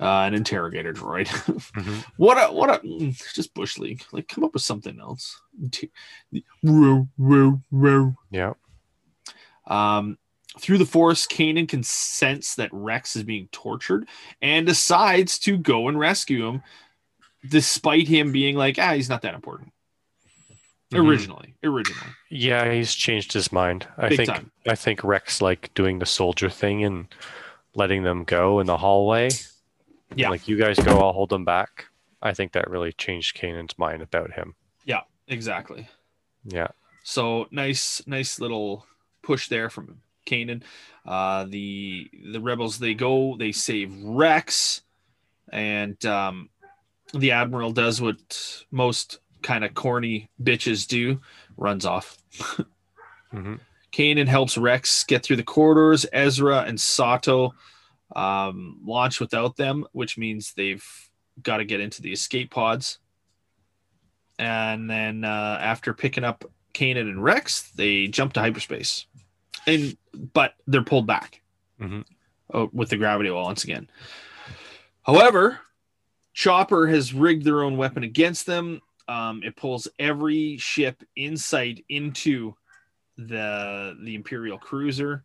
[0.00, 1.28] uh, an interrogator droid.
[1.74, 2.04] Mhm.
[2.16, 4.04] what a what a mm, just bush league.
[4.12, 5.40] Like, come up with something else.
[8.30, 8.54] Yeah.
[9.66, 10.18] Um,
[10.58, 14.06] through the Force, Kanan can sense that Rex is being tortured
[14.40, 16.62] and decides to go and rescue him,
[17.48, 19.72] despite him being like, ah, he's not that important.
[20.92, 21.08] Mhm.
[21.08, 23.88] Originally, originally, Yeah, he's changed his mind.
[23.96, 24.52] I Big think time.
[24.68, 27.06] I think Rex like doing the soldier thing and
[27.74, 29.30] letting them go in the hallway.
[30.14, 30.28] Yeah.
[30.28, 31.86] Like you guys go, I'll hold them back.
[32.20, 34.54] I think that really changed Kanan's mind about him.
[34.84, 35.88] Yeah, exactly.
[36.44, 36.68] Yeah.
[37.04, 38.86] So nice, nice little
[39.22, 40.62] push there from Kanan.
[41.04, 44.82] Uh, the the rebels they go, they save Rex,
[45.50, 46.48] and um,
[47.12, 51.20] the admiral does what most kind of corny bitches do,
[51.56, 52.18] runs off.
[53.30, 53.54] hmm
[53.92, 56.06] Kanan helps Rex get through the corridors.
[56.14, 57.52] Ezra and Sato
[58.16, 60.84] um, launch without them, which means they've
[61.42, 62.98] got to get into the escape pods.
[64.38, 69.06] And then uh, after picking up Kanan and Rex, they jump to hyperspace,
[69.66, 69.96] and
[70.34, 71.40] but they're pulled back
[71.80, 72.04] Mhm.
[72.52, 73.88] oh, with the gravity well once again.
[75.02, 75.60] However,
[76.32, 78.80] Chopper has rigged their own weapon against them.
[79.08, 82.54] Um, it pulls every ship in sight into
[83.16, 85.24] the the Imperial cruiser.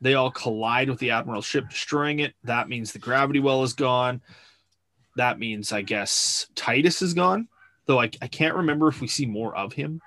[0.00, 2.34] They all collide with the Admiral's ship, destroying it.
[2.42, 4.20] That means the gravity well is gone.
[5.16, 7.46] That means, I guess, Titus is gone.
[7.86, 10.00] Though I, I can't remember if we see more of him.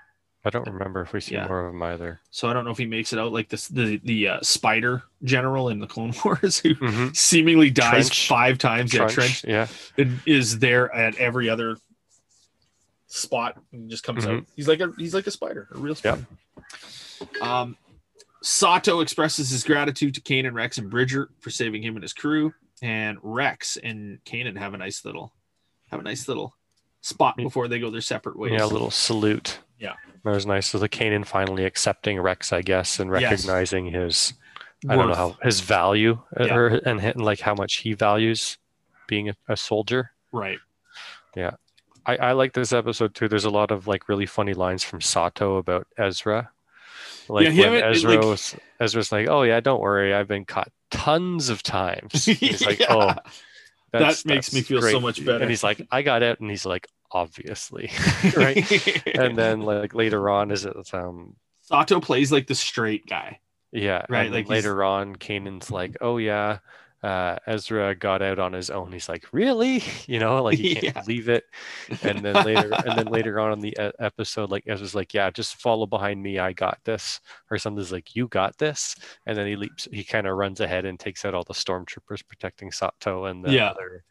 [0.45, 1.47] I don't remember if we see Yeah.
[1.47, 2.21] more of him either.
[2.29, 5.01] So I don't know if he makes it out like this the the uh, spider
[5.23, 8.27] general in the Clone Wars who hmm seemingly dies Trench.
[8.27, 8.93] five times.
[8.93, 9.67] Yeah, Trench, Trench yeah.
[9.97, 11.77] and is there at every other
[13.07, 14.45] spot and just comes out.
[14.55, 16.19] He's like a he's like a spider, a real Yep.
[16.19, 17.43] spider.
[17.43, 17.77] Um,
[18.41, 22.53] Sato expresses his gratitude to Kanan, Rex, and Bridger for saving him and his crew.
[22.81, 25.33] And Rex and Kanan have a nice little
[25.89, 26.53] have a nice little
[27.01, 28.51] spot before they go their separate ways.
[28.51, 29.59] Yeah, a little salute.
[29.79, 29.93] Yeah.
[30.23, 30.67] That was nice.
[30.67, 33.21] So the Kanan finally accepting Rex, I guess, and Yes.
[33.23, 34.33] recognizing his
[34.87, 36.55] I don't know how his value uh, Yeah.
[36.55, 38.57] or and, and like how much he values
[39.07, 40.11] being a, a soldier.
[40.31, 40.59] right.
[42.07, 43.27] I, I like this episode too.
[43.27, 46.51] There's a lot of like really funny lines from Sato about Ezra.
[47.27, 50.71] Like Yeah, when Ezra like- was, Ezra's like, "Oh yeah, don't worry, I've been caught
[50.91, 52.93] tons of times." He's like, Yeah.
[52.93, 53.13] "Oh,
[53.91, 55.41] that's, That makes me feel so much better.
[55.41, 57.89] And he's like, "I got it," and he's like, "Obviously."
[58.35, 59.05] right.
[59.15, 63.39] and then like later on, is it um Sato plays like the straight guy.
[63.71, 66.59] Yeah, Right, And like then he's- later on, Kanan's like, "Oh yeah,
[67.03, 70.83] uh, Ezra got out on his own." He's like, "Really?" You know, like he can't
[70.95, 71.01] Yeah.
[71.01, 71.43] believe it.
[72.03, 75.55] And then later, and then later on in the episode, like Ezra's like, "Yeah, just
[75.55, 76.39] follow behind me.
[76.39, 77.19] I got this."
[77.51, 79.87] Or something's like, "You got this." And then he leaps.
[79.91, 83.51] He kind of runs ahead and takes out all the stormtroopers protecting Sato and the
[83.51, 83.71] Yeah.
[83.71, 84.03] other.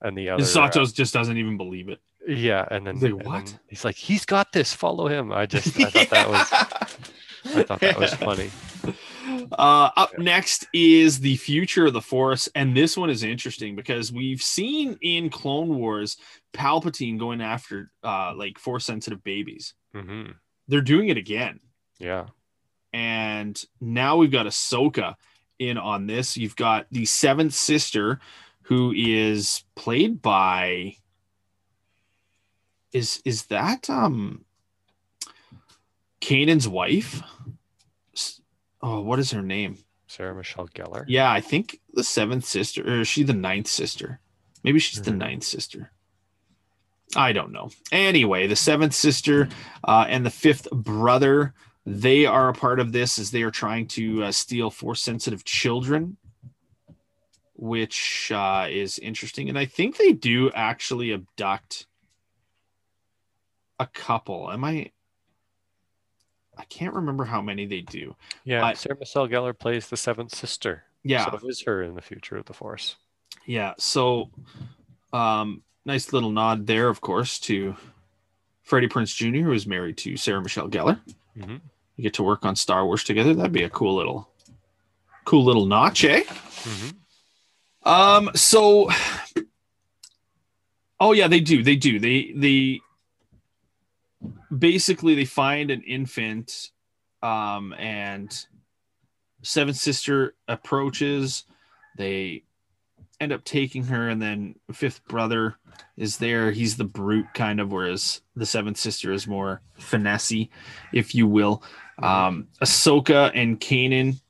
[0.00, 0.42] And the other.
[0.42, 2.00] And uh, just doesn't even believe it.
[2.26, 4.72] Yeah, and then, He's like, then he's like, "He's got this.
[4.72, 6.52] Follow him." I just, I thought that was,
[7.56, 8.50] I thought that was funny.
[9.52, 14.12] Uh, up next is the future of the Force, and this one is interesting because
[14.12, 16.16] we've seen in Clone Wars
[16.52, 19.74] Palpatine going after uh, like Force sensitive babies.
[19.94, 20.30] hmm
[20.68, 21.60] They're doing it again,
[21.98, 22.26] Yeah.
[22.92, 25.14] and now we've got Ahsoka
[25.58, 26.36] in on this.
[26.36, 28.20] You've got the seventh sister,
[28.62, 30.96] who is played by.
[32.92, 34.44] Is is that um
[36.20, 37.22] Kanan's wife?
[38.80, 39.78] Oh, what is her name?
[40.06, 41.04] Sarah Michelle Gellar.
[41.08, 44.20] Yeah, I think the seventh sister, or is she the ninth sister?
[44.62, 45.18] Maybe she's the Mhm.
[45.18, 45.92] ninth sister.
[47.16, 47.70] I don't know.
[47.90, 49.48] Anyway, the seventh sister
[49.84, 51.54] uh, and the fifth brother,
[51.86, 55.44] they are a part of this as they are trying to uh, steal force sensitive
[55.44, 56.16] children,
[57.54, 59.48] which uh, is interesting.
[59.48, 61.86] And I think they do actually abduct
[63.82, 64.50] a couple.
[64.50, 64.90] Am I?
[66.56, 68.14] I can't remember how many they do.
[68.44, 70.84] Yeah, I- Sarah Michelle Gellar plays the seventh sister.
[71.02, 72.96] Yeah, So it is her in the future of the Force.
[73.46, 73.74] Yeah.
[73.78, 74.30] So,
[75.12, 77.74] um, nice little nod there, of course, to
[78.62, 81.00] Freddie Prinze Jr., who is married to Sarah Michelle Gellar.
[81.36, 81.60] Mhm.
[81.96, 83.34] You get to work on Star Wars together.
[83.34, 84.28] That'd be a cool little,
[85.24, 86.22] cool little notch, eh?
[86.24, 86.88] hmm
[87.88, 88.30] Um.
[88.36, 88.88] So,
[91.00, 91.62] oh yeah, they do.
[91.64, 91.98] They do.
[91.98, 92.80] They they
[94.56, 96.70] basically they find an infant,
[97.22, 98.46] um, and
[99.42, 101.44] seventh sister approaches.
[101.96, 102.44] They
[103.20, 105.56] end up taking her, and then fifth brother
[105.96, 106.50] is there.
[106.50, 110.48] He's the brute kind of, whereas the seventh sister is more finessey,
[110.92, 111.62] if you will.
[112.02, 114.20] Um, Ahsoka and Kanan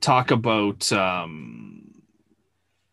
[0.00, 2.02] talk about um,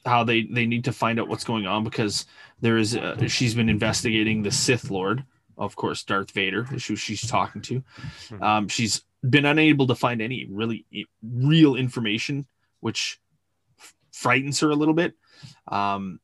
[0.05, 2.25] how they they need to find out what's going on because
[2.61, 5.23] there is uh, she's been investigating the Sith Lord,
[5.57, 7.84] of course, Darth Vader, is who she's talking to.
[8.30, 8.41] Mhm.
[8.41, 10.86] Um, she's been unable to find any really
[11.22, 12.48] real information,
[12.80, 13.19] which
[13.80, 15.15] f- frightens her a little bit.
[15.68, 16.19] Um,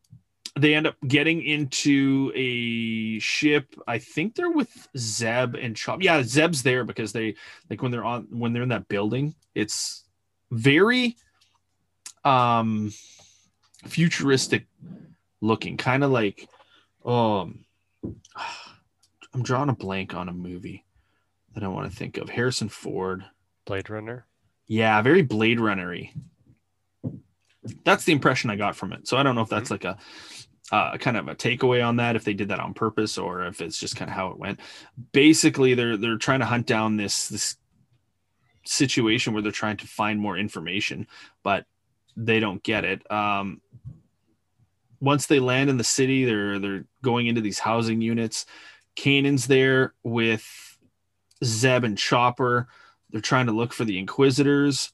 [0.58, 3.76] they end up getting into a ship.
[3.86, 6.02] I think they're with Zeb and Chop.
[6.02, 7.36] Yeah, Zeb's there because they
[7.70, 9.36] like when they're on when they're in that building.
[9.54, 10.06] It's
[10.52, 11.18] very
[12.24, 12.94] um
[13.86, 14.66] futuristic
[15.46, 16.48] looking, kind of like
[17.06, 17.66] um.
[19.34, 20.86] I'm drawing a blank on a movie
[21.56, 22.30] that I want to think of.
[22.30, 23.26] Harrison Ford.
[23.66, 24.26] Blade Runner.
[24.66, 26.12] Yeah, very Blade Runnery.
[27.84, 29.10] That's the impression I got from it.
[29.10, 29.98] So I don't know if that's like a
[30.72, 33.62] uh, kind of a takeaway on that, if they did that on purpose or if
[33.62, 34.60] it's just kind of how it went.
[35.12, 37.58] Basically, they're they're trying to hunt down this this
[38.66, 41.08] situation where they're trying to find more information,
[41.44, 41.66] but
[42.16, 43.10] they don't get it.
[43.12, 43.62] Um,
[45.06, 48.46] once they land in the city, they're they're going into these housing units.
[48.96, 50.78] Kanan's there with
[51.44, 52.68] Zeb and Chopper.
[53.12, 54.92] They're trying to look for the Inquisitors.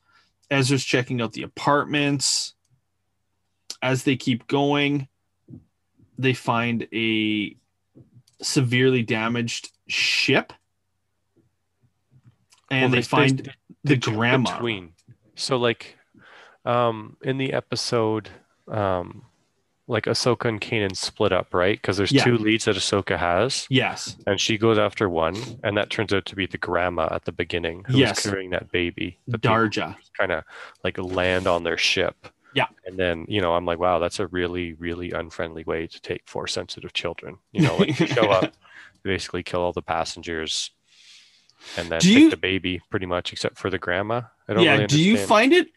[0.49, 2.55] Ezra's checking out the apartments.
[3.81, 5.07] As they keep going,
[6.17, 7.55] they find a
[8.41, 10.51] severely damaged ship.
[12.69, 13.53] And Well, they find
[13.85, 14.53] the jump grandma.
[14.53, 14.93] between.
[15.35, 15.97] So like,
[16.65, 18.29] um, in the episode,
[18.67, 19.23] um,
[19.91, 21.77] like Ahsoka and Kanan split up, right?
[21.80, 22.23] Because there's Yeah.
[22.23, 24.18] two leads that Ahsoka has, Yes.
[24.26, 27.31] and she goes after one, and that turns out to be the grandma at the
[27.31, 28.23] beginning who Yes.
[28.27, 29.19] carrying that baby.
[29.27, 29.95] that Darja.
[30.18, 30.43] kind of
[30.84, 32.27] like land on their ship.
[32.53, 32.68] Yeah.
[32.85, 36.23] And then, you know, I'm like, wow, that's a really, really unfriendly way to take
[36.26, 37.38] four sensitive children.
[37.51, 38.53] You know, like you show up,
[39.03, 40.72] basically kill all the passengers,
[41.77, 44.22] and then Do take you- the baby pretty much, except for the grandma.
[44.47, 44.73] I don't Yeah.
[44.73, 45.68] really do you find it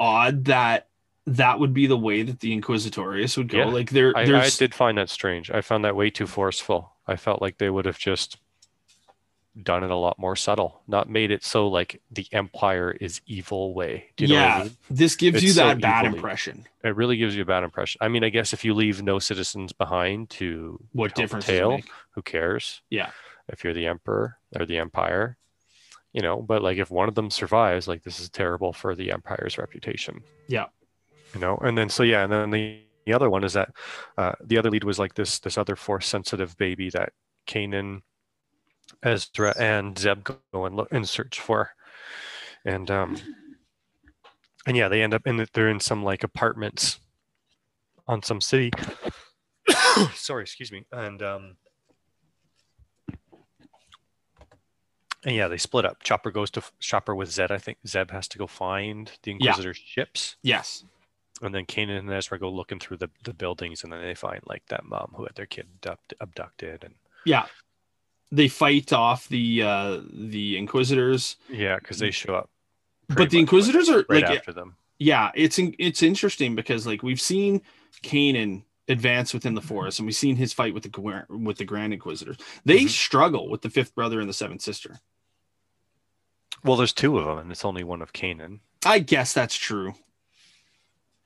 [0.00, 0.87] odd that
[1.36, 3.58] that would be the way that the Inquisitorius would go?
[3.58, 3.64] Yeah.
[3.66, 5.50] Like there, I, I did find that strange.
[5.50, 6.92] I found that way too forceful.
[7.06, 8.38] I felt like they would have just
[9.60, 13.74] done it a lot more subtle, not made it so like the empire is evil
[13.74, 14.06] way.
[14.16, 14.56] Do you know yeah.
[14.56, 14.76] I mean?
[14.90, 16.18] This gives It's you so that bad evilly.
[16.18, 16.66] impression.
[16.84, 17.98] It really gives you a bad impression.
[18.00, 21.80] I mean, I guess if you leave no citizens behind to What difference tale,
[22.10, 22.82] who cares?
[22.90, 23.10] Yeah.
[23.48, 25.36] If you're the emperor or the empire,
[26.12, 29.10] you know, but like if one of them survives, like this is terrible for the
[29.10, 30.22] empire's reputation.
[30.46, 30.66] Yeah.
[31.34, 33.70] You know, and then so yeah, and then the, the other one is that
[34.16, 37.12] uh, the other lead was like this this other force sensitive baby that
[37.46, 38.02] Kanan
[39.02, 41.70] Ezra and Zeb go and look and search for,
[42.64, 43.16] and um,
[44.66, 47.00] and yeah, they end up in the, they're in some like apartments
[48.06, 48.70] on some city.
[50.14, 51.56] Sorry, excuse me, and um,
[55.24, 56.02] and yeah, they split up.
[56.02, 57.50] Chopper goes to Chopper with Zeb.
[57.50, 59.54] I think Zeb has to go find the Yeah.
[59.72, 60.84] Ships, Yes.
[61.40, 64.40] And then Kanan and Ezra go looking through the, the buildings, and then they find
[64.46, 66.94] like that mom who had their kid abduct, abducted, and
[67.24, 67.46] Yeah.
[68.30, 72.50] They fight off the uh the Inquisitors, yeah, because they show up.
[73.08, 74.76] but the much, like, Inquisitors are right like after them.
[74.98, 77.62] yeah, it's in, it's interesting because like we've seen
[78.02, 81.92] Kanan advance within the Force, and we've seen his fight with the with the Grand
[81.94, 82.36] Inquisitors.
[82.66, 82.88] They Mhm.
[82.88, 84.98] struggle with the fifth brother and the seventh sister.
[86.64, 88.60] Well, there's two of them, and it's only one of Kanan.
[88.84, 89.94] I guess that's true.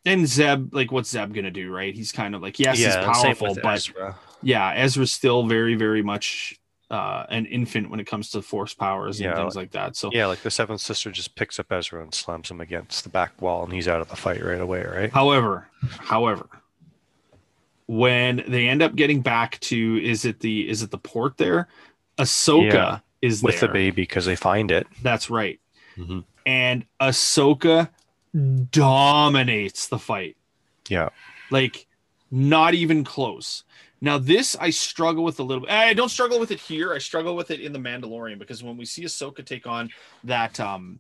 [0.05, 1.95] And Zeb, like, what's Zeb gonna do, right?
[1.95, 4.19] He's kind of like, yes, he's powerful, but Ezra.
[4.43, 6.59] yeah, Ezra's still very, very much
[6.91, 9.97] uh, an infant when it comes to force powers and Yeah, things like that.
[9.97, 13.11] So, Yeah, like the seventh sister just picks up Ezra and slams him against the
[13.11, 15.13] back wall, and he's out of the fight right away, right?
[15.13, 15.69] however,
[15.99, 16.49] however,
[17.87, 21.69] when they end up getting back to, is it the is it the port there?
[22.19, 23.69] Ahsoka Yeah, is With there.
[23.69, 24.87] the baby because they find it.
[25.03, 25.61] That's right.
[25.97, 26.25] Mhm.
[26.45, 27.91] And Ahsoka
[28.71, 30.37] dominates the fight.
[30.89, 31.11] Yeah.
[31.51, 31.87] like
[32.31, 33.65] not even close.
[34.01, 35.71] Now this I struggle with a little bit.
[35.71, 36.93] I don't struggle with it here.
[36.93, 39.91] I struggle with it in the Mandalorian because when we see Ahsoka take on
[40.25, 40.99] that um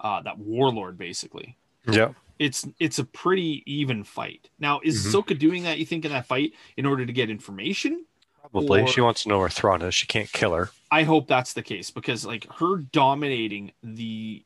[0.00, 1.56] uh that warlord basically,
[1.90, 2.12] Yeah.
[2.38, 4.48] it's it's a pretty even fight.
[4.60, 5.10] Now is Mhm.
[5.22, 8.04] Ahsoka doing that you think in that fight in order to get information?
[8.42, 8.82] Probably.
[8.82, 9.94] Or- She wants to know where Thrawn is.
[9.94, 10.70] She can't kill her.
[10.90, 14.44] I hope that's the case because like her dominating the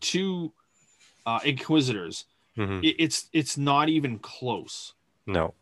[0.00, 0.52] two
[1.28, 2.24] uh inquisitors,
[2.56, 2.82] Mhm.
[2.88, 4.94] it, it's it's not even close.
[5.26, 5.54] No.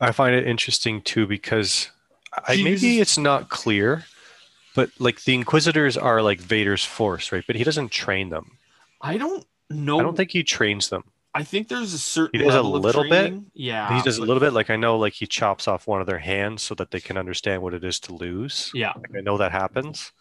[0.00, 1.90] I find it interesting too because
[2.48, 4.04] I, maybe it's not clear,
[4.74, 7.44] but like the Inquisitors are like Vader's force, right?
[7.46, 8.58] But he doesn't train them.
[9.00, 9.98] I don't know.
[9.98, 11.04] I don't think he trains them.
[11.34, 13.32] I think there's a certain He does a little bit.
[13.54, 14.52] Yeah, he does a little bit.
[14.52, 17.16] Like I know, like he chops off one of their hands so that they can
[17.16, 18.70] understand what it is to lose.
[18.74, 20.12] Yeah, Like, I know that happens.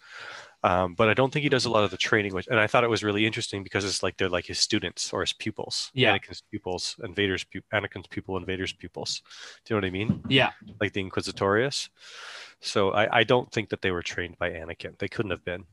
[0.66, 2.66] Um, but I don't think he does a lot of the training, which, and I
[2.66, 5.92] thought it was really interesting because it's like they're like his students or his pupils.
[5.94, 6.18] Yeah.
[6.18, 9.22] Anakin's pupils and Vader's pu- Anakin's pupil and Vader's pupils.
[9.64, 10.24] Do you know what I mean?
[10.28, 10.54] yeah.
[10.82, 11.90] Like the Inquisitorius.
[12.62, 14.98] So I, I don't think that they were trained by Anakin.
[14.98, 15.66] They couldn't have been.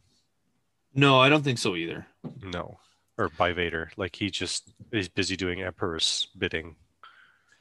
[0.94, 2.06] No, I don't think so either.
[2.42, 2.78] No,
[3.16, 3.92] or by Vader.
[3.96, 6.76] Like he just is busy doing Emperor's bidding.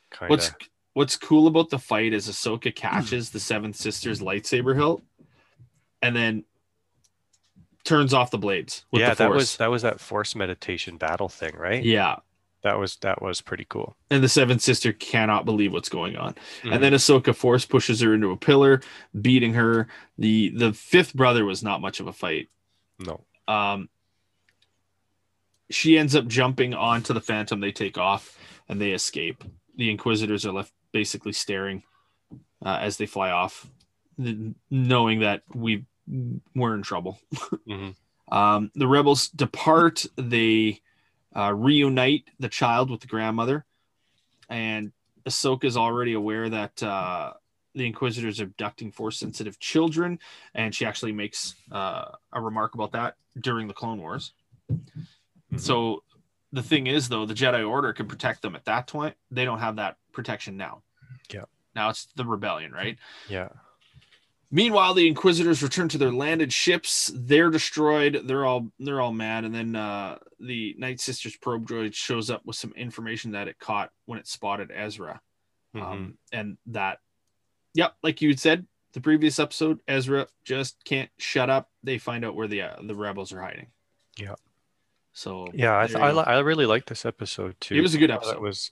[0.09, 0.51] Kind What's.
[0.93, 5.01] What's cool about the fight is Ahsoka catches the Seventh Sister's lightsaber hilt,
[6.01, 6.43] and then
[7.91, 11.29] turns off the blades with Yeah, the that was that was that force meditation battle
[11.29, 11.83] thing, right?
[11.83, 12.17] yeah,
[12.63, 13.95] That was that was pretty cool.
[14.09, 16.35] and the Seventh Sister cannot believe what's going on.
[16.63, 16.73] Mhm.
[16.73, 18.81] And then Ahsoka force pushes her into a pillar,
[19.19, 19.87] beating her.
[20.17, 22.49] the The fifth brother was not much of a fight.
[22.99, 23.23] no.
[23.47, 23.89] um,
[25.69, 28.37] she ends up jumping onto the phantom they take off
[28.67, 29.43] and they escape
[29.75, 31.81] the inquisitors are left basically staring
[32.65, 33.67] uh, as they fly off
[34.69, 35.85] knowing that we
[36.55, 37.19] we're in trouble
[37.67, 37.95] Mhm.
[38.31, 40.81] um, the rebels depart they
[41.35, 43.65] uh, reunite the child with the grandmother
[44.49, 44.91] and
[45.25, 47.33] Ahsoka is already aware that uh,
[47.75, 50.19] the Inquisitors are abducting force sensitive children,
[50.55, 54.33] and she actually makes uh, a remark about that during the Clone Wars.
[54.69, 55.59] Mhm.
[55.59, 56.03] So
[56.51, 59.15] the thing is, though, the Jedi Order can protect them at that point.
[59.29, 60.81] They don't have that protection now.
[61.31, 61.45] Yeah.
[61.75, 62.97] Now it's the rebellion, right?
[63.29, 63.49] Yeah.
[64.53, 67.09] Meanwhile, the Inquisitors return to their landed ships.
[67.15, 68.23] They're destroyed.
[68.25, 69.45] They're all they're all mad.
[69.45, 73.59] And then uh, the Night Sisters probe droid shows up with some information that it
[73.59, 75.21] caught when it spotted Ezra.
[75.73, 75.81] Mhm.
[75.81, 76.99] Um, and that,
[77.73, 81.69] yep, like you had said the previous episode, Ezra just can't shut up.
[81.81, 83.67] They find out where the uh, the rebels are hiding.
[84.17, 84.35] Yeah.
[85.13, 87.75] So yeah, I, th- I, li- I really like this episode too.
[87.75, 88.33] It was a good episode.
[88.33, 88.71] It was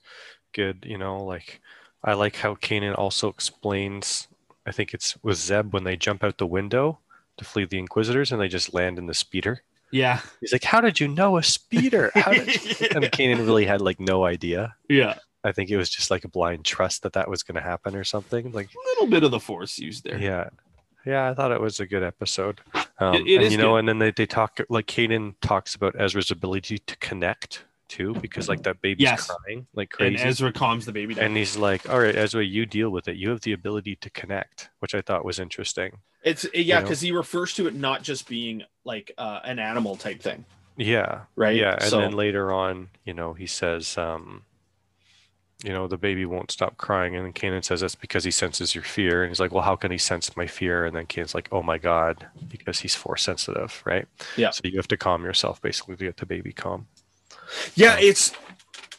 [0.53, 0.85] good.
[0.87, 1.61] You know, like
[2.03, 4.27] I like how Kanan also explains.
[4.69, 6.99] I think it's with Zeb when they jump out the window
[7.37, 9.63] to flee the Inquisitors and they just land in the speeder.
[9.91, 12.47] yeah, He's like, "How did you know a speeder?" How did
[12.79, 14.75] you-" and Kanan really had like no idea.
[14.87, 17.61] yeah, I think it was just like a blind trust that that was going to
[17.61, 18.51] happen or something.
[18.51, 20.19] Like, a little bit of the Force used there.
[20.19, 20.49] yeah,
[21.05, 22.61] yeah, I thought it was a good episode.
[22.99, 23.77] Um, It- it and is you know, good.
[23.79, 28.47] and then they, they talk like Kanan talks about Ezra's ability to connect too, because
[28.47, 29.27] like that baby's Yes.
[29.29, 30.07] crying like crazy.
[30.07, 30.29] And crazy.
[30.29, 31.25] Ezra calms the baby down.
[31.25, 33.17] And he's like, "All right, Ezra, you deal with it.
[33.17, 35.97] You have the ability to connect," which I thought was interesting.
[36.23, 36.81] It's yeah, you know?
[36.81, 40.45] because he refers to it not just being like uh, an animal type thing,
[40.77, 41.55] Yeah, right?
[41.55, 41.73] yeah.
[41.73, 44.43] And so, then later on, you know, he says, um,
[45.63, 47.15] you know, the baby won't stop crying.
[47.15, 49.23] And then Kanan says that's because he senses your fear.
[49.23, 50.85] And he's like, well, how can he sense my fear?
[50.85, 54.07] And then Kanan's like, oh my God, because he's force sensitive, right?
[54.37, 54.51] Yeah.
[54.51, 56.87] So you have to calm yourself basically to get the baby calm.
[57.75, 58.31] Yeah, it's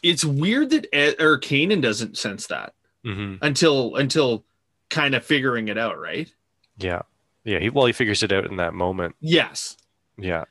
[0.03, 2.73] it's weird that Ed, or Kanan doesn't sense that
[3.03, 4.45] hmm until until
[4.89, 6.31] kind of figuring it out, right?
[6.77, 7.01] Yeah.
[7.43, 7.59] Yeah.
[7.59, 9.15] He, well, he figures it out in that moment.
[9.19, 9.77] Yes.
[10.17, 10.43] Yeah.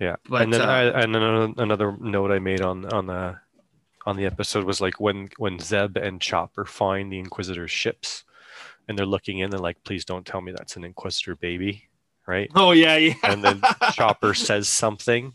[0.00, 0.16] Yeah.
[0.28, 3.36] But, and then uh, I, and then another, another note I made on on the
[4.06, 8.24] on the episode was like when when Zeb and Chopper find the Inquisitor's ships,
[8.88, 11.88] and they're looking in, they're like, "Please don't tell me that's an Inquisitor baby,"
[12.26, 12.50] right?
[12.54, 13.14] Oh yeah, yeah.
[13.22, 13.62] And then
[13.92, 15.34] Chopper says something,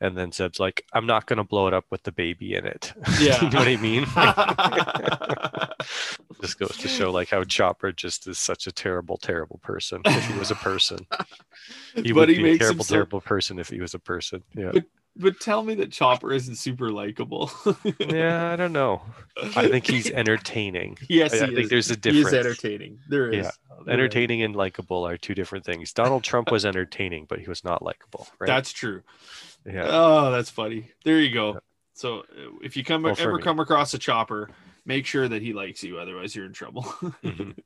[0.00, 2.92] and then Zeb's like, "I'm not gonna blow it up with the baby in it."
[3.20, 3.38] Yeah.
[3.44, 4.04] you know what I mean?
[6.40, 10.02] just goes to show like how Chopper just is such a terrible, terrible person.
[10.04, 11.06] If he was a person,
[11.94, 14.42] he but would he be a terrible, so, terrible person if he was a person.
[14.54, 14.72] Yeah.
[15.20, 17.50] But tell me that Chopper isn't super likable.
[17.98, 19.02] yeah, I don't know.
[19.56, 20.96] I think he's entertaining.
[21.08, 22.30] yes, I, I think there's a difference.
[22.30, 23.00] He is entertaining.
[23.08, 23.46] There is.
[23.46, 23.50] Yeah.
[23.72, 25.92] Oh, entertaining and likable are two different things.
[25.92, 28.46] Donald Trump was entertaining, but he was not likable, right?
[28.46, 29.02] That's true.
[29.66, 29.84] Yeah.
[29.86, 30.90] Oh, that's funny.
[31.04, 31.58] There you go.
[31.94, 32.24] So uh,
[32.62, 34.50] if you come Well, ever come across a chopper,
[34.84, 35.98] make sure that he likes you.
[35.98, 36.82] Otherwise, you're in trouble.
[37.22, 37.56] Mhm.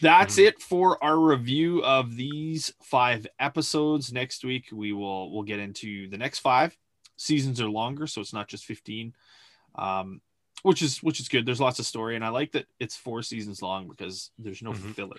[0.00, 0.46] That's Mhm.
[0.46, 4.12] it for our review of these five episodes.
[4.12, 6.76] Next week we will we'll get into the next five.
[7.16, 9.14] Seasons are longer, so it's not just 15.
[9.74, 10.20] Um,
[10.62, 11.44] which is which is good.
[11.44, 14.72] There's lots of story, and I like that it's four seasons long because there's no
[14.72, 14.94] Mhm.
[14.94, 15.16] filler.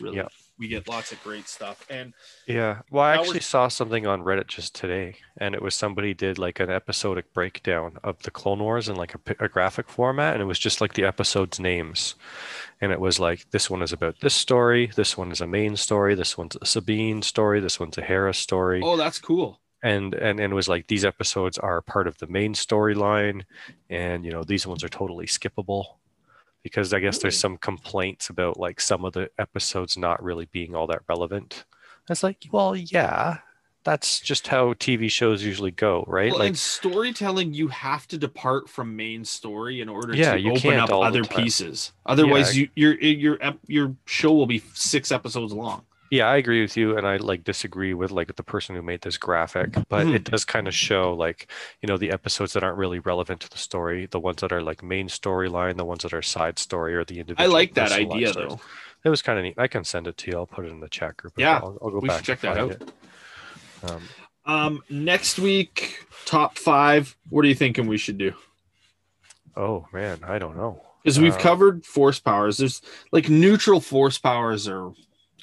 [0.00, 0.28] Really, Yeah.
[0.58, 1.84] we get lots of great stuff.
[1.90, 2.14] And
[2.46, 2.82] Yeah.
[2.90, 6.60] Well, I actually saw something on Reddit just today, and it was somebody did like
[6.60, 10.46] an episodic breakdown of the Clone Wars in like a, a graphic format, and it
[10.46, 12.14] was just like the episodes' names.
[12.80, 15.76] And it was like this one is about this story, this one is a main
[15.76, 18.80] story, this one's a Sabine story, this one's a Hera story.
[18.84, 19.60] oh, that's cool.
[19.82, 23.42] and and and it was like these episodes are part of the main storyline
[23.90, 25.84] and you know these ones are totally skippable
[26.64, 27.42] because i guess there's mm.
[27.42, 31.64] some complaints about like some of the episodes not really being all that relevant
[32.10, 33.38] it's like well yeah
[33.84, 38.18] that's just how tv shows usually go right Well, like in storytelling, you have to
[38.18, 41.92] depart from main story in order Yeah, to open up other pieces.
[42.06, 42.68] Otherwise, Yeah.
[42.74, 45.84] you your your your show will be six episodes long.
[46.16, 49.00] Yeah i agree with you and i like disagree with like the person who made
[49.02, 50.14] this graphic but Mhm.
[50.16, 51.40] it does kind of show like
[51.80, 54.62] you know the episodes that aren't really relevant to the story the ones that are
[54.70, 57.92] like main storyline the ones that are side story or the individual I like that
[57.92, 58.48] idea stories.
[58.48, 58.60] though.
[59.06, 59.56] It was kind of neat.
[59.58, 60.36] I can send it to you.
[60.38, 61.34] I'll put it in the chat group.
[61.36, 61.58] Yeah.
[61.62, 62.72] I'll, I'll go we back should check that out.
[63.86, 64.02] Um,
[64.46, 67.14] Um, next week, top five.
[67.28, 68.32] What are you thinking we should do?
[69.56, 70.80] oh man, I don't know.
[71.02, 72.56] Because we've Uh, covered force powers.
[72.56, 72.80] There's
[73.12, 74.92] like neutral force powers are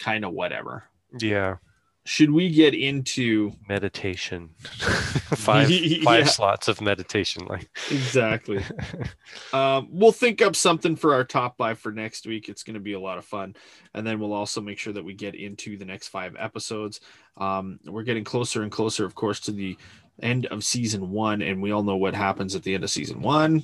[0.02, 0.84] kind of whatever.
[1.20, 1.58] Yeah,
[2.06, 4.50] Should we get into meditation.
[4.60, 6.04] five Yeah.
[6.04, 7.46] five slots of meditation.
[7.46, 8.64] Like exactly?
[9.54, 12.50] um, we'll think up something for our top five for next week.
[12.50, 13.56] It's going to be a lot of fun,
[13.94, 17.02] and then we'll also make sure that we get into the next five episodes.
[17.38, 19.78] Um, we're getting closer and closer, of course, to the
[20.22, 23.22] end of season one, and we all know what happens at the end of season
[23.22, 23.64] one: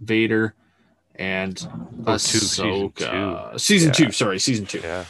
[0.00, 0.54] Vader
[1.16, 1.66] and
[2.06, 3.58] Oh, two, season Ahsoka.
[3.60, 3.92] Season Yeah.
[4.06, 4.80] two, sorry, season two.
[4.80, 5.04] yeah,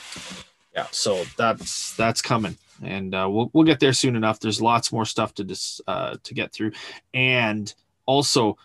[0.77, 4.41] Yeah, so that's that's coming, and uh, we'll we'll get there soon enough.
[4.41, 6.73] There's lots more stuff to dis, uh, to get through,
[7.15, 7.73] and
[8.05, 8.59] also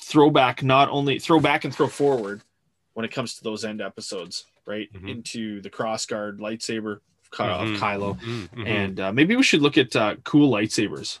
[0.00, 0.62] throwback.
[0.62, 2.42] Not only throw back and throw forward
[2.94, 5.08] when it comes to those end episodes, right Mhm.
[5.10, 7.00] into the crossguard lightsaber
[7.32, 7.74] Ky- Mhm.
[7.74, 8.66] of Kylo, Mhm, mhm.
[8.68, 11.18] and uh, maybe we should look at uh, cool lightsabers.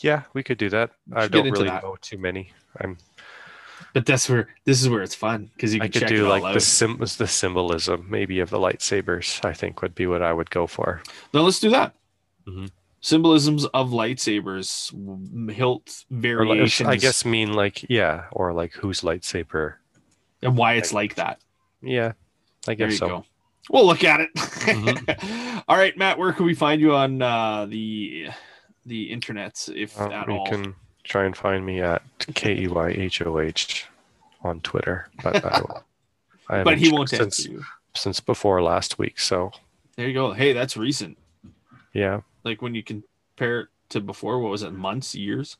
[0.00, 0.90] yeah, we could do that.
[1.14, 1.82] I don't really that.
[1.82, 2.52] know too many.
[2.78, 2.98] I'm.
[3.96, 6.28] But that's where this is where it's fun because you I could check do it
[6.28, 6.60] like all the out.
[6.62, 9.42] sim the symbolism maybe of the lightsabers.
[9.42, 11.00] I think would be what I would go for.
[11.32, 11.94] No, let's do that.
[12.46, 12.70] Mhm.
[13.00, 14.90] Symbolisms of lightsabers,
[15.50, 16.88] hilt Or like, variations.
[16.90, 19.76] I guess mean like yeah, or like whose lightsaber.
[20.42, 21.40] and why it's like that.
[21.80, 22.12] Yeah,
[22.68, 23.08] I There guess you so.
[23.08, 23.24] go.
[23.70, 24.34] We'll look at it.
[24.34, 25.64] Mhm.
[25.68, 26.18] all right, Matt.
[26.18, 28.26] Where can we find you on uh, the
[28.84, 30.46] the internet, if Uh, at all?
[30.46, 30.74] can
[31.06, 32.02] try and find me at
[32.34, 33.86] K E Y H O H
[34.42, 35.60] on Twitter, but I,
[36.60, 37.64] I But he won't checked answer since you.
[37.94, 39.18] since before last week.
[39.18, 39.52] So
[39.96, 40.32] There you go.
[40.32, 41.16] Hey, that's recent.
[41.92, 44.72] yeah, Like when you compare it to before, what was it?
[44.72, 45.56] Months, years.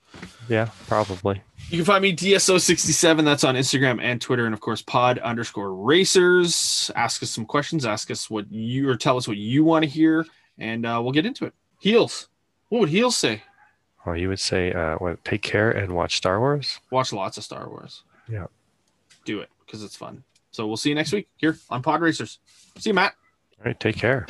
[0.48, 1.42] yeah, probably.
[1.70, 3.24] You can find me DSO67.
[3.24, 6.90] That's on Instagram and Twitter, and of course, pod underscore racers.
[6.96, 7.86] Ask us some questions.
[7.86, 10.26] Ask us what you or tell us what you want to hear,
[10.58, 11.54] and uh, we'll get into it.
[11.80, 12.28] Heels.
[12.68, 13.42] What would Heels say?
[14.06, 16.78] Well, you would say, uh, what, take care and watch Star Wars.
[16.90, 18.04] Watch lots of Star Wars.
[18.28, 18.46] Yeah.
[19.24, 20.22] Do it because it's fun.
[20.52, 22.38] So we'll see you next week here on Pod Racers.
[22.78, 23.14] See you, Matt.
[23.58, 24.26] All right, take care.